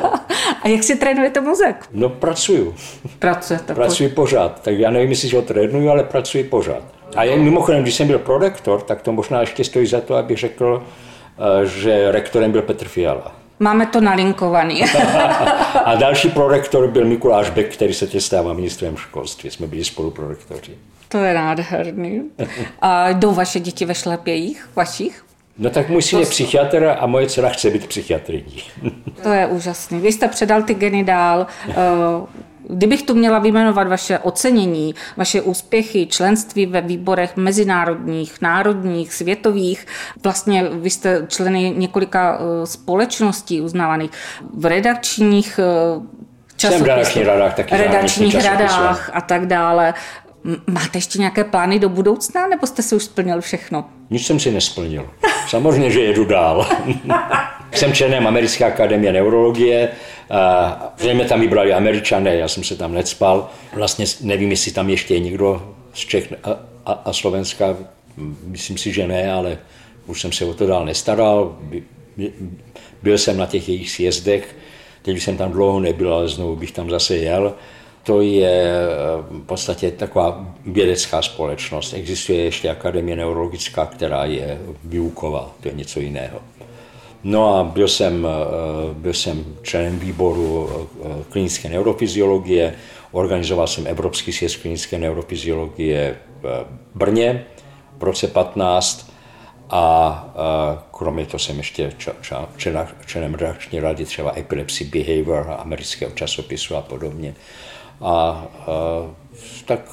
a 0.64 0.68
jak 0.68 0.84
si 0.84 0.96
trénujete 0.96 1.42
mozek? 1.42 1.86
No 1.92 2.10
pracuju. 2.10 2.76
Pracujete. 3.20 3.76
Pracuji 3.76 4.10
pořád. 4.10 4.62
Tak 4.62 4.74
já 4.74 4.92
nevím, 4.92 5.10
jestli 5.10 5.30
ho 5.30 5.42
trénuju, 5.42 5.90
ale 5.90 6.04
pracuji 6.04 6.44
pořád. 6.44 6.84
A 7.16 7.24
jen 7.24 7.42
mimochodem, 7.42 7.82
když 7.82 7.96
jsem 7.96 8.08
byl 8.08 8.20
prorektor, 8.20 8.82
tak 8.82 9.02
to 9.02 9.12
možná 9.12 9.42
ještě 9.42 9.64
stojí 9.64 9.88
za 9.88 10.02
to, 10.02 10.16
aby 10.16 10.36
řekl, 10.36 10.84
eh, 10.84 11.66
že 11.66 12.12
rektorem 12.12 12.52
byl 12.52 12.62
Petr 12.62 12.88
Fiala. 12.88 13.39
Máme 13.60 13.86
to 13.86 14.02
nalinkovaný. 14.02 14.84
a 15.86 15.96
další 15.96 16.30
prorektor 16.30 16.88
byl 16.88 17.06
Mikuláš 17.06 17.50
Beck, 17.50 17.74
který 17.74 17.94
se 17.94 18.08
tě 18.08 18.22
stává 18.22 18.54
ministrem 18.54 18.98
školství. 18.98 19.52
Jsme 19.52 19.68
byli 19.68 19.86
spolu 19.86 20.12
prorektoři. 20.12 20.78
To 21.08 21.18
je 21.18 21.34
nádherný. 21.34 22.24
A 22.82 23.10
jdou 23.10 23.34
vaše 23.34 23.60
děti 23.60 23.86
ve 23.86 23.96
šlepějích, 23.96 24.70
vašich? 24.76 25.26
No 25.58 25.70
tak 25.70 25.90
můj 25.90 26.02
syn 26.02 26.20
je 26.20 26.26
psychiatr 26.26 26.96
a 27.00 27.06
moje 27.06 27.28
dcera 27.28 27.50
chce 27.50 27.70
být 27.70 27.88
psychiatriní. 27.88 28.64
To 29.24 29.30
je 29.30 29.48
úžasný. 29.48 30.00
Vy 30.00 30.12
jste 30.12 30.28
předal 30.28 30.64
ty 30.64 30.74
geny 30.74 31.04
dál. 31.04 31.48
Eh, 32.66 32.74
kdybych 32.74 33.04
tu 33.04 33.16
měla 33.16 33.40
vyjmenovat 33.40 33.88
vaše 33.88 34.20
ocenění, 34.20 34.96
vaše 35.18 35.42
úspěchy, 35.42 36.08
členství 36.08 36.66
ve 36.66 36.82
výborech 36.82 37.36
mezinárodních, 37.36 38.42
národních, 38.42 39.14
světových, 39.14 39.88
vlastně 40.24 40.64
vy 40.72 40.90
jste 40.90 41.26
členy 41.28 41.74
několika 41.78 42.40
eh, 42.40 42.66
společností 42.66 43.62
uznávaných 43.62 44.12
v 44.54 44.66
redakčních 44.66 45.60
časopisech, 46.56 46.78
Jsem 46.78 46.84
v 46.84 46.88
redakčních 46.88 47.26
radách 47.26 47.56
taky. 47.56 47.78
Redakčních 47.78 48.46
radách 48.46 49.12
a 49.14 49.22
tak 49.22 49.46
dále. 49.46 49.94
Máte 50.68 50.98
ještě 50.98 51.20
nějaké 51.20 51.44
plány 51.44 51.80
do 51.80 51.90
budoucna, 51.90 52.48
nebo 52.48 52.68
jste 52.68 52.82
si 52.82 52.96
už 52.96 53.04
splnil 53.04 53.42
všechno? 53.42 53.86
Nic 54.10 54.26
jsem 54.26 54.40
si 54.40 54.52
nesplnil. 54.52 55.10
Samozřejmě, 55.48 55.92
že 55.92 56.00
jedu 56.00 56.26
dál. 56.26 56.68
jsem 57.72 57.94
členem 57.94 58.28
Americké 58.28 58.66
akademie 58.66 59.14
neurologie, 59.14 59.90
zřejmě 60.98 61.26
tam 61.26 61.42
vybrali 61.42 61.74
američané, 61.74 62.36
já 62.36 62.48
jsem 62.48 62.64
se 62.64 62.76
tam 62.76 62.94
necpal. 62.94 63.50
Vlastně 63.74 64.06
nevím, 64.22 64.52
jestli 64.52 64.72
tam 64.72 64.90
ještě 64.90 65.14
je 65.14 65.20
někdo 65.20 65.76
z 65.94 66.00
Čech 66.00 66.34
a, 66.44 66.50
a, 66.86 66.92
a 66.92 67.14
Slovenska, 67.14 67.78
myslím 68.44 68.78
si, 68.78 68.94
že 68.94 69.08
ne, 69.08 69.32
ale 69.32 69.58
už 70.08 70.22
jsem 70.22 70.32
se 70.32 70.46
o 70.46 70.54
to 70.54 70.68
dál 70.68 70.86
nestaral. 70.86 71.58
Byl 73.04 73.18
jsem 73.18 73.38
na 73.38 73.46
těch 73.46 73.70
jejich 73.70 73.92
sjezdech, 73.92 74.56
teď 75.02 75.18
jsem 75.18 75.38
tam 75.38 75.52
dlouho 75.52 75.80
nebyl, 75.80 76.14
ale 76.14 76.28
znovu 76.28 76.56
bych 76.56 76.72
tam 76.72 76.90
zase 76.90 77.16
jel 77.16 77.54
to 78.10 78.22
je 78.22 78.74
v 79.30 79.46
podstatě 79.46 79.92
taková 79.92 80.56
vědecká 80.66 81.22
společnost. 81.22 81.94
Existuje 81.94 82.44
ještě 82.44 82.70
Akademie 82.70 83.16
neurologická, 83.16 83.86
která 83.86 84.26
je 84.26 84.62
výuková, 84.84 85.52
to 85.62 85.68
je 85.68 85.74
něco 85.74 86.00
jiného. 86.00 86.40
No 87.24 87.56
a 87.56 87.64
byl 87.64 87.88
jsem, 87.88 88.28
eh, 88.28 88.94
byl 88.94 89.14
jsem 89.14 89.46
členem 89.62 90.00
výboru 90.00 90.70
eh, 90.72 91.24
klinické 91.30 91.70
neurofyziologie, 91.70 92.76
organizoval 93.12 93.68
jsem 93.68 93.88
Evropský 93.88 94.32
sjezd 94.32 94.62
klinické 94.62 94.98
neurofyziologie 94.98 96.18
v 96.42 96.66
Brně 96.96 97.46
v 97.98 98.04
roce 98.04 98.28
15 98.28 99.12
a 99.70 100.34
kromě 100.98 101.26
toho 101.26 101.40
jsem 101.40 101.58
ještě 101.58 101.92
členem 103.06 103.34
redakční 103.34 103.80
rady 103.80 104.06
třeba 104.06 104.34
Epilepsy 104.38 104.84
Behavior 104.84 105.56
amerického 105.60 106.12
časopisu 106.12 106.76
a 106.76 106.82
podobně. 106.82 107.36
A, 108.02 108.46
tak 109.66 109.92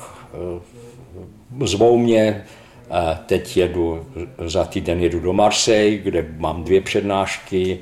zvou 1.64 1.98
mě, 1.98 2.44
a 2.90 3.14
teď 3.14 3.56
jedu, 3.56 4.06
za 4.46 4.64
týden 4.64 5.00
jedu 5.00 5.20
do 5.20 5.32
Marseille, 5.32 5.98
kde 5.98 6.26
mám 6.36 6.64
dvě 6.64 6.80
přednášky 6.80 7.78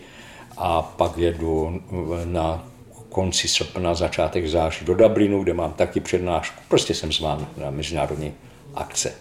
a 0.56 0.82
pak 0.82 1.18
jedu 1.18 1.80
na 2.24 2.64
konci 3.08 3.48
srpna, 3.48 3.94
začátek 3.94 4.46
září 4.46 4.84
do 4.84 4.94
Dublinu, 4.94 5.42
kde 5.42 5.54
mám 5.54 5.72
taky 5.72 6.00
přednášku. 6.00 6.60
Prostě 6.68 6.94
jsem 6.94 7.12
zván 7.12 7.46
na 7.56 7.70
mezinárodní 7.70 8.32
akce. 8.74 9.12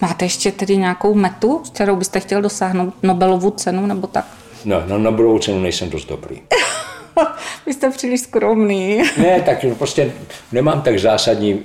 Máte 0.00 0.24
ještě 0.24 0.52
tedy 0.52 0.76
nějakou 0.76 1.14
metu, 1.14 1.58
kterou 1.58 1.96
byste 1.96 2.20
chtěl 2.20 2.42
dosáhnout 2.42 2.94
Nobelovu 3.02 3.50
cenu 3.50 3.86
nebo 3.86 4.06
tak? 4.06 4.26
No, 4.64 4.86
na 4.86 4.98
Nobelovu 4.98 5.38
cenu 5.38 5.60
nejsem 5.60 5.90
dost 5.90 6.08
dobrý. 6.08 6.40
Vy 7.66 7.72
jste 7.72 7.90
příliš 7.90 8.20
skromný. 8.20 9.02
ne, 9.18 9.42
tak 9.42 9.64
prostě 9.78 10.12
nemám 10.52 10.82
tak 10.82 10.98
zásadní 10.98 11.64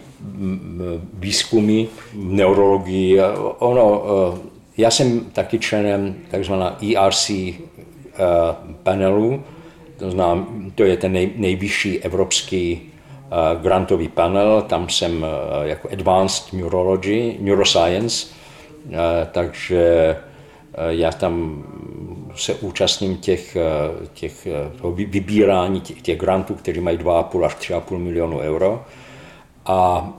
výzkumy 1.13 1.85
neurologii. 2.13 3.19
Ono, 3.59 4.03
eh, 4.05 4.39
já 4.77 4.91
jsem 4.91 5.19
taky 5.19 5.59
členem 5.59 6.15
takzvaná 6.31 6.77
ERC 6.81 7.29
eh, 7.29 7.59
panelu, 8.83 9.43
to, 9.97 10.11
znám, 10.11 10.71
to 10.75 10.83
je 10.83 10.97
ten 10.97 11.13
nej, 11.13 11.31
nejvyšší 11.35 11.99
evropský 11.99 12.81
eh, 12.81 13.35
grantový 13.61 14.07
panel, 14.07 14.61
tam 14.61 14.89
jsem 14.89 15.25
jako 15.63 15.89
Advanced 15.91 16.53
Neurology, 16.53 17.37
Neuroscience, 17.39 18.27
takže 19.31 20.15
já 20.89 21.11
tam 21.11 21.63
se 22.35 22.53
účastním 22.53 23.17
těch, 23.17 23.55
eh, 23.55 24.07
těch 24.13 24.47
eh, 24.47 24.71
vybírání 24.93 25.81
těch, 25.81 26.01
těch 26.01 26.19
grantů, 26.19 26.55
které 26.55 26.81
mají 26.81 26.97
2,5 26.97 27.45
až 27.45 27.55
3,5 27.55 27.97
milionu 27.97 28.39
euro. 28.39 28.85
A, 29.65 30.09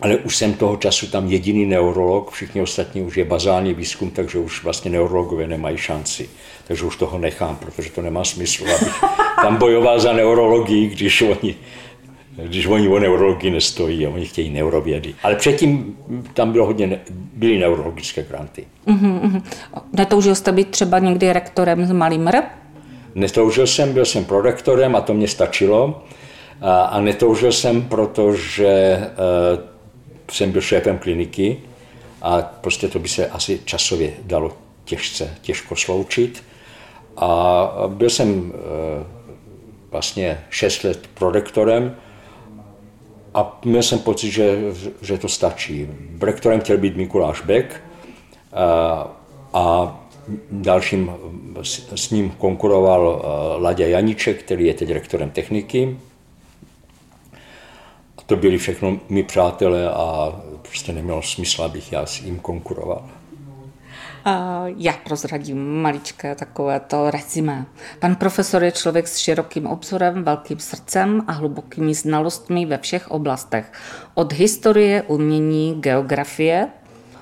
ale 0.00 0.16
už 0.16 0.36
jsem 0.36 0.54
toho 0.54 0.76
času 0.76 1.06
tam 1.06 1.26
jediný 1.26 1.66
neurolog, 1.66 2.30
všichni 2.30 2.62
ostatní 2.62 3.02
už 3.02 3.16
je 3.16 3.24
bazální 3.24 3.74
výzkum, 3.74 4.10
takže 4.10 4.38
už 4.38 4.64
vlastně 4.64 4.90
neurologové 4.90 5.46
nemají 5.46 5.76
šanci. 5.76 6.30
Takže 6.66 6.84
už 6.84 6.96
toho 6.96 7.18
nechám, 7.18 7.56
protože 7.56 7.90
to 7.90 8.02
nemá 8.02 8.24
smysl, 8.24 8.64
abych 8.64 9.00
tam 9.42 9.56
bojoval 9.56 10.00
za 10.00 10.12
neurologii, 10.12 10.86
když 10.86 11.22
oni 11.22 11.54
když 12.46 12.66
oni 12.66 12.88
o 12.88 12.98
neurologii 12.98 13.50
nestojí 13.50 14.06
a 14.06 14.10
oni 14.10 14.26
chtějí 14.26 14.50
neurovědy. 14.50 15.14
Ale 15.22 15.36
předtím 15.36 15.96
tam 16.34 16.52
bylo 16.52 16.66
hodně, 16.66 17.00
byly 17.34 17.58
neurologické 17.58 18.22
granty. 18.22 18.64
Uh-huh, 18.86 19.42
Netoužil 19.92 20.34
jste 20.34 20.52
být 20.52 20.70
třeba 20.70 20.98
někdy 20.98 21.32
rektorem 21.32 21.86
z 21.86 21.92
Malým 21.92 22.28
R? 22.28 22.42
Netoužil 23.14 23.66
jsem, 23.66 23.92
byl 23.92 24.04
jsem 24.04 24.24
prorektorem 24.24 24.96
a 24.96 25.00
to 25.00 25.14
mě 25.14 25.28
stačilo. 25.28 26.02
A, 26.60 26.82
a 26.82 27.00
netoužil 27.00 27.52
jsem, 27.52 27.82
protože 27.82 28.98
uh, 28.98 29.64
jsem 30.32 30.52
byl 30.52 30.60
šéfem 30.60 30.98
kliniky 30.98 31.56
a 32.22 32.42
prostě 32.42 32.88
to 32.88 32.98
by 32.98 33.08
se 33.08 33.26
asi 33.26 33.60
časově 33.64 34.12
dalo 34.22 34.52
těžce, 34.84 35.34
těžko 35.42 35.76
sloučit. 35.76 36.42
A 37.16 37.70
byl 37.88 38.10
jsem 38.10 38.40
uh, 38.40 38.54
vlastně 39.90 40.40
6 40.50 40.84
let 40.84 41.10
prorektorem, 41.14 41.96
a 43.34 43.60
měl 43.64 43.82
jsem 43.82 43.98
pocit, 43.98 44.30
že, 44.30 44.58
že 45.02 45.18
to 45.18 45.28
stačí. 45.28 45.88
Rektorem 46.20 46.60
chtěl 46.60 46.78
být 46.78 46.96
Mikuláš 46.96 47.40
Beck 47.40 47.82
a, 48.52 49.16
a 49.52 49.96
dalším 50.50 51.12
s, 51.62 51.92
s 51.94 52.10
ním 52.10 52.30
konkuroval 52.30 53.24
Ladě 53.58 53.88
Janíček, 53.88 54.42
který 54.42 54.66
je 54.66 54.74
teď 54.74 54.90
rektorem 54.90 55.30
techniky. 55.30 55.96
A 58.18 58.22
to 58.26 58.36
byli 58.36 58.58
všechno 58.58 59.00
mi 59.08 59.22
přátelé 59.22 59.90
a 59.90 60.32
prostě 60.62 60.92
nemělo 60.92 61.22
smysl, 61.22 61.62
abych 61.62 61.92
já 61.92 62.06
s 62.06 62.22
ním 62.22 62.38
konkuroval. 62.38 63.04
Já 64.76 64.92
prozradím 65.04 65.82
maličké 65.82 66.34
takové 66.34 66.80
to 66.80 67.10
rezime. 67.10 67.66
Pan 67.98 68.16
profesor 68.16 68.64
je 68.64 68.72
člověk 68.72 69.08
s 69.08 69.16
širokým 69.16 69.66
obzorem, 69.66 70.24
velkým 70.24 70.58
srdcem 70.58 71.24
a 71.26 71.32
hlubokými 71.32 71.94
znalostmi 71.94 72.66
ve 72.66 72.78
všech 72.78 73.10
oblastech. 73.10 73.72
Od 74.14 74.32
historie, 74.32 75.02
umění, 75.02 75.80
geografie, 75.80 76.68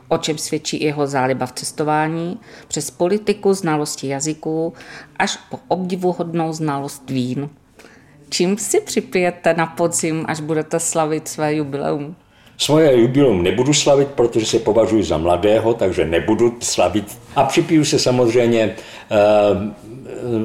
o 0.08 0.18
čem 0.18 0.38
svědčí 0.38 0.76
i 0.76 0.84
jeho 0.84 1.06
záliba 1.06 1.46
v 1.46 1.52
cestování, 1.52 2.40
přes 2.68 2.90
politiku, 2.90 3.54
znalosti 3.54 4.08
jazyků, 4.08 4.72
až 5.16 5.36
po 5.36 5.60
obdivuhodnou 5.68 6.52
znalost 6.52 7.10
vín. 7.10 7.50
Čím 8.28 8.58
si 8.58 8.80
připijete 8.80 9.54
na 9.54 9.66
podzim, 9.66 10.24
až 10.28 10.40
budete 10.40 10.80
slavit 10.80 11.28
své 11.28 11.54
jubileum? 11.54 12.16
Svoje 12.60 13.00
jubileum 13.00 13.42
nebudu 13.42 13.74
slavit, 13.74 14.08
protože 14.08 14.46
se 14.46 14.58
považuji 14.58 15.02
za 15.02 15.18
mladého, 15.18 15.74
takže 15.74 16.04
nebudu 16.04 16.56
slavit. 16.60 17.18
A 17.36 17.44
připiju 17.44 17.84
se 17.84 17.98
samozřejmě, 17.98 18.74
eh, 19.10 19.18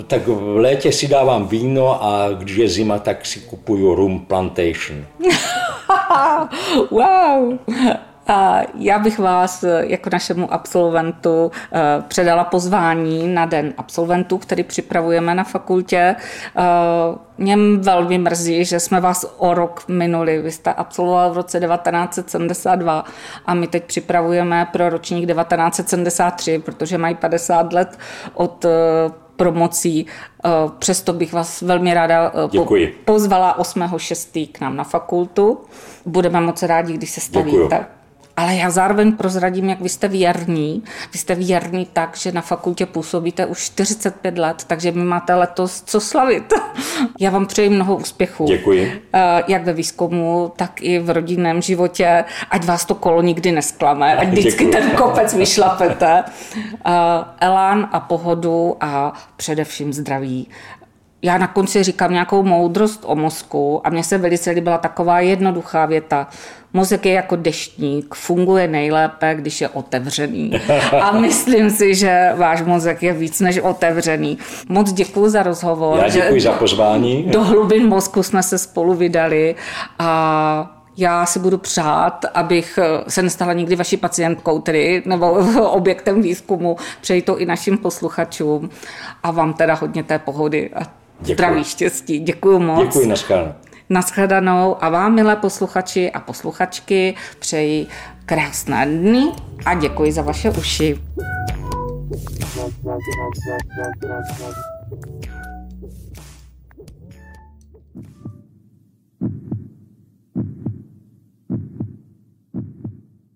tak 0.08 0.28
v 0.28 0.58
létě 0.58 0.92
si 0.92 1.08
dávám 1.08 1.48
víno 1.48 2.04
a 2.04 2.30
když 2.30 2.56
je 2.56 2.70
zima, 2.70 3.00
tak 3.00 3.26
si 3.26 3.40
kupuju 3.40 3.96
rum 3.96 4.20
plantation. 4.20 5.06
wow! 6.92 7.58
A 8.28 8.62
já 8.76 9.00
bych 9.00 9.20
vás 9.20 9.66
jako 9.80 10.10
našemu 10.14 10.54
absolventu 10.54 11.52
eh, 11.74 12.04
předala 12.08 12.44
pozvání 12.44 13.28
na 13.28 13.46
den 13.46 13.74
absolventů, 13.78 14.38
který 14.38 14.64
připravujeme 14.64 15.36
na 15.36 15.44
fakultě. 15.44 16.16
Eh, 16.56 16.62
mě 17.38 17.58
velmi 17.78 18.18
mrzí, 18.18 18.66
že 18.66 18.80
jsme 18.80 19.02
vás 19.02 19.26
o 19.38 19.54
rok 19.54 19.84
minuli. 19.88 20.42
Vy 20.42 20.52
jste 20.52 20.74
absolvoval 20.74 21.32
v 21.32 21.38
roce 21.38 21.60
1972 21.60 23.04
a 23.46 23.54
my 23.54 23.68
teď 23.68 23.84
připravujeme 23.84 24.68
pro 24.72 24.90
ročník 24.90 25.28
1973, 25.28 26.60
protože 26.60 26.98
mají 26.98 27.16
50 27.16 27.74
let 27.74 28.00
od 28.34 28.66
eh, 28.66 28.70
promocí. 29.36 30.06
Přesto 30.80 31.14
bych 31.14 31.34
vás 31.34 31.62
velmi 31.62 31.94
ráda 31.94 32.32
Děkuji. 32.52 33.02
pozvala 33.06 33.60
8.6. 33.60 34.52
k 34.52 34.62
nám 34.62 34.76
na 34.76 34.84
fakultu. 34.84 35.62
Budeme 36.06 36.42
moc 36.42 36.64
rádi, 36.64 36.94
když 36.94 37.10
se 37.10 37.22
stavíte. 37.22 37.58
Děkuji. 37.62 38.03
Ale 38.38 38.56
já 38.56 38.70
zároveň 38.70 39.12
prozradím, 39.12 39.70
jak 39.70 39.82
vy 39.82 39.90
jste 39.90 40.08
věrný. 40.08 40.84
Vy 41.14 41.20
jste 41.20 41.36
věrný 41.36 41.88
tak, 41.94 42.18
že 42.18 42.32
na 42.32 42.42
fakultě 42.42 42.86
působíte 42.86 43.46
už 43.46 43.58
45 43.60 44.38
let, 44.38 44.64
takže 44.68 44.92
my 44.92 45.04
máte 45.04 45.36
letos 45.36 45.82
co 45.82 46.00
slavit. 46.00 46.54
Já 47.20 47.30
vám 47.30 47.46
přeji 47.46 47.70
mnoho 47.70 47.96
úspěchů. 47.96 48.46
Děkuji. 48.46 49.02
Eh, 49.14 49.44
jak 49.48 49.64
ve 49.64 49.74
výzkumu, 49.74 50.54
tak 50.56 50.82
i 50.82 51.00
v 51.00 51.10
rodinném 51.10 51.62
životě. 51.62 52.26
Ať 52.50 52.66
vás 52.66 52.86
to 52.86 52.96
kolo 52.96 53.22
nikdy 53.22 53.52
nesklame, 53.52 54.16
ať 54.16 54.28
vždycky 54.28 54.66
Děkuji. 54.66 54.72
ten 54.72 54.92
kopec 54.92 55.34
vyšlapete. 55.34 56.24
Eh, 56.56 56.92
elán 57.40 57.90
a 57.92 58.00
pohodu 58.00 58.78
a 58.82 59.14
především 59.38 59.94
zdraví 59.94 60.48
já 61.24 61.38
na 61.38 61.48
konci 61.48 61.84
říkám 61.84 62.12
nějakou 62.12 62.44
moudrost 62.44 63.04
o 63.06 63.16
mozku 63.16 63.82
a 63.84 63.90
mně 63.90 64.04
se 64.04 64.18
velice 64.18 64.52
líbila 64.52 64.78
taková 64.78 65.20
jednoduchá 65.20 65.86
věta. 65.86 66.28
Mozek 66.74 67.06
je 67.06 67.14
jako 67.14 67.36
deštník, 67.36 68.16
funguje 68.16 68.68
nejlépe, 68.68 69.36
když 69.36 69.62
je 69.62 69.70
otevřený. 69.70 70.52
A 71.02 71.12
myslím 71.20 71.70
si, 71.70 71.96
že 71.96 72.32
váš 72.36 72.62
mozek 72.62 73.04
je 73.04 73.14
víc 73.14 73.40
než 73.40 73.58
otevřený. 73.58 74.38
Moc 74.70 74.94
děkuji 74.94 75.30
za 75.30 75.44
rozhovor. 75.44 76.00
Já 76.00 76.10
děkuji 76.10 76.42
za 76.42 76.52
pozvání. 76.52 77.24
Do 77.24 77.44
hlubin 77.44 77.88
mozku 77.88 78.24
jsme 78.24 78.44
se 78.44 78.58
spolu 78.58 78.94
vydali 78.94 79.56
a 80.00 80.80
já 80.98 81.26
si 81.26 81.40
budu 81.40 81.58
přát, 81.58 82.26
abych 82.34 82.80
se 83.08 83.22
nestala 83.22 83.54
nikdy 83.54 83.76
vaší 83.76 83.98
pacientkou, 83.98 84.60
tedy 84.60 85.04
nebo 85.06 85.32
objektem 85.70 86.22
výzkumu. 86.22 86.78
Přeji 87.02 87.22
to 87.22 87.38
i 87.38 87.46
našim 87.46 87.78
posluchačům 87.78 88.70
a 89.24 89.32
vám 89.32 89.54
teda 89.54 89.74
hodně 89.74 90.04
té 90.04 90.20
pohody 90.20 90.70
a 90.76 91.03
Děkuji. 91.24 91.34
Zdraví, 91.34 91.64
štěstí. 91.64 92.20
Děkuji 92.20 92.60
moc. 92.60 92.88
Děkuji, 92.88 93.08
naschledanou. 93.08 93.54
Naschledanou 93.90 94.84
a 94.84 94.90
vám, 94.90 95.16
milé 95.16 95.36
posluchači 95.36 96.12
a 96.12 96.20
posluchačky, 96.20 97.16
přeji 97.40 97.88
krásné 98.26 98.86
dny 98.86 99.32
a 99.66 99.74
děkuji 99.74 100.12
za 100.12 100.22
vaše 100.22 100.50
uši. 100.50 101.00